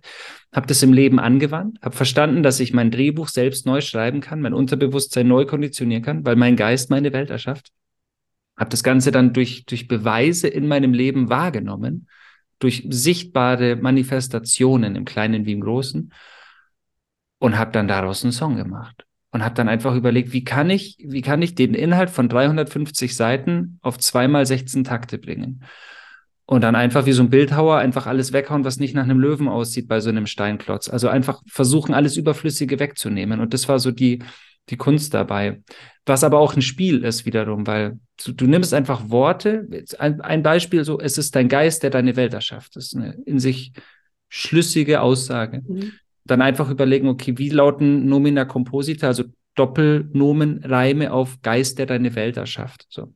habe 0.54 0.68
das 0.68 0.82
im 0.84 0.94
Leben 0.94 1.20
angewandt, 1.20 1.80
habe 1.82 1.98
verstanden, 1.98 2.42
dass 2.42 2.62
ich 2.62 2.74
mein 2.74 2.90
Drehbuch 2.90 3.28
selbst 3.28 3.66
neu 3.66 3.82
schreiben 3.82 4.22
kann, 4.22 4.40
mein 4.40 4.54
Unterbewusstsein 4.54 5.28
neu 5.28 5.46
konditionieren 5.46 6.04
kann, 6.04 6.26
weil 6.26 6.38
mein 6.38 6.56
Geist 6.56 6.90
meine 6.90 7.12
Welt 7.12 7.30
erschafft. 7.30 7.72
Habe 8.56 8.70
das 8.70 8.84
Ganze 8.84 9.12
dann 9.12 9.34
durch, 9.34 9.66
durch 9.66 9.90
Beweise 9.90 10.48
in 10.48 10.66
meinem 10.68 10.94
Leben 10.94 11.30
wahrgenommen 11.30 12.08
durch 12.60 12.86
sichtbare 12.90 13.76
Manifestationen 13.76 14.96
im 14.96 15.06
Kleinen 15.06 15.46
wie 15.46 15.54
im 15.54 15.62
Großen 15.62 16.12
und 17.40 17.58
habe 17.58 17.72
dann 17.72 17.88
daraus 17.88 18.24
einen 18.24 18.34
Song 18.34 18.56
gemacht 18.56 19.06
und 19.32 19.44
habe 19.44 19.56
dann 19.56 19.70
einfach 19.70 19.96
überlegt, 19.96 20.34
wie 20.34 20.44
kann 20.44 20.70
ich, 20.70 20.98
wie 21.00 21.22
kann 21.22 21.42
ich 21.42 21.56
den 21.56 21.74
Inhalt 21.74 22.10
von 22.10 22.30
350 22.30 23.16
Seiten 23.16 23.80
auf 23.82 23.98
zweimal 23.98 24.46
16 24.46 24.84
Takte 24.84 25.18
bringen? 25.18 25.64
Und 26.46 26.62
dann 26.64 26.76
einfach 26.76 27.06
wie 27.06 27.12
so 27.12 27.22
ein 27.22 27.30
Bildhauer 27.30 27.78
einfach 27.78 28.08
alles 28.08 28.34
weghauen, 28.34 28.66
was 28.66 28.80
nicht 28.80 28.96
nach 28.96 29.04
einem 29.04 29.20
Löwen 29.20 29.48
aussieht 29.48 29.88
bei 29.88 30.00
so 30.00 30.10
einem 30.10 30.26
Steinklotz. 30.26 30.90
Also 30.90 31.08
einfach 31.08 31.44
versuchen, 31.46 31.94
alles 31.94 32.18
Überflüssige 32.18 32.80
wegzunehmen. 32.80 33.40
Und 33.40 33.54
das 33.54 33.70
war 33.70 33.78
so 33.78 33.92
die, 33.92 34.24
die 34.70 34.78
Kunst 34.78 35.14
dabei. 35.14 35.62
Was 36.06 36.24
aber 36.24 36.40
auch 36.40 36.56
ein 36.56 36.62
Spiel 36.62 37.04
ist 37.04 37.26
wiederum, 37.26 37.68
weil 37.68 38.00
du, 38.24 38.32
du 38.32 38.48
nimmst 38.48 38.74
einfach 38.74 39.10
Worte. 39.10 39.68
Ein, 40.00 40.22
ein, 40.22 40.44
Beispiel 40.44 40.84
so, 40.84 41.00
es 41.00 41.18
ist 41.18 41.36
dein 41.36 41.50
Geist, 41.50 41.84
der 41.84 41.90
deine 41.90 42.16
Welt 42.16 42.34
erschafft. 42.34 42.76
Das 42.76 42.86
ist 42.86 42.96
eine 42.96 43.14
in 43.26 43.40
sich 43.40 43.74
schlüssige 44.28 45.02
Aussage. 45.02 45.62
Mhm. 45.68 45.94
Dann 46.26 46.42
einfach 46.42 46.70
überlegen, 46.70 47.08
okay, 47.08 47.38
wie 47.38 47.50
lauten 47.50 48.06
Nomina 48.06 48.46
Composita, 48.46 49.08
also 49.08 49.24
Doppelnomen, 49.56 50.64
Reime 50.64 51.12
auf 51.12 51.42
Geist, 51.42 51.80
der 51.80 51.86
deine 51.86 52.16
Welt 52.16 52.38
erschafft. 52.38 52.86
So. 52.90 53.14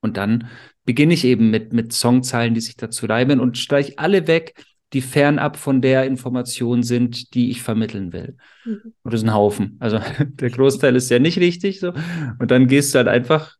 Und 0.00 0.16
dann 0.16 0.48
beginne 0.84 1.14
ich 1.14 1.24
eben 1.24 1.50
mit, 1.50 1.72
mit 1.72 1.92
Songzeilen, 1.92 2.54
die 2.54 2.60
sich 2.60 2.76
dazu 2.76 3.06
reimen 3.06 3.40
und 3.40 3.58
streich 3.58 3.98
alle 3.98 4.26
weg, 4.26 4.54
die 4.94 5.02
fernab 5.02 5.56
von 5.56 5.82
der 5.82 6.06
Information 6.06 6.82
sind, 6.82 7.34
die 7.34 7.50
ich 7.50 7.62
vermitteln 7.62 8.12
will. 8.12 8.36
Mhm. 8.64 8.94
Und 9.02 9.12
das 9.12 9.20
ist 9.20 9.26
ein 9.26 9.34
Haufen. 9.34 9.76
Also 9.80 10.00
der 10.20 10.50
Großteil 10.50 10.96
ist 10.96 11.10
ja 11.10 11.18
nicht 11.18 11.38
richtig 11.38 11.80
so. 11.80 11.92
Und 12.38 12.50
dann 12.50 12.68
gehst 12.68 12.94
du 12.94 12.98
halt 12.98 13.08
einfach 13.08 13.56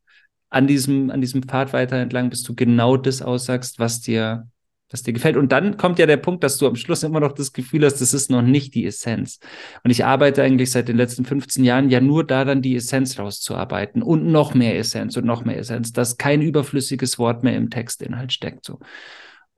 an 0.48 0.66
diesem, 0.66 1.10
an 1.10 1.20
diesem 1.20 1.42
Pfad 1.42 1.72
weiter 1.72 1.96
entlang, 1.96 2.30
bis 2.30 2.44
du 2.44 2.54
genau 2.54 2.96
das 2.96 3.22
aussagst, 3.22 3.80
was 3.80 4.00
dir, 4.00 4.46
was 4.88 5.02
dir 5.02 5.12
gefällt. 5.12 5.36
Und 5.36 5.50
dann 5.50 5.76
kommt 5.76 5.98
ja 5.98 6.06
der 6.06 6.16
Punkt, 6.16 6.44
dass 6.44 6.58
du 6.58 6.68
am 6.68 6.76
Schluss 6.76 7.02
immer 7.02 7.18
noch 7.18 7.32
das 7.32 7.52
Gefühl 7.52 7.84
hast, 7.84 8.00
das 8.00 8.14
ist 8.14 8.30
noch 8.30 8.42
nicht 8.42 8.74
die 8.76 8.86
Essenz. 8.86 9.40
Und 9.82 9.90
ich 9.90 10.04
arbeite 10.04 10.44
eigentlich 10.44 10.70
seit 10.70 10.86
den 10.86 10.96
letzten 10.96 11.24
15 11.24 11.64
Jahren 11.64 11.90
ja 11.90 12.00
nur 12.00 12.24
daran, 12.24 12.62
die 12.62 12.76
Essenz 12.76 13.18
rauszuarbeiten 13.18 14.00
und 14.00 14.26
noch 14.26 14.54
mehr 14.54 14.78
Essenz 14.78 15.16
und 15.16 15.26
noch 15.26 15.44
mehr 15.44 15.58
Essenz, 15.58 15.92
dass 15.92 16.16
kein 16.16 16.40
überflüssiges 16.40 17.18
Wort 17.18 17.42
mehr 17.42 17.56
im 17.56 17.68
Textinhalt 17.68 18.32
steckt. 18.32 18.64
So. 18.64 18.78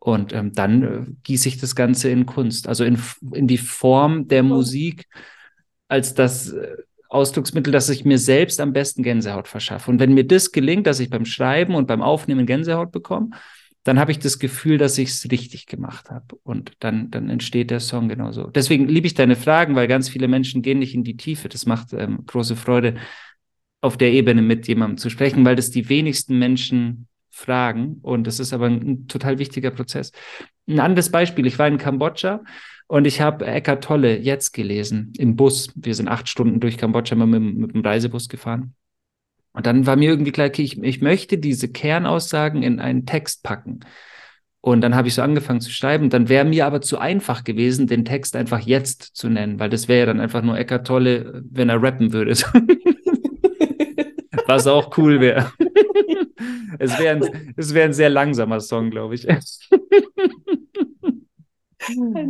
Und 0.07 0.33
ähm, 0.33 0.53
dann 0.53 0.83
äh, 0.85 1.05
gieße 1.25 1.49
ich 1.49 1.59
das 1.59 1.75
Ganze 1.75 2.09
in 2.11 2.27
Kunst, 2.27 2.69
also 2.69 2.85
in, 2.85 2.97
in 3.33 3.49
die 3.49 3.59
Form 3.59 4.29
der 4.29 4.45
Musik 4.45 5.09
als 5.89 6.15
das 6.15 6.53
äh, 6.53 6.77
Ausdrucksmittel, 7.09 7.73
dass 7.73 7.89
ich 7.89 8.05
mir 8.05 8.19
selbst 8.19 8.61
am 8.61 8.73
besten 8.73 9.03
Gänsehaut 9.03 9.49
verschaffe. 9.49 9.91
Und 9.91 9.99
wenn 9.99 10.15
mir 10.15 10.25
das 10.25 10.53
gelingt, 10.53 10.87
dass 10.87 11.01
ich 11.01 11.11
beim 11.11 11.25
Schreiben 11.25 11.75
und 11.75 11.89
beim 11.89 12.03
Aufnehmen 12.03 12.47
Gänsehaut 12.47 12.93
bekomme, 12.93 13.31
dann 13.83 13.99
habe 13.99 14.13
ich 14.13 14.21
das 14.21 14.39
Gefühl, 14.39 14.79
dass 14.79 14.97
ich 14.97 15.09
es 15.09 15.29
richtig 15.29 15.67
gemacht 15.67 16.09
habe. 16.09 16.37
Und 16.45 16.75
dann, 16.79 17.11
dann 17.11 17.29
entsteht 17.29 17.73
der 17.73 17.81
Song 17.81 18.09
genauso. 18.09 18.47
Deswegen 18.47 18.87
liebe 18.87 19.09
ich 19.09 19.15
deine 19.15 19.35
Fragen, 19.35 19.75
weil 19.75 19.89
ganz 19.89 20.09
viele 20.09 20.29
Menschen 20.29 20.63
gehen 20.63 20.79
nicht 20.79 20.95
in 20.95 21.03
die 21.03 21.17
Tiefe. 21.17 21.49
Das 21.49 21.67
macht 21.67 21.93
ähm, 21.93 22.25
große 22.27 22.55
Freude, 22.55 22.95
auf 23.81 23.97
der 23.97 24.13
Ebene 24.13 24.41
mit 24.41 24.69
jemandem 24.69 24.99
zu 24.99 25.11
sprechen, 25.11 25.45
weil 25.45 25.57
das 25.57 25.71
die 25.71 25.89
wenigsten 25.89 26.39
Menschen 26.39 27.09
fragen. 27.37 27.99
Und 28.03 28.27
das 28.27 28.41
ist 28.41 28.53
aber 28.53 28.67
ein, 28.67 28.83
ein 28.83 29.09
total 29.09 29.39
wichtiger 29.39 29.71
Prozess. 29.71 30.13
Ein 30.67 30.81
anderes 30.81 31.11
Beispiel, 31.11 31.47
ich 31.47 31.59
war 31.59 31.69
in 31.69 31.79
Kambodscha 31.79 32.43
und 32.87 33.07
ich 33.07 33.21
habe 33.21 33.47
Eckart 33.47 33.85
Tolle 33.85 34.19
jetzt 34.19 34.53
gelesen 34.53 35.13
im 35.19 35.37
Bus. 35.37 35.71
Wir 35.75 35.95
sind 35.95 36.09
acht 36.09 36.29
Stunden 36.29 36.61
durch 36.61 36.79
Kambodscha 36.79 37.15
mit, 37.15 37.43
mit 37.43 37.75
dem 37.75 37.83
Reisebus 37.83 38.29
gefahren. 38.29 38.75
Und 39.53 39.67
dann 39.67 39.87
war 39.87 39.97
mir 39.97 40.11
irgendwie 40.11 40.33
klar, 40.33 40.49
okay, 40.49 40.63
ich, 40.63 40.83
ich 40.83 41.01
möchte 41.03 41.39
diese 41.39 41.69
Kernaussagen 41.69 42.63
in 42.63 42.81
einen 42.81 43.07
Text 43.07 43.43
packen. 43.43 43.81
Und 44.61 44.81
dann 44.81 44.95
habe 44.95 45.09
ich 45.09 45.15
so 45.15 45.23
angefangen 45.23 45.61
zu 45.61 45.71
schreiben. 45.71 46.11
Dann 46.11 46.29
wäre 46.29 46.45
mir 46.45 46.67
aber 46.67 46.81
zu 46.81 46.99
einfach 46.99 47.45
gewesen, 47.45 47.87
den 47.87 48.05
Text 48.05 48.35
einfach 48.35 48.61
jetzt 48.61 49.15
zu 49.15 49.29
nennen, 49.29 49.61
weil 49.61 49.71
das 49.71 49.89
wäre 49.89 50.01
ja 50.01 50.07
dann 50.07 50.21
einfach 50.21 50.43
nur 50.43 50.59
Eckart 50.59 50.87
Tolle, 50.87 51.43
wenn 51.51 51.69
er 51.69 51.83
rappen 51.83 52.13
würde. 52.13 52.33
Was 54.47 54.67
auch 54.67 54.97
cool 54.99 55.21
wäre. 55.21 55.53
Es 56.79 56.99
wäre 56.99 57.17
ein, 57.17 57.55
es 57.57 57.75
wär 57.75 57.85
ein 57.85 57.93
sehr 57.93 58.11
langsamer 58.11 58.61
Song, 58.61 58.91
glaube 58.91 59.15
ich. 59.15 59.29
Ein 59.29 59.41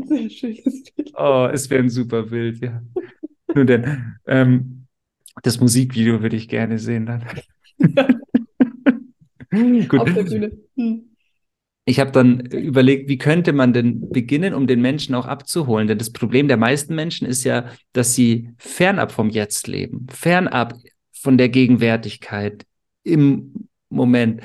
sehr 0.06 0.30
schönes 0.30 0.84
Bild. 0.94 1.12
Oh, 1.16 1.48
es 1.52 1.70
wäre 1.70 1.82
ein 1.82 1.88
super 1.88 2.24
Bild, 2.24 2.60
ja. 2.60 2.82
Nur 3.54 3.64
denn, 3.64 4.16
ähm, 4.26 4.86
das 5.42 5.60
Musikvideo 5.60 6.22
würde 6.22 6.36
ich 6.36 6.48
gerne 6.48 6.78
sehen 6.78 7.06
dann. 7.06 7.24
Gut. 9.88 10.00
Auf 10.00 10.12
der 10.12 10.24
Bühne. 10.24 10.52
Hm. 10.76 11.16
Ich 11.88 12.00
habe 12.00 12.10
dann 12.10 12.40
überlegt, 12.40 13.08
wie 13.08 13.16
könnte 13.16 13.52
man 13.52 13.72
denn 13.72 14.10
beginnen, 14.10 14.54
um 14.54 14.66
den 14.66 14.82
Menschen 14.82 15.14
auch 15.14 15.26
abzuholen? 15.26 15.86
Denn 15.86 15.98
das 15.98 16.12
Problem 16.12 16.48
der 16.48 16.56
meisten 16.56 16.96
Menschen 16.96 17.28
ist 17.28 17.44
ja, 17.44 17.70
dass 17.92 18.14
sie 18.14 18.50
fernab 18.58 19.12
vom 19.12 19.30
Jetzt 19.30 19.68
leben, 19.68 20.08
fernab 20.10 20.74
von 21.12 21.38
der 21.38 21.48
Gegenwärtigkeit 21.48 22.66
im 23.04 23.68
Moment. 23.88 24.42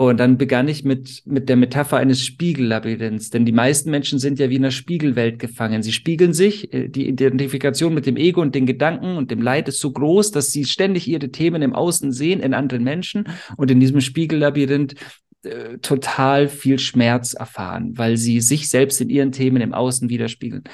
Und 0.00 0.18
dann 0.18 0.38
begann 0.38 0.66
ich 0.66 0.82
mit, 0.82 1.24
mit 1.26 1.50
der 1.50 1.56
Metapher 1.56 1.98
eines 1.98 2.24
Spiegellabyrinths, 2.24 3.28
denn 3.28 3.44
die 3.44 3.52
meisten 3.52 3.90
Menschen 3.90 4.18
sind 4.18 4.38
ja 4.38 4.48
wie 4.48 4.56
in 4.56 4.64
einer 4.64 4.70
Spiegelwelt 4.70 5.38
gefangen. 5.38 5.82
Sie 5.82 5.92
spiegeln 5.92 6.32
sich, 6.32 6.72
äh, 6.72 6.88
die 6.88 7.06
Identifikation 7.06 7.92
mit 7.92 8.06
dem 8.06 8.16
Ego 8.16 8.40
und 8.40 8.54
den 8.54 8.64
Gedanken 8.64 9.18
und 9.18 9.30
dem 9.30 9.42
Leid 9.42 9.68
ist 9.68 9.78
so 9.78 9.92
groß, 9.92 10.30
dass 10.30 10.52
sie 10.52 10.64
ständig 10.64 11.06
ihre 11.06 11.30
Themen 11.30 11.60
im 11.60 11.74
Außen 11.74 12.12
sehen, 12.12 12.40
in 12.40 12.54
anderen 12.54 12.82
Menschen 12.82 13.28
und 13.58 13.70
in 13.70 13.78
diesem 13.78 14.00
Spiegellabyrinth 14.00 14.94
äh, 15.42 15.76
total 15.78 16.48
viel 16.48 16.78
Schmerz 16.78 17.34
erfahren, 17.34 17.92
weil 17.98 18.16
sie 18.16 18.40
sich 18.40 18.70
selbst 18.70 19.02
in 19.02 19.10
ihren 19.10 19.32
Themen 19.32 19.60
im 19.60 19.74
Außen 19.74 20.08
widerspiegeln. 20.08 20.64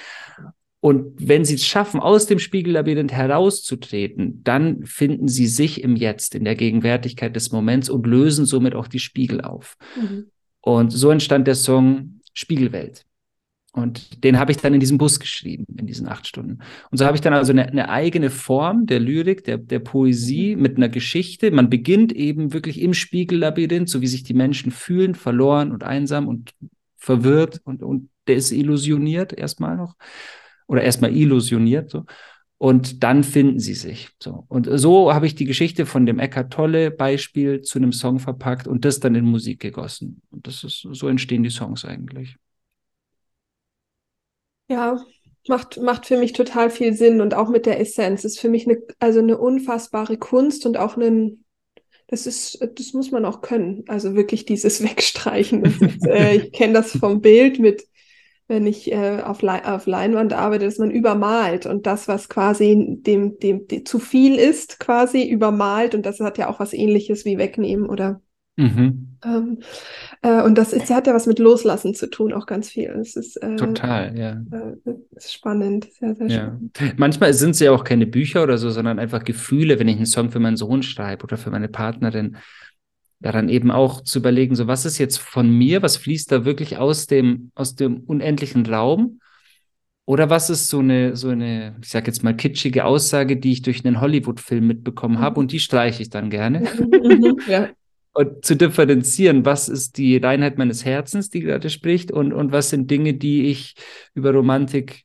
Und 0.81 1.15
wenn 1.19 1.45
sie 1.45 1.55
es 1.55 1.67
schaffen, 1.67 2.01
aus 2.01 2.27
dem 2.27 2.39
Spiegellabyrinth 2.39 3.13
herauszutreten, 3.13 4.43
dann 4.45 4.85
finden 4.85 5.27
sie 5.27 5.47
sich 5.47 5.83
im 5.83 5.97
Jetzt, 5.97 6.35
in 6.35 6.45
der 6.45 6.55
Gegenwärtigkeit 6.55 7.35
des 7.35 7.51
Moments 7.51 7.89
und 7.89 8.07
lösen 8.07 8.47
somit 8.47 8.75
auch 8.75 8.87
die 8.87 8.99
Spiegel 8.99 9.41
auf. 9.41 9.77
Mhm. 9.97 10.27
Und 10.61 10.91
so 10.91 11.11
entstand 11.11 11.47
der 11.47 11.55
Song 11.55 12.21
Spiegelwelt. 12.35 13.07
Und 13.73 14.25
den 14.25 14.39
habe 14.39 14.53
ich 14.53 14.59
dann 14.59 14.73
in 14.73 14.81
diesem 14.81 14.97
Bus 14.97 15.21
geschrieben, 15.21 15.67
in 15.77 15.87
diesen 15.87 16.09
acht 16.09 16.27
Stunden. 16.27 16.61
Und 16.91 16.97
so 16.97 17.05
habe 17.05 17.15
ich 17.15 17.21
dann 17.21 17.35
also 17.35 17.53
eine, 17.53 17.67
eine, 17.67 17.91
eigene 17.91 18.31
Form 18.31 18.87
der 18.87 19.01
Lyrik, 19.01 19.45
der, 19.45 19.59
der 19.59 19.81
Poesie 19.81 20.57
mhm. 20.57 20.63
mit 20.63 20.77
einer 20.77 20.89
Geschichte. 20.89 21.51
Man 21.51 21.69
beginnt 21.69 22.13
eben 22.13 22.53
wirklich 22.55 22.81
im 22.81 22.95
Spiegellabyrinth, 22.95 23.89
so 23.89 24.01
wie 24.01 24.07
sich 24.07 24.23
die 24.23 24.35
Menschen 24.35 24.71
fühlen, 24.71 25.15
verloren 25.15 25.73
und 25.73 25.85
einsam 25.85 26.27
und 26.27 26.53
verwirrt 26.97 27.61
und, 27.65 27.83
und 27.83 28.09
desillusioniert 28.29 29.33
erstmal 29.33 29.77
noch 29.77 29.95
oder 30.67 30.83
erstmal 30.83 31.15
illusioniert 31.15 31.91
so. 31.91 32.05
Und 32.59 33.03
dann 33.03 33.23
finden 33.23 33.61
sie 33.61 33.75
sich. 33.75 34.09
So. 34.19 34.45
Und 34.49 34.69
so 34.73 35.13
habe 35.13 35.27
ich 35.27 35.35
die 35.35 35.45
Geschichte 35.45 35.85
von 35.85 36.07
dem 36.07 36.19
Eckart 36.19 36.53
Tolle 36.53 36.91
Beispiel 36.91 37.61
zu 37.61 37.79
einem 37.79 37.93
Song 37.93 38.19
verpackt 38.19 38.67
und 38.67 38.85
das 38.87 38.99
dann 38.99 39.15
in 39.15 39.27
Musik 39.27 39.61
gegossen. 39.61 40.23
Und 40.31 40.47
das 40.47 40.65
ist, 40.65 40.87
so 40.91 41.09
entstehen 41.09 41.43
die 41.43 41.51
Songs 41.51 41.85
eigentlich. 41.85 42.37
Ja, 44.69 45.05
macht, 45.49 45.79
macht 45.81 46.07
für 46.07 46.17
mich 46.17 46.33
total 46.33 46.71
viel 46.71 46.95
Sinn 46.95 47.21
und 47.21 47.35
auch 47.35 47.51
mit 47.51 47.67
der 47.67 47.79
Essenz. 47.79 48.25
Ist 48.25 48.41
für 48.41 48.49
mich 48.49 48.67
eine, 48.67 48.79
also 48.99 49.19
eine 49.19 49.37
unfassbare 49.37 50.17
Kunst 50.17 50.65
und 50.65 50.79
auch 50.79 50.97
ein, 50.97 51.45
das 52.07 52.27
ist, 52.27 52.67
das 52.75 52.95
muss 52.95 53.11
man 53.11 53.27
auch 53.27 53.43
können. 53.43 53.85
Also 53.87 54.15
wirklich 54.15 54.47
dieses 54.47 54.83
Wegstreichen. 54.83 55.63
Ist, 55.63 56.07
äh, 56.07 56.37
ich 56.37 56.53
kenne 56.53 56.73
das 56.73 56.97
vom 56.97 57.21
Bild 57.21 57.59
mit 57.59 57.87
wenn 58.49 58.67
ich 58.67 58.93
äh, 58.93 59.23
auf, 59.23 59.43
Le 59.43 59.65
auf 59.65 59.87
Leinwand 59.87 60.33
arbeite, 60.33 60.65
dass 60.65 60.79
man 60.79 60.91
übermalt 60.91 61.67
und 61.67 61.87
das, 61.87 62.07
was 62.07 62.29
quasi 62.29 62.99
dem, 63.01 63.39
dem, 63.41 63.67
dem 63.67 63.85
zu 63.85 63.99
viel 63.99 64.37
ist, 64.37 64.79
quasi 64.79 65.29
übermalt 65.29 65.95
und 65.95 66.07
das 66.07 66.21
hat 66.21 66.39
ja 66.39 66.49
auch 66.49 66.61
was 66.61 66.73
ähnliches 66.73 67.25
wie 67.25 67.39
wegnehmen 67.39 67.87
oder 67.87 68.21
mhm. 68.57 69.19
ähm, 69.25 69.59
äh, 70.23 70.43
und 70.43 70.57
das 70.57 70.73
ist, 70.73 70.91
hat 70.91 71.09
ja 71.09 71.15
was 71.15 71.27
mit 71.27 71.41
Loslassen 71.41 71.95
zu 71.95 72.09
tun, 72.09 72.33
auch 72.33 72.47
ganz 72.47 72.69
viel. 72.69 72.91
Es 72.91 73.17
ist, 73.17 73.37
äh, 73.43 73.57
Total, 73.57 74.17
ja. 74.17 74.41
Äh, 74.53 74.93
ist 75.17 75.33
spannend, 75.33 75.89
sehr, 75.99 76.15
sehr 76.15 76.29
ja. 76.29 76.59
spannend. 76.73 76.99
Manchmal 76.99 77.35
sind 77.35 77.51
es 77.51 77.61
ja 77.61 77.73
auch 77.73 77.83
keine 77.83 78.07
Bücher 78.07 78.45
oder 78.45 78.59
so, 78.59 78.71
sondern 78.71 79.01
einfach 79.01 79.25
Gefühle, 79.25 79.81
wenn 79.81 79.89
ich 79.89 79.97
einen 79.97 80.07
Song 80.07 80.31
für 80.31 80.39
meinen 80.39 80.57
Sohn 80.57 80.85
schreibe 80.85 81.25
oder 81.25 81.37
für 81.37 81.51
meine 81.51 81.69
Partnerin 81.69 82.37
ja 83.27 83.33
dann 83.33 83.49
eben 83.49 83.73
auch 83.73 84.03
zu 84.03 84.21
überlegen, 84.21 84.55
so 84.55 84.69
was 84.69 84.87
ist 84.87 84.99
jetzt 84.99 85.19
von 85.19 85.51
mir, 85.51 85.83
was 85.83 85.97
fließt 85.97 86.31
da 86.31 86.45
wirklich 86.45 86.79
aus 86.79 87.09
dem, 87.09 87.51
aus 87.57 87.75
dem 87.75 88.01
unendlichen 88.05 88.65
Raum? 88.67 89.21
Oder 90.05 90.31
was 90.31 90.49
ist 90.49 90.69
so 90.69 90.79
eine, 90.79 91.17
so 91.17 91.31
eine, 91.31 91.77
ich 91.83 91.89
sag 91.89 92.07
jetzt 92.07 92.23
mal, 92.23 92.37
kitschige 92.37 92.85
Aussage, 92.85 93.37
die 93.37 93.51
ich 93.51 93.63
durch 93.63 93.85
einen 93.85 94.01
Hollywood-Film 94.01 94.65
mitbekommen 94.65 95.19
habe 95.19 95.41
mhm. 95.41 95.45
und 95.45 95.53
die 95.53 95.59
streiche 95.59 96.03
ich 96.03 96.11
dann 96.11 96.31
gerne. 96.31 96.61
Mhm, 96.61 97.41
ja. 97.49 97.69
Und 98.13 98.47
zu 98.47 98.57
differenzieren, 98.57 99.45
was 99.45 99.69
ist 99.69 99.99
die 99.99 100.17
Reinheit 100.17 100.57
meines 100.57 100.87
Herzens, 100.87 101.29
die 101.29 101.41
gerade 101.41 101.69
spricht, 101.69 102.11
und, 102.11 102.33
und 102.33 102.51
was 102.51 102.71
sind 102.71 102.91
Dinge, 102.91 103.13
die 103.13 103.51
ich 103.51 103.75
über 104.15 104.33
Romantik 104.33 105.03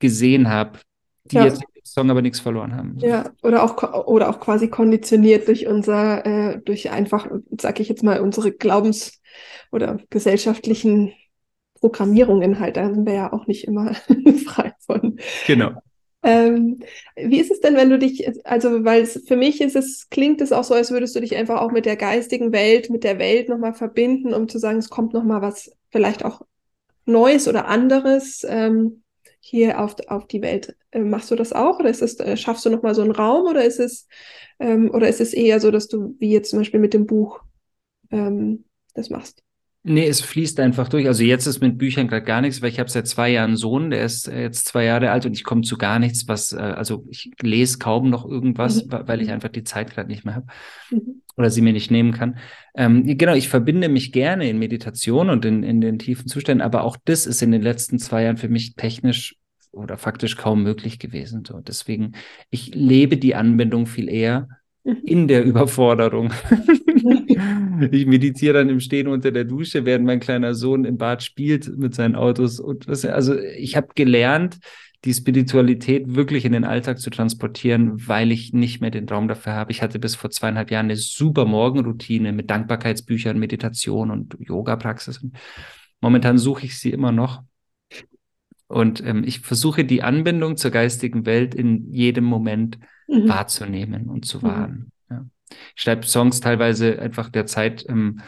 gesehen 0.00 0.50
habe, 0.50 0.80
die 1.24 1.36
ja. 1.36 1.46
jetzt 1.46 1.62
Song 1.92 2.08
aber 2.08 2.22
nichts 2.22 2.38
verloren 2.38 2.76
haben. 2.76 2.96
Ja, 3.00 3.30
oder 3.42 3.64
auch, 3.64 4.06
oder 4.06 4.30
auch 4.30 4.38
quasi 4.38 4.68
konditioniert 4.68 5.48
durch 5.48 5.66
unser, 5.66 6.24
äh, 6.24 6.60
durch 6.64 6.90
einfach, 6.90 7.28
sag 7.60 7.80
ich 7.80 7.88
jetzt 7.88 8.04
mal, 8.04 8.20
unsere 8.20 8.52
Glaubens- 8.52 9.20
oder 9.72 9.98
gesellschaftlichen 10.08 11.12
Programmierungen 11.80 12.60
halt. 12.60 12.76
Da 12.76 12.94
sind 12.94 13.06
wir 13.06 13.14
ja 13.14 13.32
auch 13.32 13.48
nicht 13.48 13.64
immer 13.64 13.94
frei 14.46 14.72
von. 14.86 15.18
Genau. 15.48 15.72
Ähm, 16.22 16.78
wie 17.16 17.40
ist 17.40 17.50
es 17.50 17.58
denn, 17.58 17.74
wenn 17.74 17.90
du 17.90 17.98
dich, 17.98 18.28
also 18.46 18.84
weil 18.84 19.02
es, 19.02 19.24
für 19.26 19.36
mich 19.36 19.60
ist 19.60 19.74
es, 19.74 20.08
klingt 20.10 20.40
es 20.42 20.52
auch 20.52 20.64
so, 20.64 20.74
als 20.74 20.92
würdest 20.92 21.16
du 21.16 21.20
dich 21.20 21.34
einfach 21.34 21.60
auch 21.60 21.72
mit 21.72 21.86
der 21.86 21.96
geistigen 21.96 22.52
Welt, 22.52 22.88
mit 22.88 23.02
der 23.02 23.18
Welt 23.18 23.48
nochmal 23.48 23.74
verbinden, 23.74 24.32
um 24.32 24.48
zu 24.48 24.58
sagen, 24.58 24.78
es 24.78 24.90
kommt 24.90 25.12
nochmal 25.12 25.42
was 25.42 25.72
vielleicht 25.90 26.24
auch 26.24 26.42
Neues 27.04 27.48
oder 27.48 27.66
anderes. 27.66 28.46
Ähm, 28.48 29.02
hier 29.50 29.80
auf, 29.80 29.96
auf 30.08 30.26
die 30.26 30.42
Welt. 30.42 30.76
Äh, 30.92 31.00
machst 31.00 31.30
du 31.30 31.36
das 31.36 31.52
auch 31.52 31.78
oder 31.80 31.90
ist 31.90 32.02
es, 32.02 32.18
äh, 32.20 32.36
schaffst 32.36 32.64
du 32.64 32.70
nochmal 32.70 32.94
so 32.94 33.02
einen 33.02 33.10
Raum 33.10 33.46
oder 33.46 33.64
ist 33.64 33.80
es, 33.80 34.06
ähm, 34.58 34.90
oder 34.92 35.08
ist 35.08 35.20
es 35.20 35.34
eher 35.34 35.60
so, 35.60 35.70
dass 35.70 35.88
du, 35.88 36.14
wie 36.18 36.32
jetzt 36.32 36.50
zum 36.50 36.60
Beispiel 36.60 36.80
mit 36.80 36.94
dem 36.94 37.06
Buch, 37.06 37.40
ähm, 38.10 38.64
das 38.94 39.10
machst? 39.10 39.42
Nee, 39.82 40.06
es 40.06 40.20
fließt 40.20 40.60
einfach 40.60 40.88
durch. 40.90 41.06
Also 41.06 41.24
jetzt 41.24 41.46
ist 41.46 41.62
mit 41.62 41.78
Büchern 41.78 42.06
gerade 42.06 42.24
gar 42.24 42.42
nichts, 42.42 42.60
weil 42.60 42.68
ich 42.68 42.78
habe 42.78 42.90
seit 42.90 43.08
zwei 43.08 43.30
Jahren 43.30 43.50
einen 43.50 43.56
Sohn, 43.56 43.88
der 43.88 44.04
ist 44.04 44.28
äh, 44.28 44.42
jetzt 44.42 44.66
zwei 44.66 44.84
Jahre 44.84 45.10
alt 45.10 45.24
und 45.24 45.32
ich 45.32 45.42
komme 45.42 45.62
zu 45.62 45.78
gar 45.78 45.98
nichts, 45.98 46.28
was, 46.28 46.52
äh, 46.52 46.58
also 46.58 47.06
ich 47.08 47.30
lese 47.40 47.78
kaum 47.78 48.10
noch 48.10 48.28
irgendwas, 48.28 48.84
mhm. 48.84 48.92
weil 49.06 49.22
ich 49.22 49.30
einfach 49.30 49.48
die 49.48 49.64
Zeit 49.64 49.90
gerade 49.90 50.08
nicht 50.08 50.26
mehr 50.26 50.34
habe 50.34 50.46
mhm. 50.90 51.22
oder 51.38 51.48
sie 51.48 51.62
mir 51.62 51.72
nicht 51.72 51.90
nehmen 51.90 52.12
kann. 52.12 52.38
Ähm, 52.74 53.16
genau, 53.16 53.32
ich 53.32 53.48
verbinde 53.48 53.88
mich 53.88 54.12
gerne 54.12 54.50
in 54.50 54.58
Meditation 54.58 55.30
und 55.30 55.46
in, 55.46 55.62
in 55.62 55.80
den 55.80 55.98
tiefen 55.98 56.28
Zuständen, 56.28 56.62
aber 56.62 56.84
auch 56.84 56.98
das 57.06 57.26
ist 57.26 57.40
in 57.40 57.50
den 57.50 57.62
letzten 57.62 57.98
zwei 57.98 58.24
Jahren 58.24 58.36
für 58.36 58.50
mich 58.50 58.74
technisch 58.74 59.36
oder 59.72 59.96
faktisch 59.96 60.36
kaum 60.36 60.62
möglich 60.62 60.98
gewesen. 60.98 61.44
So, 61.46 61.60
deswegen, 61.60 62.12
ich 62.50 62.74
lebe 62.74 63.16
die 63.16 63.34
Anbindung 63.34 63.86
viel 63.86 64.10
eher 64.10 64.46
mhm. 64.84 64.96
in 65.06 65.26
der 65.26 65.42
Überforderung. 65.42 66.34
ich 67.90 68.06
meditiere 68.06 68.54
dann 68.54 68.68
im 68.68 68.80
Stehen 68.80 69.08
unter 69.08 69.30
der 69.30 69.44
Dusche, 69.44 69.84
während 69.84 70.04
mein 70.06 70.20
kleiner 70.20 70.54
Sohn 70.54 70.84
im 70.84 70.96
Bad 70.96 71.22
spielt 71.22 71.76
mit 71.76 71.94
seinen 71.94 72.14
Autos. 72.14 72.60
Und 72.60 72.88
das, 72.88 73.04
also 73.04 73.38
ich 73.38 73.76
habe 73.76 73.88
gelernt, 73.94 74.58
die 75.04 75.14
Spiritualität 75.14 76.14
wirklich 76.14 76.44
in 76.44 76.52
den 76.52 76.64
Alltag 76.64 76.98
zu 76.98 77.08
transportieren, 77.08 78.06
weil 78.06 78.32
ich 78.32 78.52
nicht 78.52 78.80
mehr 78.82 78.90
den 78.90 79.08
Raum 79.08 79.28
dafür 79.28 79.54
habe. 79.54 79.72
Ich 79.72 79.80
hatte 79.80 79.98
bis 79.98 80.14
vor 80.14 80.30
zweieinhalb 80.30 80.70
Jahren 80.70 80.86
eine 80.86 80.96
super 80.96 81.46
Morgenroutine 81.46 82.32
mit 82.32 82.50
Dankbarkeitsbüchern, 82.50 83.38
Meditation 83.38 84.10
und 84.10 84.36
Yoga-Praxis. 84.38 85.26
Momentan 86.02 86.36
suche 86.36 86.66
ich 86.66 86.78
sie 86.78 86.90
immer 86.90 87.12
noch. 87.12 87.42
Und 88.68 89.04
ähm, 89.04 89.24
ich 89.24 89.40
versuche 89.40 89.84
die 89.84 90.02
Anbindung 90.02 90.56
zur 90.56 90.70
geistigen 90.70 91.26
Welt 91.26 91.54
in 91.54 91.90
jedem 91.90 92.24
Moment 92.24 92.78
mhm. 93.08 93.28
wahrzunehmen 93.28 94.06
und 94.08 94.26
zu 94.26 94.38
mhm. 94.38 94.42
wahren. 94.42 94.92
Ich 95.76 95.82
schreibe 95.82 96.06
Songs 96.06 96.40
teilweise 96.40 96.98
einfach 97.00 97.28
der 97.28 97.46
Zeit 97.46 97.84
ähm, 97.88 98.20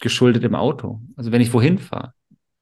geschuldet 0.00 0.44
im 0.44 0.54
Auto. 0.54 1.00
Also 1.16 1.32
wenn 1.32 1.40
ich 1.40 1.52
wohin 1.52 1.78
fahre, 1.78 2.12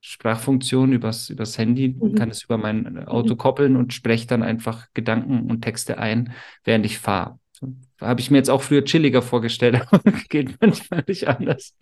Sprachfunktion 0.01 0.93
übers, 0.93 1.31
übers 1.31 1.57
Handy, 1.57 1.97
mhm. 1.99 2.15
kann 2.15 2.31
es 2.31 2.45
über 2.45 2.59
mein 2.59 3.07
Auto 3.07 3.35
mhm. 3.35 3.39
koppeln 3.39 3.77
und 3.77 3.95
spreche 3.95 4.27
dann 4.27 4.43
einfach 4.43 4.89
Gedanken 4.93 5.51
und 5.51 5.63
Texte 5.63 5.99
ein, 5.99 6.33
während 6.63 6.85
ich 6.85 6.99
fahre. 6.99 7.39
So, 7.53 7.69
Habe 8.01 8.21
ich 8.21 8.31
mir 8.31 8.37
jetzt 8.37 8.51
auch 8.51 8.61
früher 8.61 8.85
chilliger 8.85 9.23
vorgestellt, 9.23 9.81
aber 9.91 10.13
geht 10.29 10.61
manchmal 10.61 11.05
nicht 11.07 11.27
anders. 11.27 11.75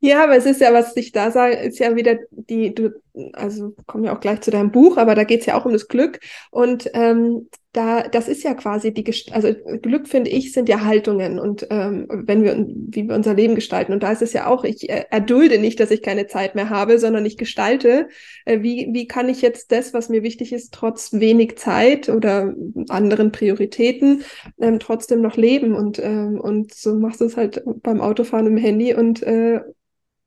Ja, 0.00 0.24
aber 0.24 0.36
es 0.36 0.46
ist 0.46 0.60
ja, 0.60 0.72
was 0.72 0.96
ich 0.96 1.12
da 1.12 1.30
sage, 1.30 1.54
ist 1.54 1.78
ja 1.78 1.94
wieder 1.96 2.18
die, 2.30 2.74
du, 2.74 2.90
also 3.32 3.74
kommen 3.86 4.04
ja 4.04 4.16
auch 4.16 4.20
gleich 4.20 4.40
zu 4.40 4.50
deinem 4.50 4.72
Buch, 4.72 4.96
aber 4.96 5.14
da 5.14 5.24
geht 5.24 5.40
es 5.40 5.46
ja 5.46 5.54
auch 5.58 5.64
um 5.64 5.72
das 5.72 5.88
Glück. 5.88 6.20
Und 6.50 6.90
ähm, 6.94 7.48
da, 7.72 8.08
das 8.08 8.28
ist 8.28 8.44
ja 8.44 8.54
quasi 8.54 8.94
die, 8.94 9.04
also 9.30 9.52
Glück 9.82 10.08
finde 10.08 10.30
ich, 10.30 10.52
sind 10.52 10.70
ja 10.70 10.84
Haltungen 10.84 11.38
und 11.38 11.66
ähm, 11.68 12.06
wenn 12.08 12.42
wir, 12.42 12.66
wie 12.66 13.06
wir 13.06 13.14
unser 13.14 13.34
Leben 13.34 13.54
gestalten. 13.54 13.92
Und 13.92 14.02
da 14.02 14.10
ist 14.10 14.22
es 14.22 14.32
ja 14.32 14.46
auch, 14.46 14.64
ich 14.64 14.88
äh, 14.88 15.04
erdulde 15.10 15.58
nicht, 15.58 15.78
dass 15.78 15.90
ich 15.90 16.00
keine 16.00 16.26
Zeit 16.26 16.54
mehr 16.54 16.70
habe, 16.70 16.98
sondern 16.98 17.26
ich 17.26 17.36
gestalte, 17.36 18.08
äh, 18.46 18.62
wie, 18.62 18.88
wie 18.92 19.06
kann 19.06 19.28
ich 19.28 19.42
jetzt 19.42 19.70
das, 19.70 19.92
was 19.92 20.08
mir 20.08 20.22
wichtig 20.22 20.52
ist, 20.52 20.72
trotz 20.72 21.12
wenig 21.12 21.58
Zeit 21.58 22.08
oder 22.08 22.54
anderen 22.88 23.32
Prioritäten 23.32 24.24
ähm, 24.58 24.78
trotzdem 24.78 25.20
noch 25.20 25.36
leben. 25.36 25.74
Und, 25.74 25.98
ähm, 25.98 26.40
und 26.40 26.72
so 26.72 26.94
machst 26.94 27.20
du 27.20 27.26
es 27.26 27.36
halt 27.36 27.62
beim 27.82 28.00
Autofahren 28.00 28.46
im 28.46 28.56
Handy 28.56 28.94
und, 28.94 29.22
äh, 29.22 29.60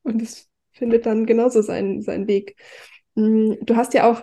und 0.04 0.22
es 0.22 0.48
findet 0.74 1.08
dann 1.08 1.26
genauso 1.26 1.64
seinen, 1.64 2.04
seinen 2.04 2.28
Weg. 2.28 2.56
Mm, 3.16 3.54
du 3.62 3.76
hast 3.76 3.96
ja 3.96 4.10
auch 4.10 4.22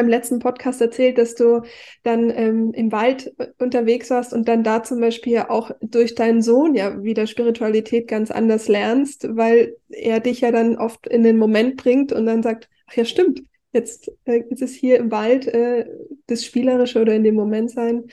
im 0.00 0.08
letzten 0.08 0.38
Podcast 0.38 0.80
erzählt, 0.80 1.18
dass 1.18 1.34
du 1.34 1.62
dann 2.02 2.30
ähm, 2.30 2.72
im 2.72 2.92
Wald 2.92 3.34
unterwegs 3.58 4.10
warst 4.10 4.32
und 4.32 4.48
dann 4.48 4.64
da 4.64 4.82
zum 4.82 5.00
Beispiel 5.00 5.38
auch 5.48 5.70
durch 5.80 6.14
deinen 6.14 6.42
Sohn 6.42 6.74
ja 6.74 7.02
wieder 7.02 7.26
Spiritualität 7.26 8.08
ganz 8.08 8.30
anders 8.30 8.68
lernst, 8.68 9.26
weil 9.36 9.76
er 9.88 10.20
dich 10.20 10.40
ja 10.40 10.50
dann 10.50 10.76
oft 10.76 11.06
in 11.06 11.22
den 11.22 11.38
Moment 11.38 11.76
bringt 11.76 12.12
und 12.12 12.26
dann 12.26 12.42
sagt, 12.42 12.68
ach 12.86 12.94
ja, 12.94 13.04
stimmt, 13.04 13.42
jetzt 13.72 14.10
äh, 14.24 14.42
ist 14.50 14.62
es 14.62 14.72
hier 14.72 14.98
im 14.98 15.10
Wald 15.10 15.46
äh, 15.46 15.86
das 16.26 16.44
Spielerische 16.44 17.00
oder 17.00 17.14
in 17.14 17.24
dem 17.24 17.34
Moment 17.34 17.70
sein. 17.70 18.04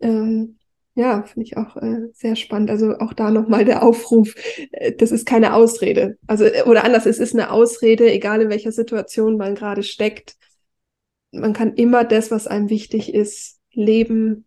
Ähm, 0.00 0.58
ja, 0.98 1.22
finde 1.22 1.46
ich 1.46 1.56
auch 1.56 1.76
äh, 1.76 2.08
sehr 2.12 2.34
spannend. 2.34 2.70
Also 2.70 2.98
auch 2.98 3.12
da 3.12 3.30
nochmal 3.30 3.64
der 3.64 3.84
Aufruf, 3.84 4.34
äh, 4.72 4.92
das 4.92 5.12
ist 5.12 5.26
keine 5.26 5.54
Ausrede. 5.54 6.18
Also, 6.26 6.44
äh, 6.44 6.64
oder 6.64 6.84
anders, 6.84 7.06
es 7.06 7.20
ist 7.20 7.34
eine 7.34 7.52
Ausrede, 7.52 8.10
egal 8.10 8.42
in 8.42 8.50
welcher 8.50 8.72
Situation 8.72 9.36
man 9.36 9.54
gerade 9.54 9.84
steckt 9.84 10.36
man 11.40 11.52
kann 11.52 11.74
immer 11.74 12.04
das, 12.04 12.30
was 12.30 12.46
einem 12.46 12.70
wichtig 12.70 13.14
ist, 13.14 13.60
leben, 13.72 14.46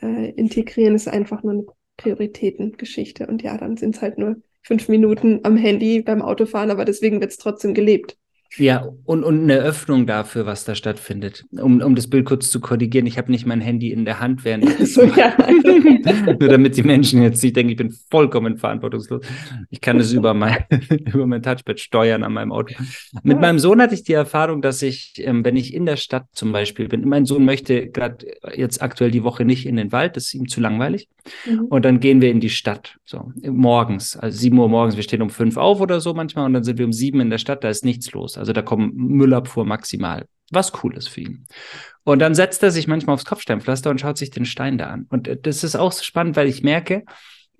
äh, 0.00 0.30
integrieren, 0.32 0.94
ist 0.94 1.08
einfach 1.08 1.42
nur 1.42 1.52
eine 1.52 1.66
Prioritätengeschichte. 1.96 3.26
Und 3.26 3.42
ja, 3.42 3.56
dann 3.56 3.76
sind 3.76 3.96
es 3.96 4.02
halt 4.02 4.18
nur 4.18 4.36
fünf 4.62 4.88
Minuten 4.88 5.40
am 5.44 5.56
Handy 5.56 6.02
beim 6.02 6.22
Autofahren, 6.22 6.70
aber 6.70 6.84
deswegen 6.84 7.20
wird 7.20 7.30
es 7.30 7.38
trotzdem 7.38 7.74
gelebt. 7.74 8.16
Ja, 8.56 8.88
und, 9.04 9.24
und 9.24 9.42
eine 9.42 9.58
Öffnung 9.58 10.06
dafür, 10.06 10.46
was 10.46 10.64
da 10.64 10.74
stattfindet. 10.74 11.44
Um, 11.50 11.82
um 11.82 11.94
das 11.94 12.08
Bild 12.08 12.24
kurz 12.24 12.50
zu 12.50 12.60
korrigieren, 12.60 13.06
ich 13.06 13.18
habe 13.18 13.30
nicht 13.30 13.46
mein 13.46 13.60
Handy 13.60 13.92
in 13.92 14.04
der 14.06 14.20
Hand, 14.20 14.44
während 14.44 14.64
ich 14.80 14.94
so, 14.94 15.04
ja. 15.04 15.36
Nur 16.40 16.48
damit 16.48 16.76
die 16.76 16.82
Menschen 16.82 17.22
jetzt 17.22 17.42
nicht 17.42 17.56
denken, 17.56 17.70
ich 17.70 17.76
bin 17.76 17.94
vollkommen 18.10 18.56
verantwortungslos. 18.56 19.24
Ich 19.70 19.80
kann 19.80 19.98
es 19.98 20.12
über 20.12 20.32
mein, 20.32 20.64
über 21.12 21.26
mein 21.26 21.42
Touchpad 21.42 21.78
steuern 21.78 22.22
an 22.22 22.32
meinem 22.32 22.52
Auto. 22.52 22.74
Mit 23.22 23.36
ja. 23.36 23.40
meinem 23.40 23.58
Sohn 23.58 23.82
hatte 23.82 23.94
ich 23.94 24.02
die 24.02 24.14
Erfahrung, 24.14 24.62
dass 24.62 24.80
ich, 24.80 25.14
ähm, 25.18 25.44
wenn 25.44 25.56
ich 25.56 25.74
in 25.74 25.84
der 25.84 25.96
Stadt 25.96 26.26
zum 26.32 26.50
Beispiel 26.50 26.88
bin, 26.88 27.06
mein 27.06 27.26
Sohn 27.26 27.44
möchte 27.44 27.88
gerade 27.90 28.26
jetzt 28.54 28.80
aktuell 28.80 29.10
die 29.10 29.24
Woche 29.24 29.44
nicht 29.44 29.66
in 29.66 29.76
den 29.76 29.92
Wald, 29.92 30.16
das 30.16 30.24
ist 30.24 30.34
ihm 30.34 30.48
zu 30.48 30.60
langweilig. 30.60 31.08
Mhm. 31.46 31.66
Und 31.66 31.84
dann 31.84 32.00
gehen 32.00 32.22
wir 32.22 32.30
in 32.30 32.40
die 32.40 32.50
Stadt, 32.50 32.96
so 33.04 33.30
morgens, 33.42 34.16
also 34.16 34.36
sieben 34.38 34.58
Uhr 34.58 34.68
morgens. 34.68 34.96
Wir 34.96 35.02
stehen 35.02 35.20
um 35.20 35.30
fünf 35.30 35.58
auf 35.58 35.80
oder 35.80 36.00
so 36.00 36.14
manchmal 36.14 36.46
und 36.46 36.54
dann 36.54 36.64
sind 36.64 36.78
wir 36.78 36.86
um 36.86 36.92
sieben 36.92 37.20
in 37.20 37.28
der 37.28 37.38
Stadt, 37.38 37.62
da 37.62 37.68
ist 37.68 37.84
nichts 37.84 38.10
los. 38.12 38.37
Also 38.38 38.52
da 38.52 38.62
kommen 38.62 38.92
Müllabfuhr 38.94 39.64
maximal. 39.64 40.26
Was 40.50 40.72
cool 40.82 40.96
ist 40.96 41.08
für 41.08 41.20
ihn. 41.20 41.46
Und 42.04 42.20
dann 42.20 42.34
setzt 42.34 42.62
er 42.62 42.70
sich 42.70 42.86
manchmal 42.88 43.14
aufs 43.14 43.26
Kopfsteinpflaster 43.26 43.90
und 43.90 44.00
schaut 44.00 44.16
sich 44.16 44.30
den 44.30 44.46
Stein 44.46 44.78
da 44.78 44.86
an. 44.86 45.06
Und 45.10 45.28
äh, 45.28 45.36
das 45.40 45.62
ist 45.64 45.76
auch 45.76 45.92
so 45.92 46.02
spannend, 46.02 46.36
weil 46.36 46.48
ich 46.48 46.62
merke, 46.62 47.04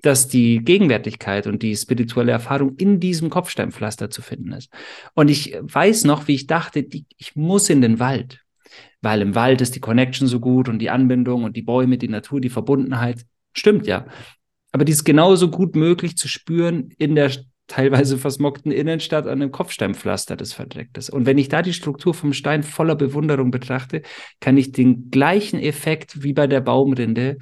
dass 0.03 0.29
die 0.29 0.61
Gegenwärtigkeit 0.61 1.47
und 1.47 1.63
die 1.63 1.77
spirituelle 1.77 2.33
Erfahrung 2.33 2.77
in 2.77 3.01
diesem 3.01 3.31
Kopfsteinpflaster 3.31 4.11
zu 4.11 4.23
finden 4.23 4.53
ist. 4.53 4.73
Und 5.15 5.29
ich 5.29 5.57
weiß 5.61 6.05
noch, 6.05 6.29
wie 6.29 6.35
ich 6.35 6.47
dachte, 6.47 6.83
die, 6.83 7.05
ich 7.17 7.35
muss 7.35 7.69
in 7.69 7.83
den 7.83 7.99
Wald, 7.99 8.41
weil 9.03 9.21
im 9.23 9.35
Wald 9.35 9.61
ist 9.61 9.75
die 9.75 9.81
Connection 9.81 10.29
so 10.29 10.41
gut 10.41 10.69
und 10.69 10.79
die 10.79 10.91
Anbindung 10.91 11.45
und 11.45 11.57
die 11.57 11.63
Bäume, 11.63 11.99
die 11.99 12.09
Natur, 12.09 12.41
die 12.41 12.49
Verbundenheit. 12.51 13.25
Stimmt 13.55 13.87
ja. 13.87 14.07
Aber 14.71 14.85
die 14.85 14.93
ist 14.93 15.05
genauso 15.05 15.51
gut 15.51 15.75
möglich 15.75 16.17
zu 16.17 16.29
spüren 16.29 16.91
in 16.99 17.15
der 17.15 17.33
teilweise 17.69 18.19
versmockten 18.19 18.73
Innenstadt 18.73 19.27
an 19.27 19.43
einem 19.43 19.53
Kopfsteinpflaster, 19.53 20.37
das 20.37 20.53
verdreckt 20.53 20.99
ist. 20.99 21.11
Und 21.11 21.27
wenn 21.27 21.39
ich 21.39 21.49
da 21.49 21.63
die 21.63 21.75
Struktur 21.75 22.15
vom 22.15 22.33
Stein 22.33 22.63
voller 22.63 22.97
Bewunderung 22.97 23.51
betrachte, 23.51 24.03
kann 24.41 24.57
ich 24.57 24.73
den 24.73 25.11
gleichen 25.11 25.61
Effekt 25.61 26.23
wie 26.23 26.33
bei 26.33 26.47
der 26.47 26.63
Baumrinde 26.63 27.37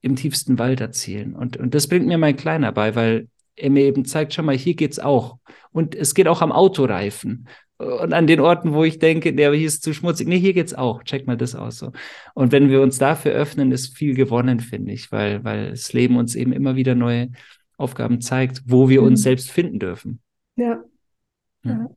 im 0.00 0.16
tiefsten 0.16 0.58
Wald 0.58 0.80
erzielen. 0.80 1.34
Und, 1.34 1.56
und 1.56 1.74
das 1.74 1.88
bringt 1.88 2.06
mir 2.06 2.18
mein 2.18 2.36
Kleiner 2.36 2.72
bei, 2.72 2.94
weil 2.94 3.28
er 3.56 3.70
mir 3.70 3.84
eben 3.84 4.04
zeigt, 4.04 4.34
schau 4.34 4.42
mal, 4.42 4.56
hier 4.56 4.74
geht's 4.74 4.98
auch. 4.98 5.38
Und 5.72 5.94
es 5.94 6.14
geht 6.14 6.28
auch 6.28 6.40
am 6.40 6.52
Autoreifen. 6.52 7.48
Und 7.78 8.12
an 8.12 8.28
den 8.28 8.38
Orten, 8.38 8.72
wo 8.72 8.84
ich 8.84 9.00
denke, 9.00 9.34
der 9.34 9.52
hier 9.52 9.66
ist 9.66 9.82
zu 9.82 9.92
schmutzig. 9.92 10.28
Nee, 10.28 10.38
hier 10.38 10.52
geht's 10.52 10.74
auch. 10.74 11.02
Check 11.02 11.26
mal 11.26 11.36
das 11.36 11.56
aus. 11.56 11.78
So. 11.78 11.90
Und 12.34 12.52
wenn 12.52 12.70
wir 12.70 12.80
uns 12.80 12.98
dafür 12.98 13.32
öffnen, 13.32 13.72
ist 13.72 13.96
viel 13.96 14.14
gewonnen, 14.14 14.60
finde 14.60 14.92
ich, 14.92 15.10
weil, 15.10 15.42
weil 15.42 15.70
das 15.70 15.92
Leben 15.92 16.16
uns 16.16 16.36
eben 16.36 16.52
immer 16.52 16.76
wieder 16.76 16.94
neue 16.94 17.30
Aufgaben 17.76 18.20
zeigt, 18.20 18.62
wo 18.66 18.88
wir 18.88 19.00
mhm. 19.00 19.08
uns 19.08 19.22
selbst 19.22 19.50
finden 19.50 19.78
dürfen. 19.78 20.20
Ja. 20.56 20.84
ja. 21.64 21.90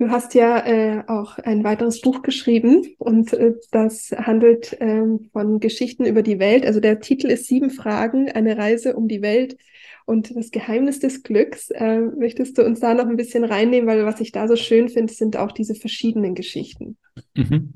Du 0.00 0.08
hast 0.08 0.32
ja 0.32 0.66
äh, 0.66 1.04
auch 1.08 1.36
ein 1.38 1.62
weiteres 1.62 2.00
Buch 2.00 2.22
geschrieben 2.22 2.86
und 2.96 3.34
äh, 3.34 3.52
das 3.70 4.10
handelt 4.12 4.72
äh, 4.80 5.04
von 5.30 5.60
Geschichten 5.60 6.06
über 6.06 6.22
die 6.22 6.38
Welt. 6.38 6.64
Also 6.64 6.80
der 6.80 7.00
Titel 7.00 7.26
ist 7.26 7.46
Sieben 7.46 7.68
Fragen, 7.68 8.30
eine 8.30 8.56
Reise 8.56 8.96
um 8.96 9.08
die 9.08 9.20
Welt 9.20 9.58
und 10.06 10.34
das 10.34 10.52
Geheimnis 10.52 11.00
des 11.00 11.22
Glücks. 11.22 11.68
Äh, 11.68 12.00
möchtest 12.00 12.56
du 12.56 12.64
uns 12.64 12.80
da 12.80 12.94
noch 12.94 13.08
ein 13.08 13.18
bisschen 13.18 13.44
reinnehmen, 13.44 13.86
weil 13.86 14.06
was 14.06 14.22
ich 14.22 14.32
da 14.32 14.48
so 14.48 14.56
schön 14.56 14.88
finde, 14.88 15.12
sind 15.12 15.36
auch 15.36 15.52
diese 15.52 15.74
verschiedenen 15.74 16.34
Geschichten. 16.34 16.96
Mhm. 17.36 17.74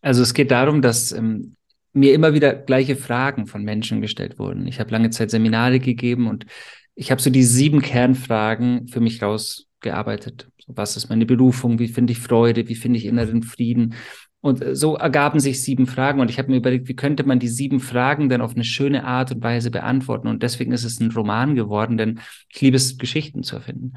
Also 0.00 0.22
es 0.22 0.32
geht 0.32 0.50
darum, 0.50 0.80
dass 0.80 1.12
ähm, 1.12 1.54
mir 1.98 2.14
immer 2.14 2.34
wieder 2.34 2.54
gleiche 2.54 2.96
Fragen 2.96 3.46
von 3.46 3.62
Menschen 3.62 4.00
gestellt 4.00 4.38
wurden. 4.38 4.66
Ich 4.66 4.80
habe 4.80 4.90
lange 4.90 5.10
Zeit 5.10 5.30
Seminare 5.30 5.80
gegeben 5.80 6.26
und 6.28 6.46
ich 6.94 7.10
habe 7.10 7.20
so 7.20 7.30
die 7.30 7.44
sieben 7.44 7.80
Kernfragen 7.80 8.88
für 8.88 9.00
mich 9.00 9.22
rausgearbeitet. 9.22 10.48
Was 10.66 10.96
ist 10.96 11.08
meine 11.08 11.26
Berufung? 11.26 11.78
Wie 11.78 11.88
finde 11.88 12.12
ich 12.12 12.18
Freude? 12.18 12.68
Wie 12.68 12.74
finde 12.74 12.98
ich 12.98 13.06
inneren 13.06 13.42
Frieden? 13.42 13.94
Und 14.40 14.62
äh, 14.62 14.74
so 14.74 14.96
ergaben 14.96 15.40
sich 15.40 15.62
sieben 15.62 15.86
Fragen 15.86 16.20
und 16.20 16.30
ich 16.30 16.38
habe 16.38 16.50
mir 16.50 16.56
überlegt, 16.56 16.88
wie 16.88 16.96
könnte 16.96 17.24
man 17.24 17.38
die 17.38 17.48
sieben 17.48 17.80
Fragen 17.80 18.28
dann 18.28 18.40
auf 18.40 18.54
eine 18.54 18.64
schöne 18.64 19.04
Art 19.04 19.32
und 19.32 19.42
Weise 19.42 19.70
beantworten? 19.70 20.28
Und 20.28 20.42
deswegen 20.42 20.72
ist 20.72 20.84
es 20.84 21.00
ein 21.00 21.10
Roman 21.10 21.54
geworden, 21.54 21.96
denn 21.96 22.20
ich 22.48 22.60
liebe 22.60 22.76
es, 22.76 22.98
Geschichten 22.98 23.42
zu 23.42 23.56
erfinden. 23.56 23.94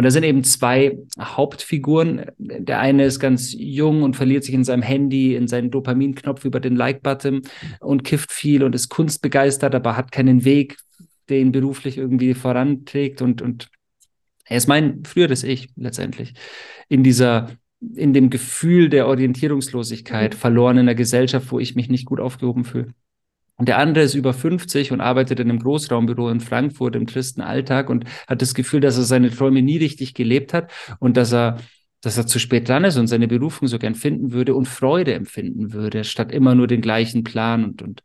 Und 0.00 0.04
da 0.04 0.10
sind 0.10 0.22
eben 0.22 0.44
zwei 0.44 0.96
Hauptfiguren. 1.20 2.24
Der 2.38 2.80
eine 2.80 3.04
ist 3.04 3.20
ganz 3.20 3.52
jung 3.52 4.02
und 4.02 4.16
verliert 4.16 4.44
sich 4.44 4.54
in 4.54 4.64
seinem 4.64 4.80
Handy, 4.80 5.34
in 5.34 5.46
seinen 5.46 5.70
Dopaminknopf 5.70 6.46
über 6.46 6.58
den 6.58 6.74
Like-Button 6.74 7.42
und 7.80 8.02
kifft 8.02 8.32
viel 8.32 8.64
und 8.64 8.74
ist 8.74 8.88
kunstbegeistert, 8.88 9.74
aber 9.74 9.98
hat 9.98 10.10
keinen 10.10 10.46
Weg, 10.46 10.78
der 11.28 11.40
ihn 11.40 11.52
beruflich 11.52 11.98
irgendwie 11.98 12.32
voranträgt. 12.32 13.20
Und, 13.20 13.42
und 13.42 13.68
er 14.46 14.56
ist 14.56 14.68
mein 14.68 15.04
früheres 15.04 15.44
Ich 15.44 15.68
letztendlich. 15.76 16.32
In 16.88 17.02
dieser, 17.02 17.50
in 17.94 18.14
dem 18.14 18.30
Gefühl 18.30 18.88
der 18.88 19.06
Orientierungslosigkeit, 19.06 20.32
mhm. 20.32 20.38
verloren 20.38 20.76
in 20.78 20.88
einer 20.88 20.94
Gesellschaft, 20.94 21.52
wo 21.52 21.58
ich 21.58 21.76
mich 21.76 21.90
nicht 21.90 22.06
gut 22.06 22.20
aufgehoben 22.20 22.64
fühle. 22.64 22.94
Und 23.60 23.68
der 23.68 23.76
andere 23.76 24.02
ist 24.02 24.14
über 24.14 24.32
50 24.32 24.90
und 24.90 25.02
arbeitet 25.02 25.38
in 25.38 25.50
einem 25.50 25.58
Großraumbüro 25.58 26.30
in 26.30 26.40
Frankfurt 26.40 26.96
im 26.96 27.06
tristen 27.06 27.42
Alltag 27.42 27.90
und 27.90 28.06
hat 28.26 28.40
das 28.40 28.54
Gefühl, 28.54 28.80
dass 28.80 28.96
er 28.96 29.02
seine 29.02 29.30
Träume 29.30 29.60
nie 29.60 29.76
richtig 29.76 30.14
gelebt 30.14 30.54
hat 30.54 30.72
und 30.98 31.18
dass 31.18 31.30
er, 31.34 31.58
dass 32.00 32.16
er 32.16 32.26
zu 32.26 32.38
spät 32.38 32.70
dran 32.70 32.84
ist 32.84 32.96
und 32.96 33.06
seine 33.06 33.28
Berufung 33.28 33.68
so 33.68 33.78
gern 33.78 33.94
finden 33.94 34.32
würde 34.32 34.54
und 34.54 34.66
Freude 34.66 35.12
empfinden 35.12 35.74
würde, 35.74 36.04
statt 36.04 36.32
immer 36.32 36.54
nur 36.54 36.68
den 36.68 36.80
gleichen 36.80 37.22
Plan 37.22 37.64
und, 37.64 37.82
und 37.82 38.02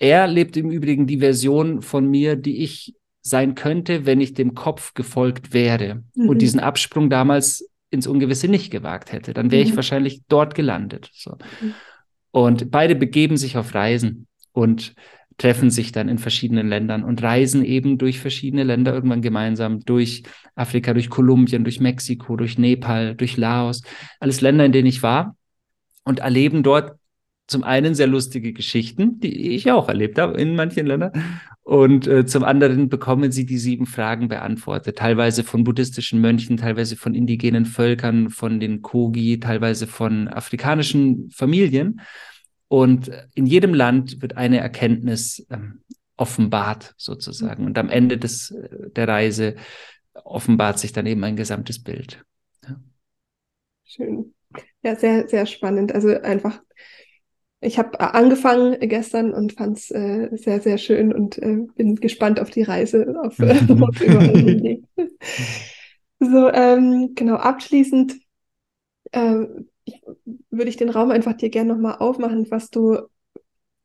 er 0.00 0.26
lebt 0.26 0.56
im 0.56 0.68
Übrigen 0.68 1.06
die 1.06 1.18
Version 1.18 1.80
von 1.80 2.10
mir, 2.10 2.34
die 2.34 2.64
ich 2.64 2.96
sein 3.22 3.54
könnte, 3.54 4.04
wenn 4.04 4.20
ich 4.20 4.34
dem 4.34 4.54
Kopf 4.54 4.94
gefolgt 4.94 5.54
wäre 5.54 6.02
mhm. 6.16 6.28
und 6.28 6.42
diesen 6.42 6.58
Absprung 6.58 7.08
damals 7.08 7.70
ins 7.90 8.08
Ungewisse 8.08 8.48
nicht 8.48 8.72
gewagt 8.72 9.12
hätte. 9.12 9.32
Dann 9.32 9.52
wäre 9.52 9.62
mhm. 9.62 9.70
ich 9.70 9.76
wahrscheinlich 9.76 10.22
dort 10.26 10.56
gelandet. 10.56 11.08
So. 11.12 11.38
Mhm. 11.60 11.74
Und 12.32 12.72
beide 12.72 12.96
begeben 12.96 13.36
sich 13.36 13.56
auf 13.56 13.72
Reisen 13.72 14.26
und 14.56 14.94
treffen 15.36 15.68
sich 15.68 15.92
dann 15.92 16.08
in 16.08 16.16
verschiedenen 16.16 16.66
Ländern 16.66 17.04
und 17.04 17.22
reisen 17.22 17.62
eben 17.62 17.98
durch 17.98 18.20
verschiedene 18.20 18.64
Länder 18.64 18.94
irgendwann 18.94 19.20
gemeinsam, 19.20 19.80
durch 19.80 20.22
Afrika, 20.54 20.94
durch 20.94 21.10
Kolumbien, 21.10 21.62
durch 21.62 21.78
Mexiko, 21.78 22.36
durch 22.36 22.56
Nepal, 22.56 23.14
durch 23.14 23.36
Laos, 23.36 23.82
alles 24.18 24.40
Länder, 24.40 24.64
in 24.64 24.72
denen 24.72 24.88
ich 24.88 25.02
war 25.02 25.36
und 26.04 26.20
erleben 26.20 26.62
dort 26.62 26.96
zum 27.48 27.64
einen 27.64 27.94
sehr 27.94 28.06
lustige 28.06 28.54
Geschichten, 28.54 29.20
die 29.20 29.50
ich 29.54 29.70
auch 29.70 29.88
erlebt 29.88 30.18
habe 30.18 30.40
in 30.40 30.56
manchen 30.56 30.86
Ländern. 30.86 31.12
Und 31.62 32.06
äh, 32.06 32.24
zum 32.24 32.42
anderen 32.42 32.88
bekommen 32.88 33.30
sie 33.30 33.44
die 33.44 33.58
sieben 33.58 33.86
Fragen 33.86 34.28
beantwortet, 34.28 34.96
teilweise 34.96 35.44
von 35.44 35.64
buddhistischen 35.64 36.20
Mönchen, 36.20 36.56
teilweise 36.56 36.96
von 36.96 37.14
indigenen 37.14 37.66
Völkern, 37.66 38.30
von 38.30 38.58
den 38.58 38.80
Kogi, 38.82 39.38
teilweise 39.38 39.86
von 39.86 40.28
afrikanischen 40.28 41.30
Familien. 41.30 42.00
Und 42.68 43.10
in 43.34 43.46
jedem 43.46 43.74
Land 43.74 44.20
wird 44.22 44.36
eine 44.36 44.58
Erkenntnis 44.58 45.46
ähm, 45.50 45.82
offenbart 46.16 46.94
sozusagen. 46.96 47.64
Und 47.64 47.78
am 47.78 47.88
Ende 47.88 48.18
des, 48.18 48.50
äh, 48.50 48.90
der 48.90 49.08
Reise 49.08 49.56
offenbart 50.24 50.78
sich 50.78 50.92
dann 50.92 51.06
eben 51.06 51.22
ein 51.24 51.36
gesamtes 51.36 51.82
Bild. 51.82 52.24
Ja. 52.66 52.80
Schön. 53.84 54.34
Ja, 54.82 54.96
sehr, 54.96 55.28
sehr 55.28 55.46
spannend. 55.46 55.94
Also 55.94 56.08
einfach, 56.08 56.62
ich 57.60 57.78
habe 57.78 58.00
angefangen 58.00 58.78
gestern 58.80 59.32
und 59.32 59.52
fand 59.52 59.78
es 59.78 59.90
äh, 59.90 60.28
sehr, 60.32 60.60
sehr 60.60 60.78
schön 60.78 61.12
und 61.12 61.38
äh, 61.38 61.58
bin 61.74 61.96
gespannt 61.96 62.40
auf 62.40 62.50
die 62.50 62.62
Reise, 62.62 63.14
auf, 63.22 63.38
überall 63.38 64.82
So, 66.18 66.50
ähm, 66.50 67.12
genau, 67.14 67.36
abschließend 67.36 68.14
ähm, 69.12 69.68
ich, 69.86 70.02
würde 70.50 70.68
ich 70.68 70.76
den 70.76 70.90
Raum 70.90 71.10
einfach 71.10 71.34
dir 71.34 71.48
gerne 71.48 71.72
nochmal 71.72 71.96
aufmachen, 71.98 72.46
was 72.50 72.70
du, 72.70 72.98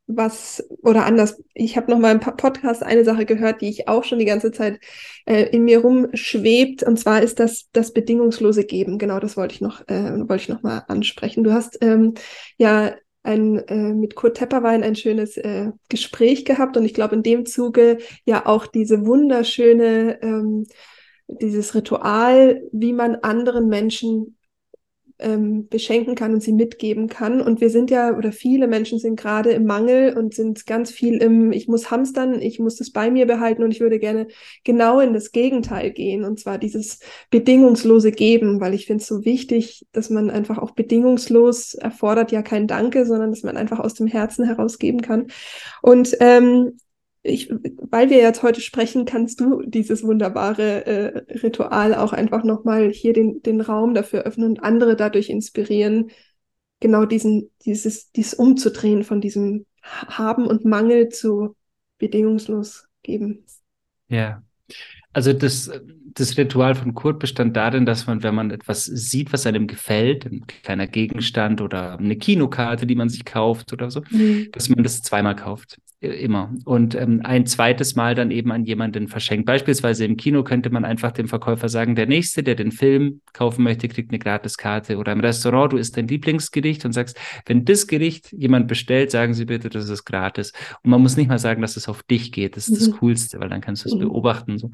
was, 0.07 0.67
oder 0.81 1.05
anders, 1.05 1.41
ich 1.53 1.77
habe 1.77 1.89
nochmal 1.89 2.13
im 2.13 2.19
Podcast 2.19 2.83
eine 2.83 3.05
Sache 3.05 3.25
gehört, 3.25 3.61
die 3.61 3.69
ich 3.69 3.87
auch 3.87 4.03
schon 4.03 4.19
die 4.19 4.25
ganze 4.25 4.51
Zeit 4.51 4.79
äh, 5.25 5.43
in 5.43 5.63
mir 5.63 5.79
rumschwebt, 5.79 6.83
und 6.83 6.99
zwar 6.99 7.21
ist 7.21 7.39
das 7.39 7.69
das 7.71 7.93
bedingungslose 7.93 8.65
Geben. 8.65 8.97
Genau, 8.97 9.19
das 9.19 9.37
wollte 9.37 9.53
ich 9.53 9.61
noch, 9.61 9.87
äh, 9.87 10.19
wollte 10.27 10.43
ich 10.43 10.49
nochmal 10.49 10.83
ansprechen. 10.87 11.43
Du 11.43 11.53
hast 11.53 11.77
ähm, 11.81 12.15
ja 12.57 12.95
ein, 13.23 13.59
äh, 13.67 13.93
mit 13.93 14.15
Kurt 14.15 14.37
Tepperwein 14.37 14.83
ein 14.83 14.95
schönes 14.95 15.37
äh, 15.37 15.71
Gespräch 15.89 16.43
gehabt 16.43 16.75
und 16.75 16.85
ich 16.85 16.95
glaube 16.95 17.15
in 17.15 17.23
dem 17.23 17.45
Zuge 17.45 17.99
ja 18.25 18.47
auch 18.47 18.65
diese 18.65 19.05
wunderschöne, 19.05 20.19
ähm, 20.23 20.65
dieses 21.27 21.75
Ritual, 21.75 22.63
wie 22.73 22.93
man 22.93 23.15
anderen 23.15 23.67
Menschen 23.67 24.37
ähm, 25.21 25.67
beschenken 25.67 26.15
kann 26.15 26.33
und 26.33 26.41
sie 26.41 26.53
mitgeben 26.53 27.07
kann. 27.07 27.41
Und 27.41 27.61
wir 27.61 27.69
sind 27.69 27.91
ja, 27.91 28.15
oder 28.17 28.31
viele 28.31 28.67
Menschen 28.67 28.99
sind 28.99 29.15
gerade 29.19 29.51
im 29.51 29.65
Mangel 29.65 30.17
und 30.17 30.33
sind 30.33 30.65
ganz 30.65 30.91
viel 30.91 31.17
im, 31.17 31.51
ich 31.51 31.67
muss 31.67 31.91
hamstern, 31.91 32.41
ich 32.41 32.59
muss 32.59 32.75
das 32.75 32.91
bei 32.91 33.11
mir 33.11 33.25
behalten 33.25 33.63
und 33.63 33.71
ich 33.71 33.79
würde 33.79 33.99
gerne 33.99 34.27
genau 34.63 34.99
in 34.99 35.13
das 35.13 35.31
Gegenteil 35.31 35.91
gehen. 35.91 36.23
Und 36.23 36.39
zwar 36.39 36.57
dieses 36.57 36.99
bedingungslose 37.29 38.11
Geben, 38.11 38.59
weil 38.59 38.73
ich 38.73 38.85
finde 38.85 39.01
es 39.01 39.07
so 39.07 39.25
wichtig, 39.25 39.85
dass 39.91 40.09
man 40.09 40.29
einfach 40.29 40.57
auch 40.57 40.71
bedingungslos 40.71 41.73
erfordert 41.73 42.31
ja 42.31 42.41
kein 42.41 42.67
Danke, 42.67 43.05
sondern 43.05 43.31
dass 43.31 43.43
man 43.43 43.57
einfach 43.57 43.79
aus 43.79 43.93
dem 43.93 44.07
Herzen 44.07 44.45
herausgeben 44.45 45.01
kann. 45.01 45.27
Und 45.81 46.15
ähm, 46.19 46.77
ich, 47.23 47.51
weil 47.51 48.09
wir 48.09 48.17
jetzt 48.17 48.41
heute 48.41 48.61
sprechen, 48.61 49.05
kannst 49.05 49.39
du 49.39 49.61
dieses 49.63 50.03
wunderbare 50.03 50.85
äh, 50.85 51.17
Ritual 51.39 51.93
auch 51.93 52.13
einfach 52.13 52.43
nochmal 52.43 52.89
hier 52.89 53.13
den, 53.13 53.41
den 53.43 53.61
Raum 53.61 53.93
dafür 53.93 54.23
öffnen 54.23 54.49
und 54.49 54.63
andere 54.63 54.95
dadurch 54.95 55.29
inspirieren, 55.29 56.09
genau 56.79 57.05
diesen, 57.05 57.51
dieses, 57.63 58.11
dieses 58.11 58.33
umzudrehen 58.33 59.03
von 59.03 59.21
diesem 59.21 59.65
Haben 59.83 60.47
und 60.47 60.65
Mangel 60.65 61.09
zu 61.09 61.55
bedingungslos 61.99 62.87
geben. 63.03 63.45
Ja. 64.07 64.41
Also 65.13 65.33
das, 65.33 65.69
das 66.13 66.37
Ritual 66.37 66.73
von 66.73 66.93
Kurt 66.93 67.19
bestand 67.19 67.55
darin, 67.55 67.85
dass 67.85 68.07
man, 68.07 68.23
wenn 68.23 68.33
man 68.33 68.49
etwas 68.49 68.85
sieht, 68.85 69.31
was 69.33 69.45
einem 69.45 69.67
gefällt, 69.67 70.25
ein 70.25 70.47
kleiner 70.47 70.87
Gegenstand 70.87 71.61
oder 71.61 71.99
eine 71.99 72.15
Kinokarte, 72.15 72.87
die 72.87 72.95
man 72.95 73.09
sich 73.09 73.25
kauft 73.25 73.73
oder 73.73 73.91
so, 73.91 74.01
mhm. 74.09 74.49
dass 74.53 74.69
man 74.69 74.83
das 74.83 75.01
zweimal 75.01 75.35
kauft. 75.35 75.77
Immer. 76.01 76.51
Und 76.65 76.95
ähm, 76.95 77.21
ein 77.23 77.45
zweites 77.45 77.95
Mal 77.95 78.15
dann 78.15 78.31
eben 78.31 78.51
an 78.51 78.65
jemanden 78.65 79.07
verschenkt. 79.07 79.45
Beispielsweise 79.45 80.03
im 80.03 80.17
Kino 80.17 80.43
könnte 80.43 80.71
man 80.71 80.83
einfach 80.83 81.11
dem 81.11 81.27
Verkäufer 81.27 81.69
sagen, 81.69 81.93
der 81.93 82.07
Nächste, 82.07 82.41
der 82.41 82.55
den 82.55 82.71
Film 82.71 83.21
kaufen 83.33 83.63
möchte, 83.63 83.87
kriegt 83.87 84.09
eine 84.09 84.17
Gratiskarte. 84.17 84.97
Oder 84.97 85.11
im 85.11 85.19
Restaurant, 85.19 85.73
du 85.73 85.77
isst 85.77 85.95
dein 85.97 86.07
Lieblingsgericht 86.07 86.85
und 86.85 86.93
sagst, 86.93 87.19
wenn 87.45 87.65
das 87.65 87.85
Gericht 87.85 88.31
jemand 88.31 88.67
bestellt, 88.67 89.11
sagen 89.11 89.35
Sie 89.35 89.45
bitte, 89.45 89.69
das 89.69 89.89
ist 89.89 90.03
gratis. 90.03 90.53
Und 90.81 90.89
man 90.89 91.03
muss 91.03 91.17
nicht 91.17 91.27
mal 91.27 91.37
sagen, 91.37 91.61
dass 91.61 91.77
es 91.77 91.87
auf 91.87 92.01
dich 92.01 92.31
geht. 92.31 92.57
Das 92.57 92.67
ist 92.67 92.81
mhm. 92.81 92.91
das 92.91 92.99
Coolste, 92.99 93.39
weil 93.39 93.49
dann 93.49 93.61
kannst 93.61 93.85
du 93.85 93.89
es 93.89 93.95
mhm. 93.95 93.99
beobachten. 93.99 94.57
So. 94.57 94.71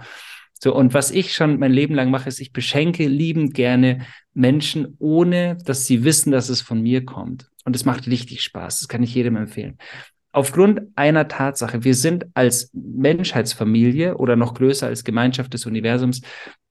So, 0.53 0.73
und 0.73 0.93
was 0.93 1.11
ich 1.11 1.33
schon 1.33 1.59
mein 1.59 1.73
Leben 1.73 1.93
lang 1.93 2.09
mache, 2.09 2.29
ist, 2.29 2.39
ich 2.39 2.53
beschenke 2.53 3.05
liebend 3.05 3.53
gerne 3.53 4.05
Menschen, 4.33 4.95
ohne 4.97 5.57
dass 5.65 5.85
sie 5.85 6.05
wissen, 6.05 6.31
dass 6.31 6.47
es 6.47 6.61
von 6.61 6.81
mir 6.81 7.03
kommt. 7.03 7.49
Und 7.65 7.75
es 7.75 7.83
macht 7.83 8.07
richtig 8.07 8.41
Spaß. 8.43 8.79
Das 8.79 8.87
kann 8.87 9.03
ich 9.03 9.13
jedem 9.13 9.35
empfehlen 9.35 9.77
aufgrund 10.37 10.81
einer 10.95 11.27
Tatsache, 11.27 11.83
wir 11.83 11.95
sind 11.95 12.27
als 12.35 12.69
Menschheitsfamilie 12.73 14.17
oder 14.17 14.35
noch 14.35 14.53
größer 14.53 14.85
als 14.85 15.03
Gemeinschaft 15.03 15.51
des 15.51 15.65
Universums 15.65 16.21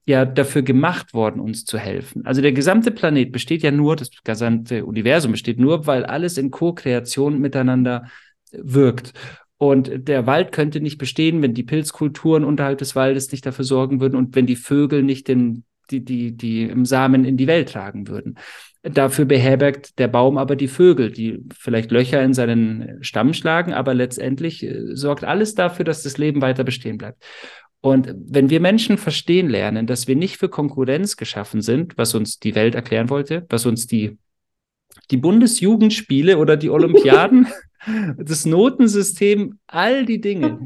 ja 0.05 0.23
dafür 0.23 0.61
gemacht 0.61 1.13
worden, 1.13 1.41
uns 1.41 1.65
zu 1.65 1.77
helfen. 1.77 2.25
Also 2.25 2.41
der 2.41 2.53
gesamte 2.53 2.91
Planet 2.91 3.33
besteht 3.33 3.63
ja 3.63 3.71
nur, 3.71 3.97
das 3.97 4.09
gesamte 4.23 4.85
Universum 4.85 5.33
besteht 5.33 5.59
nur, 5.59 5.85
weil 5.85 6.05
alles 6.05 6.37
in 6.37 6.49
Co-Kreation 6.49 7.39
miteinander 7.39 8.07
wirkt. 8.53 9.11
Und 9.57 10.07
der 10.07 10.25
Wald 10.25 10.53
könnte 10.53 10.79
nicht 10.79 10.97
bestehen, 10.97 11.41
wenn 11.41 11.53
die 11.53 11.63
Pilzkulturen 11.63 12.45
unterhalb 12.45 12.77
des 12.77 12.95
Waldes 12.95 13.33
nicht 13.33 13.45
dafür 13.45 13.65
sorgen 13.65 13.99
würden 13.99 14.15
und 14.15 14.33
wenn 14.33 14.45
die 14.45 14.55
Vögel 14.55 15.03
nicht 15.03 15.27
den, 15.27 15.65
die, 15.91 16.05
die, 16.05 16.37
die 16.37 16.73
Samen 16.83 17.25
in 17.25 17.35
die 17.35 17.47
Welt 17.47 17.73
tragen 17.73 18.07
würden. 18.07 18.37
Dafür 18.89 19.25
beherbergt 19.25 19.99
der 19.99 20.07
Baum 20.07 20.37
aber 20.37 20.55
die 20.55 20.67
Vögel, 20.67 21.11
die 21.11 21.43
vielleicht 21.57 21.91
Löcher 21.91 22.23
in 22.23 22.33
seinen 22.33 23.03
Stamm 23.03 23.33
schlagen, 23.33 23.73
aber 23.73 23.93
letztendlich 23.93 24.63
äh, 24.63 24.95
sorgt 24.95 25.23
alles 25.23 25.55
dafür, 25.55 25.83
dass 25.85 26.03
das 26.03 26.17
Leben 26.17 26.41
weiter 26.41 26.63
bestehen 26.63 26.97
bleibt. 26.97 27.23
Und 27.81 28.13
wenn 28.15 28.49
wir 28.49 28.59
Menschen 28.59 28.97
verstehen 28.97 29.49
lernen, 29.49 29.87
dass 29.87 30.07
wir 30.07 30.15
nicht 30.15 30.37
für 30.37 30.49
Konkurrenz 30.49 31.15
geschaffen 31.15 31.61
sind, 31.61 31.97
was 31.97 32.15
uns 32.15 32.39
die 32.39 32.55
Welt 32.55 32.75
erklären 32.75 33.09
wollte, 33.09 33.45
was 33.49 33.65
uns 33.65 33.87
die, 33.87 34.17
die 35.11 35.17
Bundesjugendspiele 35.17 36.37
oder 36.37 36.57
die 36.57 36.69
Olympiaden, 36.69 37.47
das 38.17 38.45
Notensystem, 38.45 39.59
all 39.67 40.05
die 40.05 40.21
Dinge 40.21 40.59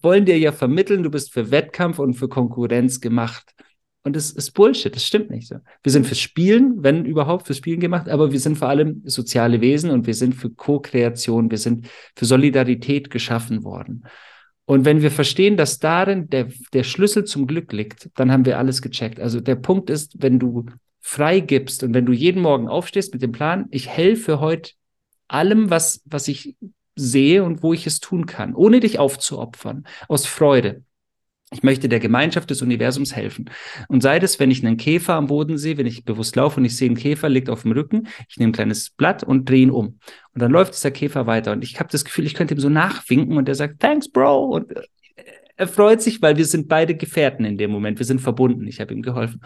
wollen 0.00 0.24
dir 0.24 0.38
ja 0.38 0.52
vermitteln, 0.52 1.02
du 1.02 1.10
bist 1.10 1.32
für 1.32 1.50
Wettkampf 1.50 1.98
und 1.98 2.14
für 2.14 2.28
Konkurrenz 2.28 3.00
gemacht. 3.00 3.54
Und 4.04 4.16
das 4.16 4.32
ist 4.32 4.50
Bullshit, 4.52 4.94
das 4.94 5.06
stimmt 5.06 5.30
nicht 5.30 5.46
so. 5.46 5.56
Wir 5.82 5.92
sind 5.92 6.06
fürs 6.06 6.18
Spielen, 6.18 6.82
wenn 6.82 7.04
überhaupt 7.04 7.46
fürs 7.46 7.58
Spielen 7.58 7.78
gemacht, 7.78 8.08
aber 8.08 8.32
wir 8.32 8.40
sind 8.40 8.58
vor 8.58 8.68
allem 8.68 9.02
soziale 9.04 9.60
Wesen 9.60 9.90
und 9.90 10.06
wir 10.06 10.14
sind 10.14 10.34
für 10.34 10.50
Co-Kreation, 10.50 11.50
wir 11.50 11.58
sind 11.58 11.86
für 12.16 12.24
Solidarität 12.24 13.10
geschaffen 13.10 13.62
worden. 13.62 14.04
Und 14.64 14.84
wenn 14.84 15.02
wir 15.02 15.10
verstehen, 15.10 15.56
dass 15.56 15.78
darin 15.78 16.28
der, 16.30 16.48
der 16.72 16.82
Schlüssel 16.82 17.24
zum 17.24 17.46
Glück 17.46 17.72
liegt, 17.72 18.10
dann 18.14 18.32
haben 18.32 18.44
wir 18.44 18.58
alles 18.58 18.82
gecheckt. 18.82 19.20
Also 19.20 19.40
der 19.40 19.56
Punkt 19.56 19.90
ist, 19.90 20.20
wenn 20.20 20.38
du 20.38 20.66
frei 21.00 21.40
gibst 21.40 21.82
und 21.82 21.94
wenn 21.94 22.06
du 22.06 22.12
jeden 22.12 22.42
Morgen 22.42 22.68
aufstehst 22.68 23.12
mit 23.12 23.22
dem 23.22 23.32
Plan, 23.32 23.66
ich 23.70 23.88
helfe 23.88 24.40
heute 24.40 24.72
allem, 25.28 25.70
was, 25.70 26.02
was 26.04 26.28
ich 26.28 26.56
sehe 26.94 27.44
und 27.44 27.62
wo 27.62 27.72
ich 27.72 27.86
es 27.86 28.00
tun 28.00 28.26
kann, 28.26 28.54
ohne 28.54 28.80
dich 28.80 28.98
aufzuopfern, 28.98 29.86
aus 30.08 30.26
Freude, 30.26 30.84
Ich 31.52 31.62
möchte 31.62 31.88
der 31.88 32.00
Gemeinschaft 32.00 32.50
des 32.50 32.62
Universums 32.62 33.14
helfen. 33.14 33.50
Und 33.88 34.02
sei 34.02 34.18
es, 34.18 34.40
wenn 34.40 34.50
ich 34.50 34.64
einen 34.64 34.76
Käfer 34.76 35.14
am 35.14 35.26
Boden 35.26 35.58
sehe, 35.58 35.76
wenn 35.76 35.86
ich 35.86 36.04
bewusst 36.04 36.34
laufe 36.36 36.58
und 36.58 36.64
ich 36.64 36.76
sehe 36.76 36.88
einen 36.88 36.96
Käfer, 36.96 37.28
liegt 37.28 37.50
auf 37.50 37.62
dem 37.62 37.72
Rücken, 37.72 38.08
ich 38.28 38.38
nehme 38.38 38.50
ein 38.50 38.54
kleines 38.54 38.90
Blatt 38.90 39.22
und 39.22 39.48
drehe 39.48 39.62
ihn 39.62 39.70
um. 39.70 39.98
Und 40.34 40.42
dann 40.42 40.50
läuft 40.50 40.74
dieser 40.74 40.90
Käfer 40.90 41.26
weiter. 41.26 41.52
Und 41.52 41.62
ich 41.62 41.78
habe 41.78 41.90
das 41.90 42.04
Gefühl, 42.04 42.26
ich 42.26 42.34
könnte 42.34 42.54
ihm 42.54 42.60
so 42.60 42.68
nachwinken 42.68 43.36
und 43.36 43.48
er 43.48 43.54
sagt, 43.54 43.80
thanks, 43.80 44.08
Bro. 44.08 44.46
Und 44.46 44.72
er 45.56 45.68
freut 45.68 46.00
sich, 46.02 46.22
weil 46.22 46.36
wir 46.36 46.46
sind 46.46 46.68
beide 46.68 46.94
Gefährten 46.94 47.44
in 47.44 47.58
dem 47.58 47.70
Moment. 47.70 47.98
Wir 47.98 48.06
sind 48.06 48.20
verbunden. 48.20 48.66
Ich 48.66 48.80
habe 48.80 48.94
ihm 48.94 49.02
geholfen. 49.02 49.42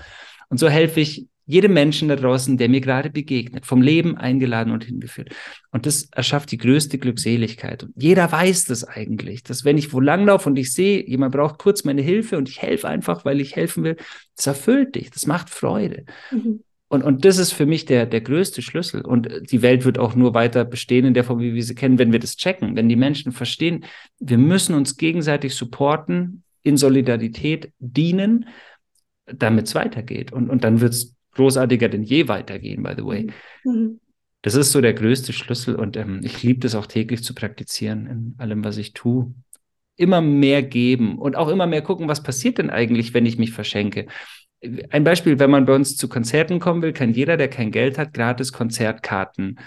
Und 0.48 0.58
so 0.58 0.68
helfe 0.68 1.00
ich 1.00 1.26
jedem 1.46 1.72
Menschen 1.72 2.08
da 2.08 2.16
draußen, 2.16 2.56
der 2.56 2.68
mir 2.68 2.80
gerade 2.80 3.10
begegnet, 3.10 3.66
vom 3.66 3.80
Leben 3.80 4.16
eingeladen 4.16 4.72
und 4.72 4.84
hingeführt. 4.84 5.30
Und 5.70 5.86
das 5.86 6.08
erschafft 6.10 6.50
die 6.50 6.58
größte 6.58 6.98
Glückseligkeit. 6.98 7.84
Und 7.84 7.92
jeder 7.96 8.30
weiß 8.30 8.64
das 8.64 8.84
eigentlich, 8.84 9.44
dass 9.44 9.64
wenn 9.64 9.78
ich 9.78 9.92
wo 9.92 10.00
langlaufe 10.00 10.48
und 10.48 10.58
ich 10.58 10.72
sehe, 10.72 11.06
jemand 11.06 11.34
braucht 11.34 11.58
kurz 11.58 11.84
meine 11.84 12.02
Hilfe 12.02 12.36
und 12.36 12.48
ich 12.48 12.60
helfe 12.60 12.88
einfach, 12.88 13.24
weil 13.24 13.40
ich 13.40 13.54
helfen 13.54 13.84
will, 13.84 13.96
das 14.36 14.46
erfüllt 14.48 14.96
dich, 14.96 15.10
das 15.10 15.26
macht 15.26 15.48
Freude. 15.48 16.04
Mhm. 16.30 16.60
Und, 16.88 17.02
und 17.02 17.24
das 17.24 17.38
ist 17.38 17.52
für 17.52 17.66
mich 17.66 17.84
der, 17.84 18.06
der 18.06 18.20
größte 18.20 18.62
Schlüssel. 18.62 19.00
Und 19.00 19.28
die 19.50 19.62
Welt 19.62 19.84
wird 19.84 19.98
auch 19.98 20.14
nur 20.14 20.34
weiter 20.34 20.64
bestehen 20.64 21.04
in 21.04 21.14
der 21.14 21.24
Form, 21.24 21.40
wie 21.40 21.54
wir 21.54 21.62
sie 21.62 21.74
kennen, 21.74 21.98
wenn 21.98 22.12
wir 22.12 22.20
das 22.20 22.36
checken, 22.36 22.76
wenn 22.76 22.88
die 22.88 22.96
Menschen 22.96 23.32
verstehen, 23.32 23.84
wir 24.20 24.38
müssen 24.38 24.74
uns 24.74 24.96
gegenseitig 24.96 25.54
supporten, 25.54 26.44
in 26.62 26.76
Solidarität 26.76 27.72
dienen, 27.78 28.46
damit 29.26 29.66
es 29.66 29.74
weitergeht. 29.74 30.32
Und, 30.32 30.50
und 30.50 30.64
dann 30.64 30.80
wird 30.80 30.94
es 30.94 31.15
großartiger 31.36 31.88
denn 31.88 32.02
je 32.02 32.28
weitergehen, 32.28 32.82
by 32.82 32.94
the 32.96 33.04
way. 33.04 33.26
Mhm. 33.64 34.00
Das 34.42 34.54
ist 34.54 34.72
so 34.72 34.80
der 34.80 34.94
größte 34.94 35.32
Schlüssel 35.32 35.74
und 35.74 35.96
ähm, 35.96 36.20
ich 36.22 36.42
liebe 36.42 36.60
das 36.60 36.74
auch 36.74 36.86
täglich 36.86 37.22
zu 37.22 37.34
praktizieren 37.34 38.06
in 38.06 38.34
allem, 38.38 38.64
was 38.64 38.76
ich 38.76 38.92
tue. 38.92 39.34
Immer 39.96 40.20
mehr 40.20 40.62
geben 40.62 41.18
und 41.18 41.36
auch 41.36 41.48
immer 41.48 41.66
mehr 41.66 41.82
gucken, 41.82 42.08
was 42.08 42.22
passiert 42.22 42.58
denn 42.58 42.70
eigentlich, 42.70 43.14
wenn 43.14 43.26
ich 43.26 43.38
mich 43.38 43.52
verschenke. 43.52 44.06
Ein 44.90 45.04
Beispiel, 45.04 45.38
wenn 45.38 45.50
man 45.50 45.66
bei 45.66 45.74
uns 45.74 45.96
zu 45.96 46.08
Konzerten 46.08 46.60
kommen 46.60 46.82
will, 46.82 46.92
kann 46.92 47.12
jeder, 47.12 47.36
der 47.36 47.48
kein 47.48 47.70
Geld 47.70 47.98
hat, 47.98 48.14
gratis 48.14 48.52
Konzertkarten 48.52 49.58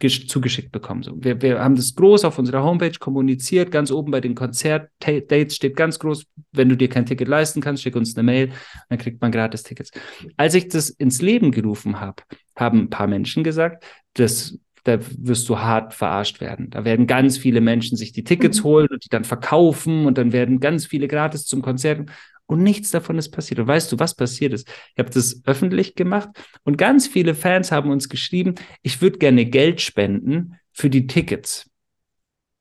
zugeschickt 0.00 0.72
bekommen. 0.72 1.02
So, 1.02 1.12
wir, 1.16 1.40
wir 1.42 1.60
haben 1.60 1.76
das 1.76 1.94
groß 1.94 2.24
auf 2.24 2.38
unserer 2.38 2.62
Homepage 2.62 2.98
kommuniziert. 2.98 3.70
Ganz 3.70 3.90
oben 3.90 4.10
bei 4.10 4.20
den 4.20 4.34
Konzertdates 4.34 5.56
steht 5.56 5.76
ganz 5.76 5.98
groß, 5.98 6.26
wenn 6.52 6.68
du 6.68 6.76
dir 6.76 6.88
kein 6.88 7.06
Ticket 7.06 7.28
leisten 7.28 7.60
kannst, 7.60 7.82
schick 7.82 7.96
uns 7.96 8.16
eine 8.16 8.24
Mail, 8.24 8.50
dann 8.88 8.98
kriegt 8.98 9.20
man 9.20 9.32
gratis 9.32 9.62
Tickets. 9.62 9.90
Als 10.36 10.54
ich 10.54 10.68
das 10.68 10.90
ins 10.90 11.22
Leben 11.22 11.50
gerufen 11.50 12.00
habe, 12.00 12.22
haben 12.56 12.80
ein 12.80 12.90
paar 12.90 13.06
Menschen 13.06 13.44
gesagt, 13.44 13.84
das 14.14 14.58
da 14.86 14.98
wirst 15.18 15.48
du 15.48 15.58
hart 15.58 15.94
verarscht 15.94 16.40
werden. 16.40 16.70
Da 16.70 16.84
werden 16.84 17.08
ganz 17.08 17.38
viele 17.38 17.60
Menschen 17.60 17.96
sich 17.96 18.12
die 18.12 18.22
Tickets 18.22 18.60
mhm. 18.60 18.64
holen 18.64 18.88
und 18.92 19.04
die 19.04 19.08
dann 19.08 19.24
verkaufen 19.24 20.06
und 20.06 20.16
dann 20.16 20.32
werden 20.32 20.60
ganz 20.60 20.86
viele 20.86 21.08
gratis 21.08 21.44
zum 21.44 21.60
Konzert 21.60 22.08
und 22.46 22.62
nichts 22.62 22.90
davon 22.90 23.18
ist 23.18 23.30
passiert. 23.30 23.60
Und 23.60 23.66
weißt 23.66 23.90
du, 23.92 23.98
was 23.98 24.14
passiert 24.14 24.52
ist? 24.52 24.68
Ich 24.94 24.98
habe 24.98 25.10
das 25.10 25.42
öffentlich 25.44 25.94
gemacht 25.94 26.30
und 26.64 26.78
ganz 26.78 27.06
viele 27.06 27.34
Fans 27.34 27.72
haben 27.72 27.90
uns 27.90 28.08
geschrieben, 28.08 28.54
ich 28.82 29.02
würde 29.02 29.18
gerne 29.18 29.46
Geld 29.46 29.80
spenden 29.80 30.54
für 30.72 30.90
die 30.90 31.06
Tickets. 31.06 31.68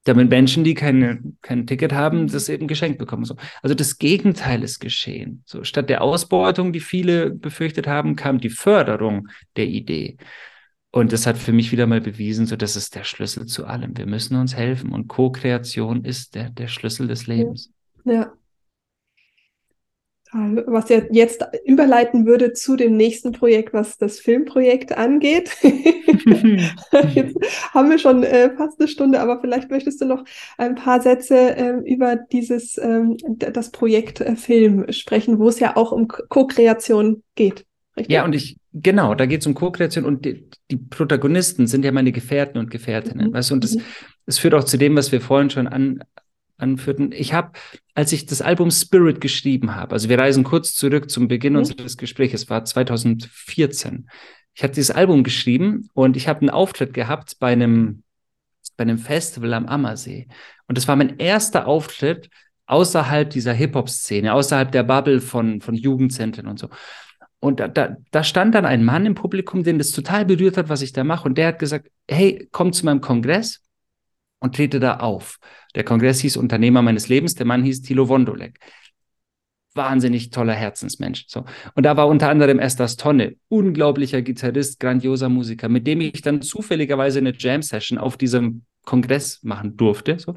Damit 0.06 0.30
Menschen, 0.30 0.64
die 0.64 0.76
keine, 0.76 1.20
kein 1.42 1.66
Ticket 1.66 1.92
haben, 1.92 2.28
das 2.28 2.48
eben 2.48 2.68
geschenkt 2.68 3.00
bekommen. 3.00 3.26
So. 3.26 3.36
Also 3.64 3.74
das 3.74 3.98
Gegenteil 3.98 4.62
ist 4.62 4.80
geschehen. 4.80 5.44
So, 5.48 5.64
statt 5.64 5.90
der 5.90 6.04
Ausbeutung, 6.04 6.74
die 6.74 6.80
viele 6.80 7.32
befürchtet 7.32 7.88
haben, 7.88 8.16
kam 8.16 8.40
die 8.40 8.52
Förderung 8.52 9.28
der 9.56 9.66
Idee. 9.66 10.18
Und 10.92 11.12
das 11.12 11.26
hat 11.26 11.38
für 11.38 11.52
mich 11.52 11.72
wieder 11.72 11.88
mal 11.88 12.02
bewiesen, 12.02 12.46
so 12.46 12.56
das 12.56 12.76
ist 12.76 12.96
der 12.96 13.04
Schlüssel 13.04 13.48
zu 13.48 13.66
allem. 13.66 13.98
Wir 13.98 14.06
müssen 14.06 14.38
uns 14.38 14.56
helfen 14.56 14.94
und 14.94 15.08
Co-Kreation 15.08 16.06
ist 16.06 16.36
der, 16.36 16.52
der 16.52 16.68
Schlüssel 16.68 17.08
des 17.08 17.26
Lebens. 17.26 17.72
Ja. 18.06 18.32
Was 20.38 20.90
ja 20.90 21.02
jetzt 21.12 21.46
überleiten 21.64 22.26
würde 22.26 22.52
zu 22.52 22.76
dem 22.76 22.98
nächsten 22.98 23.32
Projekt, 23.32 23.74
was 23.74 23.98
das 23.98 24.20
Filmprojekt 24.20 24.98
angeht. 24.98 25.50
jetzt 27.14 27.38
haben 27.74 27.90
wir 27.90 28.00
schon 28.00 28.24
äh, 28.24 28.50
fast 28.58 28.78
eine 28.80 28.90
Stunde, 28.90 29.22
aber 29.22 29.40
vielleicht 29.40 29.72
möchtest 29.72 30.02
du 30.02 30.06
noch 30.06 30.26
ein 30.58 30.76
paar 30.76 31.02
Sätze 31.02 31.56
äh, 31.56 31.78
über 31.86 32.18
dieses 32.18 32.78
ähm, 32.78 33.16
das 33.28 33.72
Projekt 33.72 34.20
äh, 34.20 34.36
Film 34.36 34.92
sprechen, 34.92 35.40
wo 35.40 35.48
es 35.48 35.60
ja 35.60 35.78
auch 35.78 35.94
um 35.94 36.10
Co-Kreation 36.10 37.24
geht. 37.36 37.66
Richtig? 37.96 38.14
Ja, 38.14 38.26
und 38.26 38.36
ich, 38.36 38.58
genau, 38.74 39.16
da 39.16 39.26
geht 39.26 39.40
es 39.40 39.48
um 39.48 39.54
Co-Kreation 39.54 40.04
und 40.04 40.26
die, 40.26 40.50
die, 40.70 40.76
Protagonisten 40.76 41.66
sind 41.66 41.86
ja 41.86 41.94
meine 41.94 42.12
Gefährten 42.12 42.60
und 42.60 42.70
Gefährtinnen. 42.70 43.30
Mhm. 43.30 43.34
Weißt 43.34 43.52
du, 43.52 43.54
und 43.54 43.64
das, 43.64 43.76
mhm. 43.76 43.82
das 44.26 44.38
führt 44.38 44.54
auch 44.54 44.66
zu 44.66 44.78
dem, 44.78 44.98
was 44.98 45.14
wir 45.14 45.22
vorhin 45.22 45.50
schon 45.50 45.68
an, 45.68 46.04
anführten. 46.58 47.12
Ich 47.12 47.34
habe, 47.34 47.52
als 47.94 48.12
ich 48.12 48.26
das 48.26 48.42
Album 48.42 48.72
Spirit 48.72 49.22
geschrieben 49.22 49.76
habe, 49.76 49.94
also 49.94 50.10
wir 50.10 50.20
reisen 50.20 50.44
kurz 50.44 50.74
zurück 50.76 51.10
zum 51.10 51.28
Beginn 51.28 51.54
mhm. 51.54 51.60
unseres 51.60 51.98
Gesprächs, 51.98 52.34
es 52.34 52.50
war 52.50 52.64
2014. 52.64 54.10
Ich 54.54 54.64
habe 54.64 54.74
dieses 54.74 54.92
Album 54.92 55.24
geschrieben 55.24 55.90
und 55.94 56.16
ich 56.16 56.28
habe 56.28 56.42
einen 56.42 56.50
Auftritt 56.50 56.94
gehabt 56.94 57.38
bei 57.40 57.52
einem, 57.52 58.04
bei 58.78 58.84
einem 58.84 58.98
Festival 58.98 59.54
am 59.54 59.66
Ammersee. 59.66 60.28
Und 60.68 60.78
das 60.78 60.88
war 60.88 60.96
mein 60.96 61.18
erster 61.20 61.68
Auftritt 61.68 62.30
außerhalb 62.68 63.30
dieser 63.30 63.54
Hip-Hop-Szene, 63.54 64.34
außerhalb 64.34 64.72
der 64.72 64.84
Bubble 64.84 65.22
von, 65.22 65.62
von 65.62 65.76
Jugendzentren 65.76 66.48
und 66.48 66.58
so. 66.58 66.70
Und 67.40 67.60
da, 67.60 67.68
da, 67.68 67.98
da 68.12 68.24
stand 68.24 68.56
dann 68.56 68.66
ein 68.66 68.84
Mann 68.84 69.06
im 69.06 69.14
Publikum, 69.14 69.64
den 69.64 69.78
das 69.78 69.92
total 69.92 70.26
berührt 70.26 70.58
hat, 70.58 70.70
was 70.70 70.82
ich 70.82 70.94
da 70.94 71.04
mache. 71.04 71.28
Und 71.28 71.38
der 71.38 71.50
hat 71.50 71.60
gesagt, 71.60 71.92
hey, 72.10 72.48
komm 72.52 72.74
zu 72.74 72.86
meinem 72.86 73.02
Kongress 73.02 73.62
und 74.46 74.56
trete 74.56 74.80
da 74.80 74.98
auf. 74.98 75.38
Der 75.74 75.84
Kongress 75.84 76.22
hieß 76.22 76.38
Unternehmer 76.38 76.82
meines 76.82 77.10
Lebens, 77.10 77.36
der 77.36 77.46
Mann 77.46 77.64
hieß 77.64 77.82
Thilo 77.82 78.08
Wondolek. 78.08 78.60
Wahnsinnig 79.74 80.30
toller 80.30 80.54
Herzensmensch. 80.54 81.26
So. 81.28 81.44
Und 81.74 81.84
da 81.84 81.98
war 81.98 82.08
unter 82.08 82.30
anderem 82.30 82.60
Estas 82.60 82.96
Tonne, 82.96 83.36
unglaublicher 83.50 84.22
Gitarrist, 84.22 84.80
grandioser 84.80 85.28
Musiker, 85.28 85.68
mit 85.68 85.86
dem 85.86 86.00
ich 86.00 86.22
dann 86.22 86.42
zufälligerweise 86.42 87.20
eine 87.20 87.34
Jam-Session 87.36 87.98
auf 87.98 88.16
diesem 88.16 88.64
Kongress 88.86 89.44
machen 89.44 89.76
durfte. 89.76 90.18
So. 90.18 90.36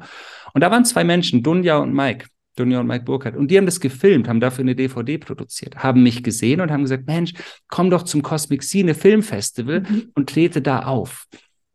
Und 0.53 0.61
da 0.61 0.71
waren 0.71 0.83
zwei 0.83 1.05
Menschen, 1.05 1.41
Dunja 1.43 1.77
und 1.77 1.93
Mike. 1.93 2.25
Dunja 2.55 2.81
und 2.81 2.87
Mike 2.87 3.05
Burkhardt. 3.05 3.37
Und 3.37 3.49
die 3.49 3.57
haben 3.57 3.67
das 3.67 3.79
gefilmt, 3.79 4.27
haben 4.27 4.41
dafür 4.41 4.63
eine 4.63 4.75
DVD 4.75 5.17
produziert, 5.19 5.77
haben 5.77 6.03
mich 6.03 6.23
gesehen 6.23 6.59
und 6.59 6.71
haben 6.71 6.81
gesagt, 6.81 7.07
Mensch, 7.07 7.33
komm 7.69 7.89
doch 7.89 8.03
zum 8.03 8.21
Cosmic 8.23 8.63
Scene 8.63 8.95
Filmfestival 8.95 9.81
mhm. 9.81 10.11
und 10.15 10.29
trete 10.29 10.61
da 10.61 10.79
auf. 10.79 11.27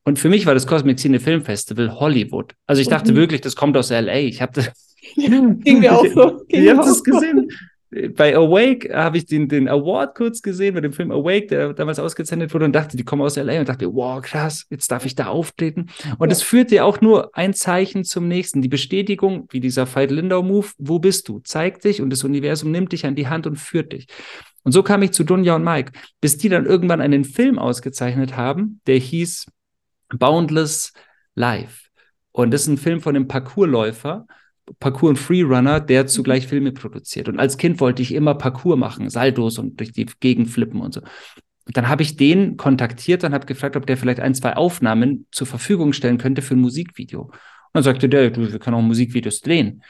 Und 0.05 0.19
für 0.19 0.29
mich 0.29 0.47
war 0.47 0.55
das 0.55 0.67
Cosmic 0.67 1.01
Scene 1.01 1.19
Film 1.19 1.43
Festival 1.43 1.99
Hollywood. 1.99 2.53
Also 2.67 2.83
ich 2.83 2.89
dachte 2.89 3.13
mhm. 3.13 3.17
wirklich, 3.17 3.41
das 3.41 3.57
kommt 3.57 3.77
aus 3.77 3.91
LA. 3.91 4.19
Ich 4.19 4.43
habe 4.43 4.53
das. 4.53 4.71
Ging 5.17 5.81
mir 5.81 5.95
auch 5.95 6.07
so. 6.07 6.45
Ging 6.49 6.63
ich 6.63 6.71
habe 6.71 6.81
das 6.81 7.03
gesehen. 7.03 7.51
Bei 8.17 8.35
Awake 8.35 8.93
habe 8.93 9.19
ich 9.19 9.27
den, 9.27 9.49
den 9.49 9.69
Award 9.69 10.17
kurz 10.17 10.43
gesehen 10.43 10.75
mit 10.75 10.83
dem 10.83 10.93
Film 10.93 11.13
Awake, 11.13 11.47
der 11.47 11.75
damals 11.75 12.01
ausgezeichnet 12.01 12.53
wurde 12.53 12.65
und 12.65 12.73
dachte, 12.73 12.97
die 12.97 13.05
kommen 13.05 13.23
aus 13.23 13.37
LA 13.37 13.61
und 13.61 13.69
dachte, 13.69 13.95
wow, 13.95 14.21
krass, 14.21 14.67
jetzt 14.69 14.91
darf 14.91 15.07
ich 15.07 15.15
da 15.15 15.27
auftreten. 15.27 15.87
Und 16.19 16.33
es 16.33 16.41
ja. 16.41 16.47
führte 16.47 16.85
auch 16.85 17.01
nur 17.01 17.37
ein 17.37 17.55
Zeichen 17.55 18.03
zum 18.03 18.27
nächsten. 18.27 18.63
Die 18.63 18.69
Bestätigung, 18.69 19.47
wie 19.51 19.61
dieser 19.61 19.87
Veit 19.87 20.11
Lindau 20.11 20.43
Move, 20.43 20.67
wo 20.79 20.99
bist 20.99 21.29
du? 21.29 21.41
Zeig 21.45 21.83
dich 21.83 22.03
und 22.03 22.11
das 22.11 22.25
Universum 22.25 22.73
nimmt 22.73 22.91
dich 22.91 23.07
an 23.07 23.15
die 23.15 23.29
Hand 23.29 23.47
und 23.47 23.57
führt 23.57 23.93
dich. 23.93 24.09
Und 24.65 24.73
so 24.73 24.83
kam 24.83 25.03
ich 25.03 25.13
zu 25.13 25.23
Dunja 25.23 25.55
und 25.55 25.63
Mike, 25.63 25.93
bis 26.21 26.37
die 26.37 26.49
dann 26.49 26.67
irgendwann 26.67 27.01
einen 27.01 27.25
Film 27.25 27.59
ausgezeichnet 27.59 28.37
haben, 28.37 28.81
der 28.87 28.97
hieß 28.97 29.47
Boundless 30.09 30.93
Life. 31.35 31.89
Und 32.33 32.53
das 32.53 32.63
ist 32.63 32.69
ein 32.69 32.79
Film 32.79 33.01
von 33.01 33.15
einem 33.15 33.29
Parkourläufer, 33.29 34.27
Parkour- 34.81 35.11
und 35.11 35.19
Freerunner, 35.19 35.81
der 35.81 36.07
zugleich 36.07 36.47
Filme 36.47 36.73
produziert. 36.73 37.29
Und 37.29 37.39
als 37.39 37.59
Kind 37.59 37.81
wollte 37.81 38.03
ich 38.03 38.15
immer 38.15 38.35
Parkour 38.35 38.77
machen, 38.77 39.11
Saldos 39.11 39.59
und 39.59 39.79
durch 39.79 39.93
die 39.93 40.07
Gegend 40.21 40.49
flippen 40.51 40.81
und 40.81 40.95
so. 40.95 41.01
Und 41.67 41.77
dann 41.77 41.89
habe 41.89 42.03
ich 42.03 42.17
den 42.17 42.57
kontaktiert 42.57 43.25
und 43.25 43.33
habe 43.33 43.47
gefragt, 43.47 43.77
ob 43.77 43.87
der 43.87 43.97
vielleicht 43.97 44.21
ein, 44.21 44.35
zwei 44.35 44.57
Aufnahmen 44.57 45.27
zur 45.31 45.47
Verfügung 45.47 45.93
stellen 45.93 46.19
könnte 46.19 46.43
für 46.43 46.55
ein 46.55 46.61
Musikvideo. 46.61 47.23
Und 47.23 47.33
dann 47.73 47.83
sagte 47.83 48.09
der, 48.09 48.31
du, 48.31 48.53
wir 48.53 48.59
können 48.59 48.77
auch 48.77 48.83
Musikvideos 48.83 49.41
drehen. 49.41 49.83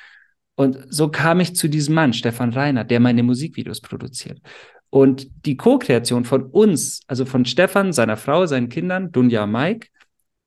Und 0.56 0.78
so 0.88 1.08
kam 1.08 1.40
ich 1.40 1.56
zu 1.56 1.68
diesem 1.68 1.94
Mann, 1.94 2.12
Stefan 2.12 2.52
Reiner, 2.52 2.84
der 2.84 3.00
meine 3.00 3.22
Musikvideos 3.22 3.80
produziert. 3.80 4.40
Und 4.88 5.26
die 5.46 5.56
Co-Kreation 5.56 6.24
von 6.24 6.44
uns, 6.44 7.00
also 7.08 7.24
von 7.24 7.44
Stefan, 7.44 7.92
seiner 7.92 8.16
Frau, 8.16 8.46
seinen 8.46 8.68
Kindern, 8.68 9.10
Dunja 9.10 9.46
Mike, 9.46 9.88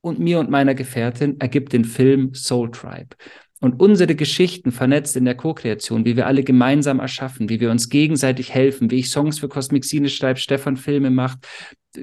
und 0.02 0.20
mir 0.20 0.40
und 0.40 0.50
meiner 0.50 0.76
Gefährtin 0.76 1.40
ergibt 1.40 1.74
den 1.74 1.86
Film 1.86 2.34
Soul 2.34 2.72
Tribe. 2.72 3.16
Und 3.60 3.80
unsere 3.82 4.14
Geschichten 4.14 4.72
vernetzt 4.72 5.16
in 5.16 5.26
der 5.26 5.36
Co-Kreation, 5.36 6.06
wie 6.06 6.16
wir 6.16 6.28
alle 6.28 6.44
gemeinsam 6.44 7.00
erschaffen, 7.00 7.50
wie 7.50 7.60
wir 7.60 7.72
uns 7.72 7.90
gegenseitig 7.90 8.54
helfen, 8.54 8.92
wie 8.92 9.00
ich 9.00 9.10
Songs 9.10 9.40
für 9.40 9.50
Cosmic 9.50 9.84
Scene 9.84 10.10
schreibe, 10.10 10.40
Stefan 10.40 10.78
Filme 10.78 11.10
macht, 11.10 11.48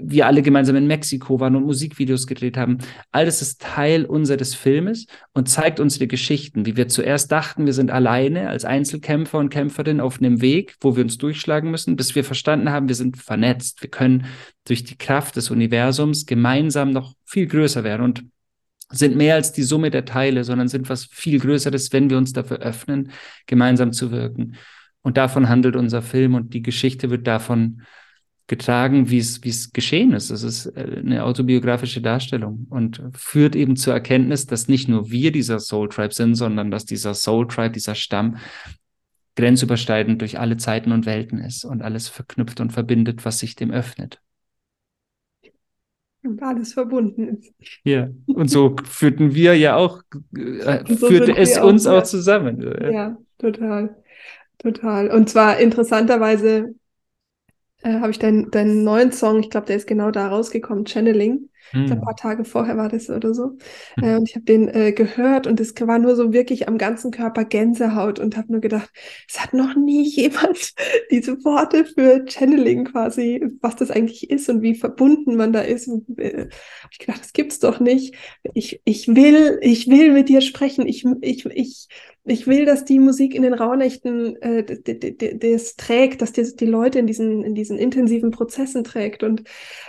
wir 0.03 0.27
alle 0.27 0.43
gemeinsam 0.43 0.77
in 0.77 0.87
Mexiko 0.87 1.41
waren 1.41 1.57
und 1.57 1.65
Musikvideos 1.65 2.27
gedreht 2.27 2.57
haben. 2.57 2.79
All 3.13 3.27
das 3.27 3.43
ist 3.43 3.61
Teil 3.61 4.05
unseres 4.05 4.55
Filmes 4.55 5.07
und 5.33 5.49
zeigt 5.49 5.81
unsere 5.81 6.07
Geschichten, 6.07 6.67
wie 6.67 6.77
wir 6.77 6.89
zuerst 6.89 7.31
dachten, 7.31 7.67
wir 7.67 7.73
sind 7.73 7.91
alleine 7.91 8.49
als 8.49 8.65
Einzelkämpfer 8.65 9.39
und 9.39 9.51
Kämpferin 9.51 10.01
auf 10.01 10.19
einem 10.19 10.41
Weg, 10.41 10.77
wo 10.81 10.97
wir 10.97 11.05
uns 11.05 11.19
durchschlagen 11.19 11.71
müssen, 11.71 11.97
bis 11.97 12.15
wir 12.15 12.25
verstanden 12.25 12.71
haben, 12.71 12.89
wir 12.89 12.95
sind 12.95 13.17
vernetzt. 13.17 13.83
Wir 13.83 13.91
können 13.91 14.27
durch 14.65 14.85
die 14.85 14.99
Kraft 14.99 15.37
des 15.37 15.51
Universums 15.51 16.27
gemeinsam 16.27 16.91
noch 16.91 17.15
viel 17.25 17.47
größer 17.47 17.85
werden. 17.85 18.03
Und 18.03 18.25
sind 18.91 19.17
mehr 19.17 19.35
als 19.35 19.53
die 19.53 19.63
Summe 19.63 19.91
der 19.91 20.05
Teile, 20.05 20.45
sondern 20.45 20.69
sind 20.69 20.89
was 20.89 21.07
viel 21.07 21.41
Größeres, 21.41 21.93
wenn 21.93 22.11
wir 22.11 22.19
uns 22.19 22.33
dafür 22.33 22.59
öffnen, 22.59 23.11
gemeinsam 23.47 23.93
zu 23.93 24.11
wirken. 24.11 24.57
Und 25.03 25.17
davon 25.17 25.49
handelt 25.49 25.77
unser 25.77 26.03
Film 26.03 26.35
und 26.35 26.55
die 26.55 26.63
Geschichte 26.63 27.11
wird 27.11 27.27
davon 27.27 27.83
getragen, 28.47 29.09
wie 29.09 29.19
es, 29.19 29.73
geschehen 29.73 30.13
ist. 30.13 30.31
Es 30.31 30.43
ist 30.43 30.67
äh, 30.67 30.99
eine 30.99 31.25
autobiografische 31.25 32.03
Darstellung 32.03 32.67
und 32.69 33.03
führt 33.15 33.57
eben 33.57 33.77
zur 33.77 33.95
Erkenntnis, 33.95 34.47
dass 34.47 34.69
nicht 34.69 34.89
nur 34.89 35.11
wir 35.11 35.33
dieser 35.33 35.61
Soul 35.61 35.89
Tribe 35.89 36.13
sind, 36.15 36.35
sondern 36.35 36.71
dass 36.71 36.85
dieser 36.85 37.15
Soul 37.15 37.49
Tribe, 37.49 37.71
dieser 37.71 37.95
Stamm 37.95 38.37
grenzüberschreitend 39.37 40.21
durch 40.21 40.39
alle 40.39 40.57
Zeiten 40.59 40.93
und 40.93 41.07
Welten 41.07 41.39
ist 41.39 41.65
und 41.65 41.83
alles 41.83 42.09
verknüpft 42.09 42.61
und 42.61 42.73
verbindet, 42.73 43.25
was 43.25 43.39
sich 43.39 43.57
dem 43.57 43.71
öffnet. 43.71 44.21
Und 46.23 46.43
alles 46.43 46.73
verbunden 46.73 47.29
ist. 47.29 47.53
Ja, 47.83 48.09
und 48.27 48.49
so 48.49 48.77
führten 48.85 49.35
wir 49.35 49.57
ja 49.57 49.77
auch, 49.77 50.03
äh, 50.35 50.85
so 50.87 51.09
führte 51.09 51.37
es 51.37 51.59
uns 51.59 51.87
auch, 51.87 51.99
auch 51.99 52.03
zusammen. 52.05 52.63
Ja, 52.63 53.17
total. 53.39 53.97
Total. 54.59 55.11
Und 55.11 55.29
zwar 55.29 55.59
interessanterweise 55.59 56.75
äh, 57.85 58.01
habe 58.01 58.11
ich 58.11 58.19
deinen, 58.19 58.51
deinen 58.51 58.83
neuen 58.83 59.13
Song, 59.13 59.41
ich 59.41 59.51
glaube, 59.51 59.67
der 59.67 59.77
ist 59.77 59.87
genau 59.87 60.11
da 60.11 60.29
rausgekommen, 60.29 60.87
Channeling. 60.87 61.51
Hm. 61.71 61.93
Ein 61.93 62.01
paar 62.01 62.17
Tage 62.17 62.45
vorher 62.45 62.77
war 62.77 62.89
das 62.89 63.09
oder 63.11 63.35
so. 63.35 63.57
Hm. 63.99 64.05
Äh, 64.05 64.17
und 64.17 64.29
ich 64.29 64.35
habe 64.35 64.45
den 64.45 64.69
äh, 64.69 64.93
gehört 64.93 65.47
und 65.47 65.61
es 65.61 65.75
war 65.81 65.99
nur 65.99 66.17
so 66.17 66.33
wirklich 66.33 66.69
am 66.69 66.79
ganzen 66.79 67.11
Körper 67.11 67.45
Gänsehaut 67.45 68.19
und 68.19 68.37
habe 68.37 68.53
nur 68.53 68.61
gedacht, 68.61 68.91
es 69.29 69.41
hat 69.41 69.55
noch 69.55 69.77
nie 69.77 70.09
jemand 70.09 70.75
diese 71.11 71.43
Worte 71.45 71.85
für 71.85 72.25
Channeling 72.27 72.85
quasi, 72.85 73.45
was 73.61 73.77
das 73.77 73.91
eigentlich 73.91 74.31
ist 74.31 74.49
und 74.49 74.63
wie 74.63 74.75
verbunden 74.75 75.37
man 75.37 75.53
da 75.53 75.61
ist. 75.61 75.89
Und, 75.89 76.19
äh, 76.19 76.49
ich 76.91 76.99
gedacht, 76.99 77.21
das 77.21 77.33
gibt's 77.33 77.59
doch 77.59 77.81
nicht. 77.81 78.15
Ich, 78.55 78.81
ich 78.85 79.09
will, 79.09 79.59
ich 79.63 79.89
will 79.89 80.13
mit 80.13 80.29
dir 80.29 80.41
sprechen. 80.41 80.87
Ich, 80.87 81.05
ich, 81.21 81.47
ich, 81.47 81.89
ich 82.25 82.47
will, 82.47 82.65
dass 82.65 82.85
die 82.85 82.99
Musik 82.99 83.35
in 83.35 83.43
den 83.43 83.55
Rauhnächten 83.55 84.37
äh, 84.37 84.65
das 85.39 85.77
trägt, 85.77 86.23
dass 86.23 86.33
die, 86.33 86.57
die 86.57 86.67
Leute 86.67 86.99
in 86.99 87.07
diesen, 87.07 87.45
in 87.45 87.55
diesen 87.55 87.79
intensiven 87.79 88.31
Prozessen 88.31 88.83
trägt. 88.83 89.23
Und, 89.23 89.45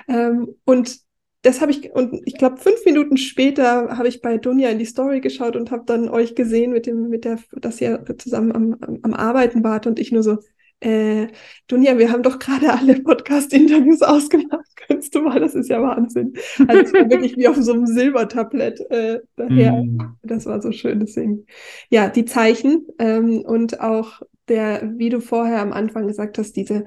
ähm, 0.07 0.55
und 0.65 0.99
das 1.43 1.61
habe 1.61 1.71
ich, 1.71 1.91
und 1.91 2.21
ich 2.25 2.37
glaube, 2.37 2.57
fünf 2.57 2.83
Minuten 2.85 3.17
später 3.17 3.97
habe 3.97 4.07
ich 4.07 4.21
bei 4.21 4.37
Dunja 4.37 4.69
in 4.69 4.79
die 4.79 4.85
Story 4.85 5.21
geschaut 5.21 5.55
und 5.55 5.71
habe 5.71 5.83
dann 5.85 6.09
euch 6.09 6.35
gesehen 6.35 6.71
mit 6.71 6.87
dem, 6.87 7.07
mit 7.07 7.23
der, 7.23 7.39
dass 7.53 7.79
ihr 7.79 8.03
zusammen 8.17 8.51
am, 8.51 8.77
am, 8.81 8.99
am 9.01 9.13
Arbeiten 9.13 9.63
wart 9.63 9.87
und 9.87 9.99
ich 9.99 10.11
nur 10.11 10.23
so, 10.23 10.39
äh, 10.81 11.27
Dunja, 11.67 11.97
wir 11.97 12.11
haben 12.11 12.23
doch 12.23 12.37
gerade 12.37 12.71
alle 12.71 13.01
Podcast-Interviews 13.01 14.01
ausgemacht. 14.01 14.65
Könntest 14.75 15.15
du 15.15 15.21
mal, 15.21 15.39
das 15.39 15.55
ist 15.55 15.69
ja 15.69 15.81
Wahnsinn. 15.81 16.33
Also 16.67 16.81
es 16.81 16.93
war 16.93 17.09
wirklich 17.09 17.37
wie 17.37 17.47
auf 17.47 17.55
so 17.57 17.73
einem 17.73 17.87
Silbertablett 17.87 18.79
äh, 18.91 19.19
daher. 19.35 19.83
Mm. 19.83 20.17
Das 20.23 20.45
war 20.45 20.61
so 20.61 20.71
schön, 20.71 20.99
deswegen. 20.99 21.45
Ja, 21.89 22.09
die 22.09 22.25
Zeichen 22.25 22.85
ähm, 22.99 23.41
und 23.41 23.79
auch 23.79 24.21
der, 24.47 24.93
wie 24.97 25.09
du 25.09 25.21
vorher 25.21 25.61
am 25.61 25.73
Anfang 25.73 26.07
gesagt 26.07 26.37
hast, 26.37 26.55
diese 26.55 26.85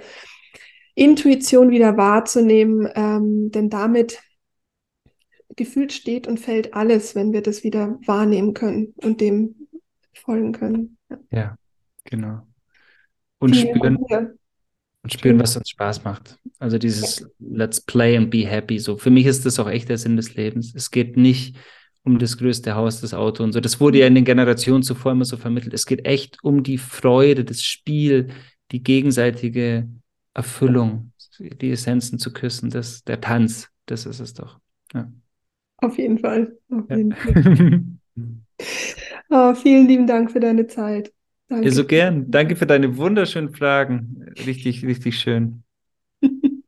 Intuition 0.94 1.70
wieder 1.70 1.96
wahrzunehmen, 1.96 2.88
ähm, 2.94 3.50
denn 3.50 3.70
damit 3.70 4.20
gefühlt 5.56 5.92
steht 5.92 6.26
und 6.26 6.38
fällt 6.38 6.74
alles, 6.74 7.14
wenn 7.14 7.32
wir 7.32 7.42
das 7.42 7.64
wieder 7.64 7.98
wahrnehmen 8.06 8.54
können 8.54 8.94
und 8.96 9.20
dem 9.20 9.68
folgen 10.14 10.52
können. 10.52 10.98
Ja, 11.08 11.18
ja 11.30 11.56
genau. 12.04 12.47
Und 13.38 13.54
Vielen 13.54 13.76
spüren, 13.76 14.38
und 15.02 15.12
spüren, 15.12 15.40
was 15.40 15.56
uns 15.56 15.70
Spaß 15.70 16.04
macht. 16.04 16.38
Also 16.58 16.78
dieses 16.78 17.20
ja. 17.20 17.26
Let's 17.38 17.80
play 17.80 18.16
and 18.16 18.30
be 18.30 18.46
happy. 18.46 18.78
So 18.78 18.96
für 18.96 19.10
mich 19.10 19.26
ist 19.26 19.46
das 19.46 19.58
auch 19.58 19.68
echt 19.68 19.88
der 19.88 19.98
Sinn 19.98 20.16
des 20.16 20.34
Lebens. 20.34 20.74
Es 20.74 20.90
geht 20.90 21.16
nicht 21.16 21.56
um 22.04 22.18
das 22.18 22.38
größte 22.38 22.74
Haus, 22.74 23.00
das 23.00 23.14
Auto 23.14 23.44
und 23.44 23.52
so. 23.52 23.60
Das 23.60 23.80
wurde 23.80 23.98
ja 23.98 24.06
in 24.06 24.14
den 24.14 24.24
Generationen 24.24 24.82
zuvor 24.82 25.12
immer 25.12 25.24
so 25.24 25.36
vermittelt. 25.36 25.74
Es 25.74 25.86
geht 25.86 26.06
echt 26.06 26.42
um 26.42 26.62
die 26.62 26.78
Freude, 26.78 27.44
das 27.44 27.62
Spiel, 27.62 28.28
die 28.72 28.82
gegenseitige 28.82 29.88
Erfüllung, 30.34 31.12
die 31.38 31.70
Essenzen 31.70 32.18
zu 32.18 32.32
küssen, 32.32 32.70
das, 32.70 33.02
der 33.04 33.20
Tanz, 33.20 33.68
das 33.86 34.06
ist 34.06 34.20
es 34.20 34.34
doch. 34.34 34.58
Ja. 34.94 35.12
Auf 35.78 35.96
jeden 35.98 36.18
Fall. 36.18 36.56
Auf 36.70 36.90
jeden 36.90 37.12
Fall. 37.12 37.82
oh, 39.30 39.54
vielen 39.54 39.86
lieben 39.86 40.06
Dank 40.06 40.32
für 40.32 40.40
deine 40.40 40.66
Zeit. 40.66 41.12
Danke. 41.48 41.66
Ja, 41.66 41.72
so 41.72 41.84
gern. 41.84 42.30
Danke 42.30 42.56
für 42.56 42.66
deine 42.66 42.96
wunderschönen 42.96 43.54
Fragen. 43.54 44.26
Richtig, 44.46 44.84
richtig 44.84 45.18
schön. 45.18 45.62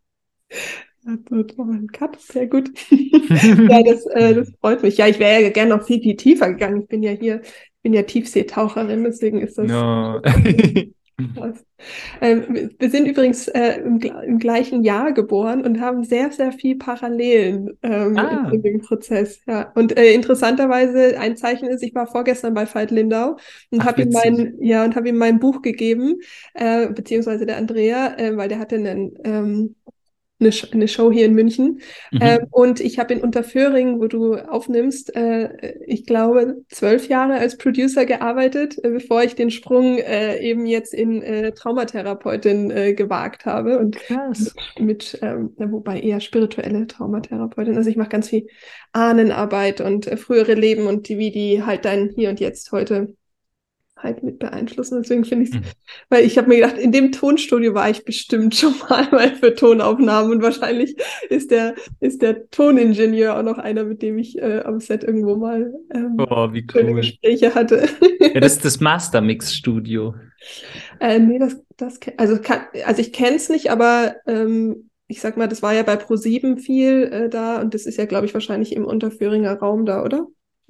Cut, 1.92 2.20
sehr 2.20 2.46
gut. 2.46 2.70
ja, 2.90 3.82
das, 3.82 4.06
äh, 4.06 4.34
das 4.34 4.52
freut 4.60 4.82
mich. 4.82 4.96
Ja, 4.96 5.08
ich 5.08 5.18
wäre 5.18 5.42
ja 5.42 5.50
gerne 5.50 5.76
noch 5.76 5.84
viel, 5.86 6.00
viel 6.00 6.16
tiefer 6.16 6.50
gegangen. 6.50 6.82
Ich 6.82 6.88
bin 6.88 7.02
ja 7.02 7.10
hier, 7.10 7.40
ich 7.42 7.82
bin 7.82 7.92
ja 7.92 8.02
Tiefseetaucherin, 8.02 9.04
deswegen 9.04 9.40
ist 9.40 9.58
das. 9.58 9.68
No. 9.68 10.20
Ähm, 12.20 12.70
wir 12.78 12.90
sind 12.90 13.06
übrigens 13.06 13.48
äh, 13.48 13.80
im, 13.80 13.98
im, 14.00 14.38
gleichen 14.38 14.82
Jahr 14.82 15.12
geboren 15.12 15.64
und 15.64 15.80
haben 15.80 16.04
sehr, 16.04 16.30
sehr 16.30 16.52
viel 16.52 16.76
Parallelen 16.76 17.70
ähm, 17.82 18.18
ah. 18.18 18.50
in, 18.52 18.62
dem 18.62 18.80
Prozess. 18.80 19.40
Ja. 19.46 19.72
Und 19.74 19.96
äh, 19.96 20.12
interessanterweise 20.12 21.18
ein 21.18 21.36
Zeichen 21.36 21.68
ist, 21.68 21.82
ich 21.82 21.94
war 21.94 22.06
vorgestern 22.06 22.54
bei 22.54 22.66
Veit 22.66 22.90
Lindau 22.90 23.36
und 23.70 23.84
habe 23.84 24.02
ihm 24.02 24.10
mein, 24.10 24.56
ja, 24.60 24.84
und 24.84 24.94
habe 24.96 25.08
ihm 25.08 25.16
mein 25.16 25.38
Buch 25.38 25.62
gegeben, 25.62 26.20
äh, 26.54 26.88
beziehungsweise 26.88 27.46
der 27.46 27.56
Andrea, 27.56 28.18
äh, 28.18 28.36
weil 28.36 28.48
der 28.48 28.58
hatte 28.58 28.76
einen 28.76 29.14
ähm, 29.24 29.76
eine, 30.40 30.50
eine 30.72 30.88
Show 30.88 31.12
hier 31.12 31.26
in 31.26 31.34
München. 31.34 31.80
Mhm. 32.10 32.18
Ähm, 32.20 32.46
und 32.50 32.80
ich 32.80 32.98
habe 32.98 33.14
in 33.14 33.20
Unterföhring, 33.20 34.00
wo 34.00 34.06
du 34.06 34.36
aufnimmst, 34.36 35.14
äh, 35.14 35.78
ich 35.86 36.06
glaube, 36.06 36.64
zwölf 36.68 37.08
Jahre 37.08 37.34
als 37.34 37.56
Producer 37.56 38.04
gearbeitet, 38.06 38.82
äh, 38.82 38.90
bevor 38.90 39.22
ich 39.22 39.34
den 39.34 39.50
Sprung 39.50 39.98
äh, 39.98 40.38
eben 40.38 40.66
jetzt 40.66 40.94
in 40.94 41.22
äh, 41.22 41.52
Traumatherapeutin 41.52 42.70
äh, 42.70 42.94
gewagt 42.94 43.46
habe. 43.46 43.78
Und 43.78 43.96
Krass. 43.96 44.54
mit, 44.78 45.18
ähm, 45.22 45.54
wobei 45.56 46.00
eher 46.00 46.20
spirituelle 46.20 46.86
Traumatherapeutin. 46.86 47.76
Also 47.76 47.90
ich 47.90 47.96
mache 47.96 48.08
ganz 48.08 48.28
viel 48.28 48.46
Ahnenarbeit 48.92 49.80
und 49.80 50.06
äh, 50.06 50.16
frühere 50.16 50.54
Leben 50.54 50.86
und 50.86 51.08
die, 51.08 51.18
wie 51.18 51.30
die 51.30 51.62
halt 51.62 51.84
dein 51.84 52.10
Hier 52.16 52.30
und 52.30 52.40
Jetzt 52.40 52.72
heute 52.72 53.14
halt 54.02 54.22
mit 54.22 54.38
beeinflussen. 54.38 55.00
Deswegen 55.00 55.24
finde 55.24 55.44
ich 55.44 55.50
es, 55.50 55.56
mhm. 55.56 55.64
weil 56.08 56.24
ich 56.24 56.38
habe 56.38 56.48
mir 56.48 56.56
gedacht, 56.56 56.78
in 56.78 56.92
dem 56.92 57.12
Tonstudio 57.12 57.74
war 57.74 57.90
ich 57.90 58.04
bestimmt 58.04 58.54
schon 58.56 58.74
mal, 58.88 59.08
mal 59.10 59.34
für 59.34 59.54
Tonaufnahmen 59.54 60.32
und 60.32 60.42
wahrscheinlich 60.42 60.96
ist 61.28 61.50
der, 61.50 61.74
ist 62.00 62.22
der 62.22 62.50
Toningenieur 62.50 63.38
auch 63.38 63.42
noch 63.42 63.58
einer, 63.58 63.84
mit 63.84 64.02
dem 64.02 64.18
ich 64.18 64.38
äh, 64.38 64.60
am 64.60 64.80
Set 64.80 65.04
irgendwo 65.04 65.36
mal 65.36 65.72
ähm, 65.94 66.16
oh, 66.18 66.48
cool. 66.74 66.94
Gespräche 66.94 67.54
hatte. 67.54 67.88
ja, 68.20 68.40
das 68.40 68.54
ist 68.54 68.64
das 68.64 68.80
Mastermix-Studio. 68.80 70.14
Äh, 71.00 71.18
nee, 71.18 71.38
das, 71.38 71.56
das 71.76 71.98
also, 72.16 72.38
kann, 72.40 72.60
also 72.84 73.00
ich 73.00 73.12
kenne 73.12 73.36
es 73.36 73.48
nicht, 73.48 73.70
aber 73.70 74.16
ähm, 74.26 74.90
ich 75.10 75.20
sag 75.20 75.36
mal, 75.36 75.48
das 75.48 75.62
war 75.62 75.74
ja 75.74 75.82
bei 75.82 75.94
Pro7 75.94 76.58
viel 76.58 77.02
äh, 77.12 77.28
da 77.28 77.60
und 77.60 77.74
das 77.74 77.86
ist 77.86 77.96
ja, 77.96 78.06
glaube 78.06 78.26
ich, 78.26 78.34
wahrscheinlich 78.34 78.74
im 78.74 78.84
Unterföhringer 78.84 79.54
Raum 79.54 79.84
da, 79.84 80.04
oder? 80.04 80.26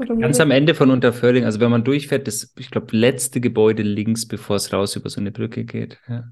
Ganz 0.06 0.40
am 0.40 0.50
Ende 0.50 0.74
von 0.74 0.90
Unterföhring, 0.90 1.44
also 1.44 1.60
wenn 1.60 1.70
man 1.70 1.84
durchfährt, 1.84 2.26
das, 2.26 2.54
ich 2.58 2.70
glaube, 2.70 2.96
letzte 2.96 3.40
Gebäude 3.40 3.82
links, 3.82 4.26
bevor 4.26 4.56
es 4.56 4.72
raus 4.72 4.96
über 4.96 5.10
so 5.10 5.20
eine 5.20 5.30
Brücke 5.30 5.64
geht. 5.64 5.98
Ja. 6.08 6.24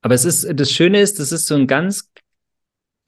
Aber 0.00 0.14
es 0.14 0.24
ist, 0.24 0.48
das 0.54 0.72
Schöne 0.72 1.00
ist, 1.00 1.20
das 1.20 1.32
ist 1.32 1.46
so 1.46 1.54
ein 1.54 1.66
ganz 1.66 2.12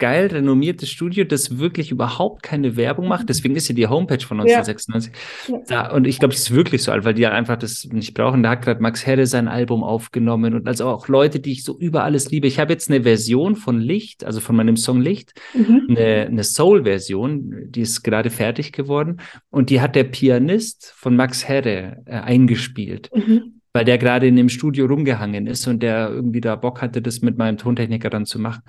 geil 0.01 0.27
renommiertes 0.27 0.91
Studio, 0.91 1.25
das 1.25 1.59
wirklich 1.59 1.93
überhaupt 1.93 2.43
keine 2.43 2.77
Werbung 2.77 3.07
macht. 3.07 3.29
Deswegen 3.29 3.55
ist 3.55 3.69
ja 3.69 3.75
die 3.77 3.87
Homepage 3.87 4.25
von 4.27 4.41
1996. 4.41 5.13
Ja. 5.47 5.59
Da, 5.69 5.95
und 5.95 6.07
ich 6.07 6.19
glaube, 6.19 6.35
das 6.35 6.43
ist 6.43 6.55
wirklich 6.55 6.83
so 6.83 6.91
alt, 6.91 7.05
weil 7.05 7.15
die 7.15 7.27
einfach 7.27 7.57
das 7.57 7.85
nicht 7.85 8.15
brauchen. 8.15 8.43
Da 8.43 8.51
hat 8.51 8.63
gerade 8.63 8.83
Max 8.83 9.07
Herre 9.07 9.27
sein 9.27 9.47
Album 9.47 9.85
aufgenommen 9.85 10.55
und 10.55 10.67
also 10.67 10.89
auch 10.89 11.07
Leute, 11.07 11.39
die 11.39 11.53
ich 11.53 11.63
so 11.63 11.79
über 11.79 12.03
alles 12.03 12.31
liebe. 12.31 12.49
Ich 12.49 12.59
habe 12.59 12.73
jetzt 12.73 12.91
eine 12.91 13.05
Version 13.05 13.55
von 13.55 13.79
Licht, 13.79 14.25
also 14.25 14.41
von 14.41 14.57
meinem 14.57 14.77
Song 14.77 15.01
Licht, 15.01 15.35
mhm. 15.55 15.87
eine, 15.91 16.27
eine 16.27 16.43
Soul-Version, 16.43 17.67
die 17.69 17.83
ist 17.83 18.03
gerade 18.03 18.31
fertig 18.31 18.73
geworden 18.73 19.19
und 19.51 19.71
die 19.71 19.81
hat 19.81 19.95
der 19.95 20.05
Pianist 20.05 20.93
von 20.97 21.15
Max 21.15 21.47
Herre 21.47 22.03
äh, 22.07 22.13
eingespielt. 22.13 23.11
Mhm 23.15 23.60
weil 23.73 23.85
der 23.85 23.99
gerade 23.99 24.27
in 24.27 24.37
dem 24.37 24.49
Studio 24.49 24.87
rumgehangen 24.87 25.47
ist 25.47 25.67
und 25.67 25.83
der 25.83 26.11
irgendwie 26.11 26.41
da 26.41 26.57
Bock 26.57 26.83
hatte, 26.83 27.03
das 27.03 27.21
mit 27.21 27.39
meinem 27.39 27.57
Tontechniker 27.57 28.11
dann 28.11 28.27
zu 28.27 28.39
machen. 28.39 28.63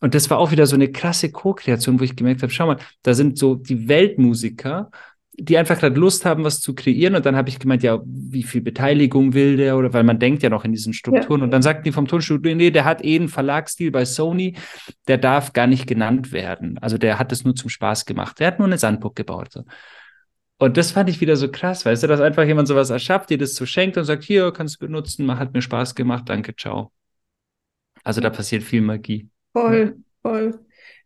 Und 0.00 0.14
das 0.14 0.30
war 0.30 0.38
auch 0.38 0.50
wieder 0.50 0.66
so 0.66 0.74
eine 0.74 0.90
krasse 0.90 1.30
Co-Kreation, 1.30 2.00
wo 2.00 2.04
ich 2.04 2.16
gemerkt 2.16 2.42
habe, 2.42 2.52
schau 2.52 2.66
mal, 2.66 2.78
da 3.02 3.14
sind 3.14 3.38
so 3.38 3.54
die 3.54 3.88
Weltmusiker, 3.88 4.90
die 5.40 5.56
einfach 5.56 5.78
gerade 5.78 5.98
Lust 5.98 6.24
haben, 6.24 6.42
was 6.42 6.60
zu 6.60 6.74
kreieren. 6.74 7.14
Und 7.14 7.24
dann 7.24 7.36
habe 7.36 7.48
ich 7.48 7.60
gemeint, 7.60 7.84
ja, 7.84 8.00
wie 8.04 8.42
viel 8.42 8.60
Beteiligung 8.60 9.34
will 9.34 9.56
der? 9.56 9.76
Oder 9.76 9.92
weil 9.92 10.02
man 10.02 10.18
denkt 10.18 10.42
ja 10.42 10.50
noch 10.50 10.64
in 10.64 10.72
diesen 10.72 10.92
Strukturen. 10.92 11.40
Ja. 11.40 11.44
Und 11.44 11.52
dann 11.52 11.62
sagten 11.62 11.84
die 11.84 11.92
vom 11.92 12.08
Tonstudio, 12.08 12.54
nee, 12.56 12.72
der 12.72 12.84
hat 12.84 13.04
eh 13.04 13.16
einen 13.16 13.28
Verlagsstil 13.28 13.92
bei 13.92 14.04
Sony, 14.04 14.56
der 15.06 15.18
darf 15.18 15.52
gar 15.52 15.68
nicht 15.68 15.86
genannt 15.86 16.32
werden. 16.32 16.78
Also 16.78 16.98
der 16.98 17.20
hat 17.20 17.30
es 17.30 17.44
nur 17.44 17.54
zum 17.54 17.70
Spaß 17.70 18.04
gemacht. 18.04 18.40
Der 18.40 18.48
hat 18.48 18.58
nur 18.58 18.66
eine 18.66 18.78
Sandburg 18.78 19.14
gebaut. 19.14 19.52
So. 19.52 19.62
Und 20.58 20.76
das 20.76 20.90
fand 20.92 21.08
ich 21.08 21.20
wieder 21.20 21.36
so 21.36 21.50
krass, 21.50 21.84
weißt 21.84 22.02
du, 22.02 22.06
dass 22.08 22.20
einfach 22.20 22.44
jemand 22.44 22.68
sowas 22.68 22.90
erschafft, 22.90 23.30
dir 23.30 23.38
das 23.38 23.54
so 23.54 23.64
schenkt 23.64 23.96
und 23.96 24.04
sagt, 24.04 24.24
hier, 24.24 24.52
kannst 24.52 24.76
du 24.76 24.86
benutzen, 24.86 25.38
hat 25.38 25.52
mir 25.54 25.62
Spaß 25.62 25.94
gemacht, 25.94 26.28
danke, 26.28 26.54
ciao. 26.56 26.92
Also 28.04 28.20
da 28.20 28.30
passiert 28.30 28.62
viel 28.62 28.80
Magie. 28.80 29.28
Voll, 29.52 29.96
Voll. 30.22 30.58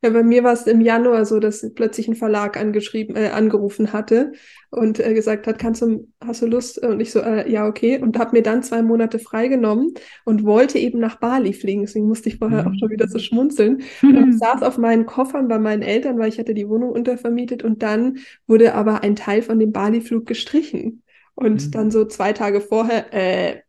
Ja, 0.05 0.11
bei 0.11 0.25
mir 0.25 0.43
war 0.43 0.53
es 0.53 0.67
im 0.67 0.81
Januar 0.81 1.25
so, 1.25 1.39
dass 1.39 1.65
plötzlich 1.75 2.09
ein 2.09 2.17
Verlag 2.17 2.57
angeschrieben, 2.57 3.15
äh, 3.15 3.29
angerufen 3.29 3.93
hatte 3.93 4.33
und 4.71 4.99
äh, 4.99 5.15
gesagt 5.15 5.47
hat, 5.47 5.61
kannst 5.61 5.81
du, 5.81 6.09
hast 6.21 6.43
du 6.43 6.47
Lust? 6.47 6.79
Und 6.85 6.99
ich 6.99 7.13
so, 7.13 7.21
äh, 7.21 7.49
ja, 7.49 7.69
okay. 7.69 8.01
Und 8.01 8.19
habe 8.19 8.33
mir 8.33 8.43
dann 8.43 8.65
zwei 8.65 8.83
Monate 8.83 9.21
freigenommen 9.21 9.95
und 10.25 10.45
wollte 10.45 10.81
eben 10.81 10.99
nach 10.99 11.21
Bali 11.21 11.53
fliegen. 11.53 11.83
Deswegen 11.83 12.09
musste 12.09 12.31
ich 12.31 12.39
vorher 12.39 12.63
mhm. 12.63 12.69
auch 12.69 12.79
schon 12.81 12.91
wieder 12.91 13.07
so 13.07 13.21
schmunzeln. 13.21 13.83
Mhm. 14.03 14.17
Und 14.17 14.33
saß 14.41 14.63
auf 14.63 14.77
meinen 14.77 15.07
Koffern 15.07 15.47
bei 15.47 15.61
meinen 15.61 15.83
Eltern, 15.83 16.19
weil 16.19 16.31
ich 16.31 16.39
hatte 16.41 16.55
die 16.55 16.69
Wohnung 16.69 16.91
untervermietet. 16.91 17.63
Und 17.63 17.85
dann 17.85 18.19
wurde 18.49 18.75
aber 18.75 19.05
ein 19.05 19.15
Teil 19.15 19.43
von 19.43 19.61
dem 19.61 19.71
Bali-Flug 19.71 20.27
gestrichen. 20.27 21.05
Und 21.37 21.67
mhm. 21.67 21.71
dann 21.71 21.91
so 21.93 22.07
zwei 22.07 22.33
Tage 22.33 22.61
vorher, 22.61 23.15
äh, 23.15 23.61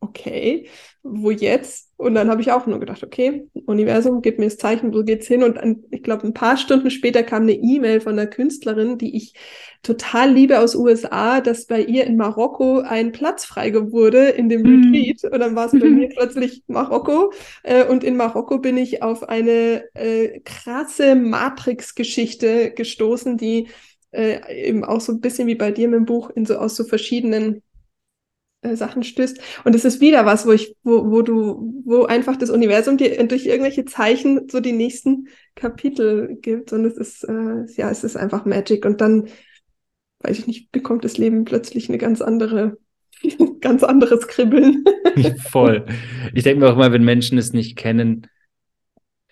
okay, 0.00 0.68
wo 1.02 1.30
jetzt? 1.30 1.91
Und 2.02 2.14
dann 2.14 2.28
habe 2.28 2.40
ich 2.40 2.50
auch 2.50 2.66
nur 2.66 2.80
gedacht, 2.80 3.04
okay, 3.04 3.46
Universum, 3.66 4.22
gib 4.22 4.40
mir 4.40 4.46
das 4.46 4.58
Zeichen, 4.58 4.92
wo 4.92 5.04
geht's 5.04 5.28
hin? 5.28 5.44
Und 5.44 5.56
an, 5.56 5.84
ich 5.92 6.02
glaube, 6.02 6.26
ein 6.26 6.34
paar 6.34 6.56
Stunden 6.56 6.90
später 6.90 7.22
kam 7.22 7.42
eine 7.42 7.52
E-Mail 7.52 8.00
von 8.00 8.18
einer 8.18 8.26
Künstlerin, 8.26 8.98
die 8.98 9.16
ich 9.16 9.34
total 9.84 10.32
liebe 10.32 10.58
aus 10.58 10.74
USA, 10.74 11.40
dass 11.40 11.66
bei 11.66 11.80
ihr 11.80 12.04
in 12.04 12.16
Marokko 12.16 12.80
ein 12.80 13.12
Platz 13.12 13.44
frei 13.44 13.72
wurde 13.72 14.30
in 14.30 14.48
dem 14.48 14.62
mhm. 14.62 14.92
Retreat. 14.92 15.32
Und 15.32 15.38
dann 15.38 15.54
war 15.54 15.66
es 15.66 15.72
bei 15.72 15.88
mir 15.88 16.08
plötzlich 16.16 16.64
Marokko. 16.66 17.32
Äh, 17.62 17.86
und 17.86 18.02
in 18.02 18.16
Marokko 18.16 18.58
bin 18.58 18.76
ich 18.76 19.02
auf 19.02 19.28
eine 19.28 19.84
äh, 19.94 20.40
krasse 20.40 21.14
Matrix-Geschichte 21.14 22.72
gestoßen, 22.72 23.36
die 23.36 23.68
äh, 24.10 24.68
eben 24.68 24.84
auch 24.84 25.00
so 25.00 25.12
ein 25.12 25.20
bisschen 25.20 25.46
wie 25.46 25.54
bei 25.54 25.70
dir 25.70 25.88
mit 25.88 25.98
dem 25.98 26.06
Buch 26.06 26.30
in 26.30 26.46
so 26.46 26.56
aus 26.56 26.74
so 26.74 26.82
verschiedenen 26.82 27.62
äh, 28.62 28.76
Sachen 28.76 29.02
stößt. 29.02 29.40
Und 29.64 29.74
es 29.74 29.84
ist 29.84 30.00
wieder 30.00 30.24
was, 30.24 30.46
wo 30.46 30.52
ich, 30.52 30.76
wo, 30.82 31.10
wo 31.10 31.22
du, 31.22 31.82
wo 31.84 32.04
einfach 32.04 32.36
das 32.36 32.50
Universum 32.50 32.96
dir 32.96 33.26
durch 33.26 33.46
irgendwelche 33.46 33.84
Zeichen 33.84 34.48
so 34.48 34.60
die 34.60 34.72
nächsten 34.72 35.28
Kapitel 35.54 36.38
gibt. 36.40 36.72
Und 36.72 36.84
es 36.84 36.96
ist, 36.96 37.24
äh, 37.24 37.64
ja, 37.76 37.90
es 37.90 38.04
ist 38.04 38.16
einfach 38.16 38.44
Magic. 38.44 38.86
Und 38.86 39.00
dann, 39.00 39.28
weiß 40.20 40.38
ich 40.38 40.46
nicht, 40.46 40.72
bekommt 40.72 41.04
das 41.04 41.18
Leben 41.18 41.44
plötzlich 41.44 41.88
eine 41.88 41.98
ganz 41.98 42.22
andere, 42.22 42.78
ganz 43.60 43.82
anderes 43.82 44.28
Kribbeln. 44.28 44.84
Voll. 45.50 45.84
Ich 46.32 46.44
denke 46.44 46.60
mir 46.60 46.72
auch 46.72 46.76
mal, 46.76 46.92
wenn 46.92 47.04
Menschen 47.04 47.38
es 47.38 47.52
nicht 47.52 47.76
kennen, 47.76 48.28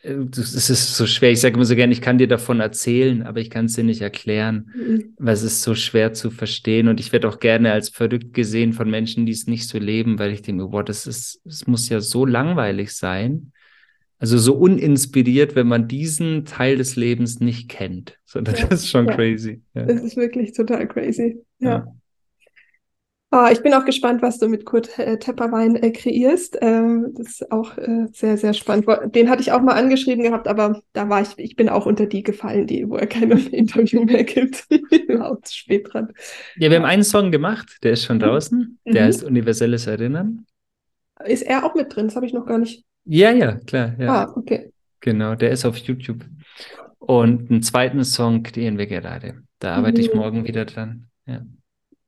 es 0.02 0.70
ist 0.70 0.96
so 0.96 1.06
schwer. 1.06 1.30
Ich 1.30 1.40
sage 1.40 1.54
immer 1.54 1.64
so 1.64 1.76
gerne, 1.76 1.92
ich 1.92 2.00
kann 2.00 2.18
dir 2.18 2.28
davon 2.28 2.60
erzählen, 2.60 3.22
aber 3.22 3.40
ich 3.40 3.50
kann 3.50 3.66
es 3.66 3.74
dir 3.74 3.84
nicht 3.84 4.00
erklären, 4.00 4.70
mhm. 4.74 5.14
weil 5.18 5.34
es 5.34 5.42
ist 5.42 5.62
so 5.62 5.74
schwer 5.74 6.12
zu 6.12 6.30
verstehen. 6.30 6.88
Und 6.88 7.00
ich 7.00 7.12
werde 7.12 7.28
auch 7.28 7.38
gerne 7.38 7.72
als 7.72 7.90
verrückt 7.90 8.32
gesehen 8.32 8.72
von 8.72 8.88
Menschen, 8.88 9.26
die 9.26 9.32
es 9.32 9.46
nicht 9.46 9.68
so 9.68 9.78
leben, 9.78 10.18
weil 10.18 10.32
ich 10.32 10.42
denke, 10.42 10.68
boah, 10.68 10.84
das 10.84 11.06
ist, 11.06 11.42
es 11.44 11.66
muss 11.66 11.88
ja 11.88 12.00
so 12.00 12.24
langweilig 12.24 12.92
sein. 12.92 13.52
Also 14.18 14.36
so 14.38 14.54
uninspiriert, 14.54 15.54
wenn 15.54 15.66
man 15.66 15.88
diesen 15.88 16.44
Teil 16.44 16.76
des 16.76 16.96
Lebens 16.96 17.40
nicht 17.40 17.68
kennt. 17.68 18.18
So, 18.24 18.40
das 18.40 18.60
ja, 18.60 18.68
ist 18.68 18.88
schon 18.88 19.06
ja. 19.06 19.14
crazy. 19.14 19.62
Ja. 19.74 19.84
Das 19.84 20.02
ist 20.02 20.16
wirklich 20.16 20.52
total 20.52 20.88
crazy. 20.88 21.38
ja. 21.58 21.86
Oh, 23.32 23.46
ich 23.50 23.62
bin 23.62 23.72
auch 23.74 23.84
gespannt, 23.84 24.22
was 24.22 24.38
du 24.38 24.48
mit 24.48 24.64
Kurt 24.64 24.98
äh, 24.98 25.16
Tepperwein 25.16 25.76
äh, 25.76 25.92
kreierst. 25.92 26.58
Ähm, 26.60 27.14
das 27.16 27.28
ist 27.28 27.52
auch 27.52 27.78
äh, 27.78 28.08
sehr, 28.12 28.36
sehr 28.36 28.54
spannend. 28.54 28.86
Den 29.14 29.30
hatte 29.30 29.40
ich 29.40 29.52
auch 29.52 29.62
mal 29.62 29.74
angeschrieben 29.74 30.24
gehabt, 30.24 30.48
aber 30.48 30.82
da 30.94 31.08
war 31.08 31.22
ich, 31.22 31.38
ich 31.38 31.54
bin 31.54 31.68
auch 31.68 31.86
unter 31.86 32.06
die 32.06 32.24
gefallen, 32.24 32.66
die, 32.66 32.88
wo 32.88 32.96
er 32.96 33.06
kein 33.06 33.30
Interview 33.52 34.04
mehr 34.04 34.24
gibt. 34.24 34.66
auch 35.20 35.40
zu 35.42 35.56
spät 35.56 35.92
dran. 35.92 36.12
Ja, 36.56 36.70
wir 36.70 36.78
haben 36.78 36.84
einen 36.84 37.04
Song 37.04 37.30
gemacht, 37.30 37.78
der 37.84 37.92
ist 37.92 38.04
schon 38.04 38.16
mhm. 38.16 38.22
draußen. 38.22 38.78
Der 38.84 39.02
mhm. 39.02 39.06
heißt 39.06 39.22
Universelles 39.22 39.86
Erinnern. 39.86 40.44
Ist 41.24 41.42
er 41.42 41.64
auch 41.64 41.76
mit 41.76 41.94
drin? 41.94 42.06
Das 42.06 42.16
habe 42.16 42.26
ich 42.26 42.32
noch 42.32 42.46
gar 42.46 42.58
nicht. 42.58 42.84
Ja, 43.04 43.30
ja, 43.30 43.58
klar. 43.58 43.94
Ja. 43.98 44.24
Ah, 44.24 44.32
okay. 44.34 44.72
Genau, 45.00 45.36
der 45.36 45.50
ist 45.50 45.64
auf 45.64 45.76
YouTube. 45.76 46.24
Und 46.98 47.48
einen 47.48 47.62
zweiten 47.62 48.02
Song 48.02 48.42
kreieren 48.42 48.76
wir 48.76 48.86
gerade. 48.86 49.42
Da 49.60 49.76
arbeite 49.76 50.00
mhm. 50.00 50.06
ich 50.06 50.14
morgen 50.14 50.44
wieder 50.48 50.64
dran. 50.64 51.06
Ja. 51.26 51.42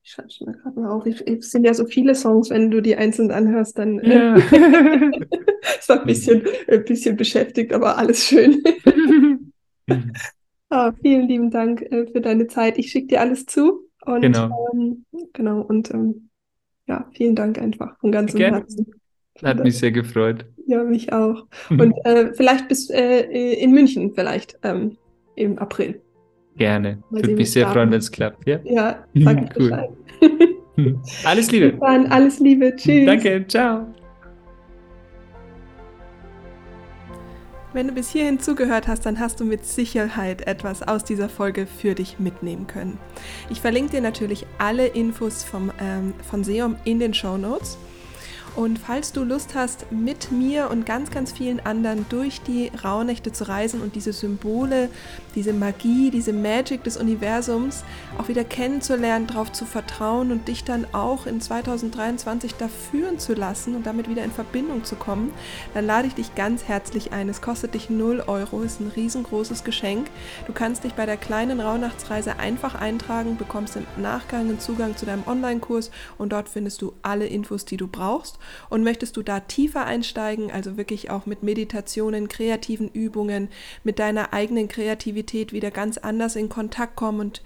Ich 0.05 0.11
schreibe 0.11 0.29
es 0.29 0.41
mir 0.41 0.53
gerade 0.53 0.81
mal 0.81 0.91
auf. 0.91 1.07
Es 1.07 1.51
sind 1.51 1.65
ja 1.65 1.75
so 1.75 1.87
viele 1.87 2.15
Songs, 2.15 2.51
wenn 2.51 2.71
du 2.71 2.81
die 2.81 2.97
einzeln 2.97 3.31
anhörst, 3.31 3.79
dann 3.79 4.01
äh, 4.01 4.15
ja. 4.15 4.35
ist 5.79 5.91
ein 5.91 6.05
bisschen, 6.05 6.43
ein 6.69 6.85
bisschen 6.85 7.17
beschäftigt, 7.17 7.73
aber 7.73 7.97
alles 7.99 8.25
schön. 8.25 8.63
ah, 10.71 10.93
vielen 11.01 11.29
lieben 11.29 11.51
Dank 11.51 11.83
äh, 11.83 12.07
für 12.07 12.21
deine 12.21 12.49
Zeit. 12.49 12.79
Ich 12.79 12.91
schicke 12.91 13.09
dir 13.09 13.21
alles 13.21 13.47
zu. 13.47 13.89
Und, 14.05 14.23
genau. 14.23 14.69
Ähm, 14.73 15.05
genau. 15.33 15.61
Und 15.61 15.93
ähm, 15.95 16.31
ja, 16.89 17.09
vielen 17.15 17.37
Dank 17.37 17.59
einfach 17.59 17.97
von 18.01 18.11
ganzem 18.11 18.39
Gerne. 18.39 18.57
Herzen. 18.59 18.87
Hat 19.43 19.63
mich 19.63 19.79
sehr 19.79 19.93
gefreut. 19.93 20.45
Ja, 20.67 20.83
mich 20.83 21.13
auch. 21.13 21.47
Und 21.71 21.95
äh, 22.05 22.33
vielleicht 22.35 22.69
bis 22.69 22.91
äh, 22.91 23.23
in 23.55 23.73
München, 23.73 24.13
vielleicht 24.15 24.59
ähm, 24.63 24.99
im 25.37 25.59
April. 25.59 26.02
Gerne. 26.57 27.03
Würde 27.11 27.35
mich 27.35 27.51
sehr 27.51 27.69
freuen, 27.69 27.91
wenn 27.91 27.99
es 27.99 28.11
klappt. 28.11 28.47
Ja, 28.47 28.59
ja 28.65 29.05
sag 29.15 29.59
cool. 29.59 29.91
Bescheid. 30.77 30.97
alles 31.25 31.51
Liebe. 31.51 31.79
Dann 31.81 32.07
alles 32.07 32.39
Liebe. 32.41 32.75
Tschüss. 32.77 33.07
Danke. 33.07 33.45
Ciao. 33.49 33.87
Wenn 37.75 37.89
du 37.89 37.95
bis 37.95 38.11
hierhin 38.11 38.39
zugehört 38.39 38.87
hast, 38.87 39.07
dann 39.07 39.19
hast 39.19 39.41
du 39.41 39.47
mit 39.47 39.65
Sicherheit 39.65 40.47
etwas 40.47 40.83
aus 40.83 41.05
dieser 41.05 41.31
Folge 41.31 41.67
für 41.67 41.95
dich 41.95 42.19
mitnehmen 42.19 42.67
können. 42.67 42.99
Ich 43.49 43.63
verlinke 43.63 43.93
dir 43.93 44.03
natürlich 44.03 44.45
alle 44.59 44.89
Infos 44.89 45.43
vom, 45.43 45.73
ähm, 45.81 46.13
von 46.29 46.45
Seum 46.45 46.77
in 46.85 46.99
den 46.99 47.15
Show 47.15 47.39
Notes. 47.39 47.79
Und 48.55 48.79
falls 48.79 49.13
du 49.13 49.25
Lust 49.25 49.55
hast, 49.55 49.91
mit 49.91 50.31
mir 50.31 50.71
und 50.71 50.85
ganz, 50.85 51.11
ganz 51.11 51.33
vielen 51.33 51.61
anderen 51.61 52.05
durch 52.11 52.43
die 52.43 52.71
Rauhnächte 52.85 53.33
zu 53.33 53.49
reisen 53.49 53.81
und 53.81 53.95
diese 53.95 54.13
Symbole, 54.13 54.91
diese 55.35 55.55
Magie, 55.55 56.11
diese 56.11 56.35
Magic 56.35 56.85
des 56.85 56.99
Universums 56.99 57.83
auch 58.19 58.29
wieder 58.29 58.45
kennenzulernen, 58.45 59.27
darauf 59.27 59.53
zu 59.53 59.65
vertrauen 59.65 60.31
und 60.31 60.49
dich 60.49 60.65
dann 60.65 60.87
auch 60.93 61.25
in 61.25 61.41
2023 61.41 62.55
da 62.57 62.69
führen 62.69 63.19
zu 63.19 63.33
lassen 63.33 63.75
und 63.75 63.87
damit 63.87 64.11
wieder 64.11 64.23
in 64.23 64.31
Verbindung 64.31 64.85
zu 64.85 64.97
kommen, 64.97 65.33
dann 65.73 65.87
lade 65.87 66.09
ich 66.09 66.15
dich 66.15 66.35
ganz 66.35 66.65
herzlich 66.65 67.13
ein. 67.13 67.31
Es 67.31 67.41
kostet 67.41 67.73
dich 67.73 67.89
0 67.89 68.25
Euro, 68.27 68.61
ist 68.61 68.81
ein 68.81 68.93
riesengroßes 68.95 69.65
Geschenk. 69.65 70.09
Du 70.47 70.53
kannst 70.53 70.85
dich 70.85 70.93
bei 70.93 71.07
der 71.07 71.17
kleinen 71.17 71.59
Rauhnachtsreise 71.59 72.39
einfach 72.39 72.75
eintragen, 72.75 73.39
bekommst 73.39 73.77
im 73.77 73.87
Nachgang 73.97 74.41
einen 74.41 74.61
Zugang 74.61 74.95
zu 74.95 75.07
deinem 75.07 75.27
Online-Kurs 75.27 75.91
und 76.19 76.35
dort 76.35 76.51
findest 76.51 76.83
du 76.83 76.93
alle 77.01 77.27
Infos, 77.27 77.65
die 77.65 77.79
du 77.79 77.87
brauchst. 77.87 78.39
Und 78.69 78.83
möchtest 78.83 79.17
du 79.17 79.23
da 79.23 79.41
tiefer 79.41 79.85
einsteigen, 79.85 80.51
also 80.51 80.77
wirklich 80.77 81.11
auch 81.11 81.27
mit 81.27 81.43
Meditationen, 81.43 82.29
kreativen 82.29 82.89
Übungen, 82.89 83.49
mit 83.85 83.99
deiner 83.99 84.33
eigenen 84.33 84.69
Kreativität 84.69 85.53
wieder 85.53 85.71
ganz 85.71 85.99
anders 85.99 86.37
in 86.37 86.49
Kontakt 86.49 86.97
kommen 86.97 87.21
und 87.21 87.43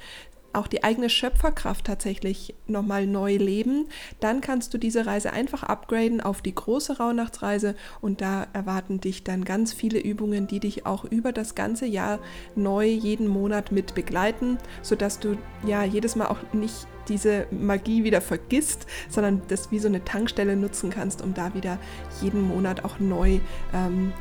auch 0.57 0.67
die 0.67 0.85
eigene 0.85 1.11
Schöpferkraft 1.11 1.85
tatsächlich 1.85 2.55
nochmal 2.67 3.07
neu 3.07 3.37
leben, 3.37 3.87
dann 4.21 4.41
kannst 4.41 4.75
du 4.75 4.79
diese 4.79 5.07
Reise 5.07 5.33
einfach 5.33 5.63
upgraden 5.63 6.21
auf 6.21 6.43
die 6.43 6.55
große 6.55 6.99
Rauhnachtsreise 6.99 7.75
und 8.01 8.21
da 8.21 8.47
erwarten 8.53 9.01
dich 9.01 9.25
dann 9.25 9.45
ganz 9.45 9.73
viele 9.73 9.99
Übungen, 9.99 10.47
die 10.47 10.61
dich 10.61 10.87
auch 10.87 11.05
über 11.05 11.33
das 11.33 11.55
ganze 11.55 11.87
Jahr 11.87 12.19
neu 12.55 12.87
jeden 12.87 13.29
Monat 13.29 13.73
mit 13.73 13.95
begleiten, 13.95 14.59
sodass 14.83 15.21
du 15.21 15.37
ja 15.67 15.85
jedes 15.85 16.17
Mal 16.17 16.27
auch 16.27 16.39
nicht 16.53 16.87
diese 17.09 17.47
Magie 17.53 18.03
wieder 18.03 18.21
vergisst, 18.21 18.87
sondern 19.09 19.43
das 19.49 19.71
wie 19.71 19.79
so 19.79 19.89
eine 19.89 20.05
Tankstelle 20.05 20.57
nutzen 20.57 20.91
kannst, 20.91 21.23
um 21.23 21.35
da 21.35 21.55
wieder 21.55 21.79
jeden 22.21 22.43
Monat 22.43 22.85
auch 22.85 22.99
neu 22.99 23.39
ähm, 23.73 24.13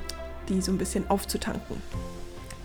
die 0.50 0.62
so 0.62 0.72
ein 0.72 0.78
bisschen 0.78 1.10
aufzutanken. 1.10 1.82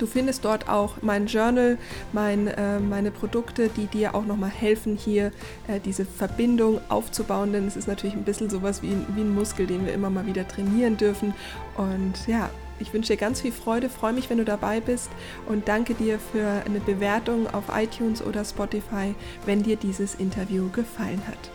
Du 0.01 0.07
findest 0.07 0.47
dort 0.47 0.67
auch 0.67 1.03
mein 1.03 1.27
Journal, 1.27 1.77
mein, 2.15 2.47
äh, 2.47 2.81
meine 2.81 3.11
Produkte, 3.11 3.69
die 3.69 3.87
dir 3.87 4.15
auch 4.15 4.25
nochmal 4.25 4.49
helfen, 4.49 4.97
hier 4.97 5.27
äh, 5.69 5.79
diese 5.85 6.07
Verbindung 6.07 6.81
aufzubauen. 6.89 7.53
Denn 7.53 7.67
es 7.67 7.77
ist 7.77 7.87
natürlich 7.87 8.17
ein 8.17 8.25
bisschen 8.25 8.49
sowas 8.49 8.83
wie, 8.83 8.97
wie 9.15 9.21
ein 9.21 9.35
Muskel, 9.35 9.67
den 9.67 9.85
wir 9.85 9.93
immer 9.93 10.09
mal 10.09 10.25
wieder 10.25 10.49
trainieren 10.49 10.97
dürfen. 10.97 11.35
Und 11.77 12.27
ja, 12.27 12.49
ich 12.79 12.95
wünsche 12.95 13.13
dir 13.13 13.19
ganz 13.19 13.43
viel 13.43 13.53
Freude, 13.53 13.91
freue 13.91 14.15
mich, 14.15 14.31
wenn 14.31 14.39
du 14.39 14.47
dabei 14.47 14.81
bist 14.81 15.11
und 15.47 15.69
danke 15.69 15.93
dir 15.93 16.19
für 16.19 16.63
eine 16.65 16.81
Bewertung 16.81 17.47
auf 17.53 17.65
iTunes 17.77 18.23
oder 18.23 18.43
Spotify, 18.47 19.15
wenn 19.45 19.63
dir 19.63 19.77
dieses 19.77 20.15
Interview 20.15 20.71
gefallen 20.71 21.21
hat. 21.29 21.51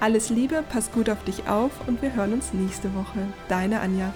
Alles 0.00 0.30
Liebe, 0.30 0.64
pass 0.66 0.90
gut 0.90 1.10
auf 1.10 1.22
dich 1.24 1.46
auf 1.48 1.72
und 1.86 2.00
wir 2.00 2.14
hören 2.14 2.32
uns 2.32 2.54
nächste 2.54 2.94
Woche. 2.94 3.26
Deine 3.48 3.80
Anja. 3.80 4.14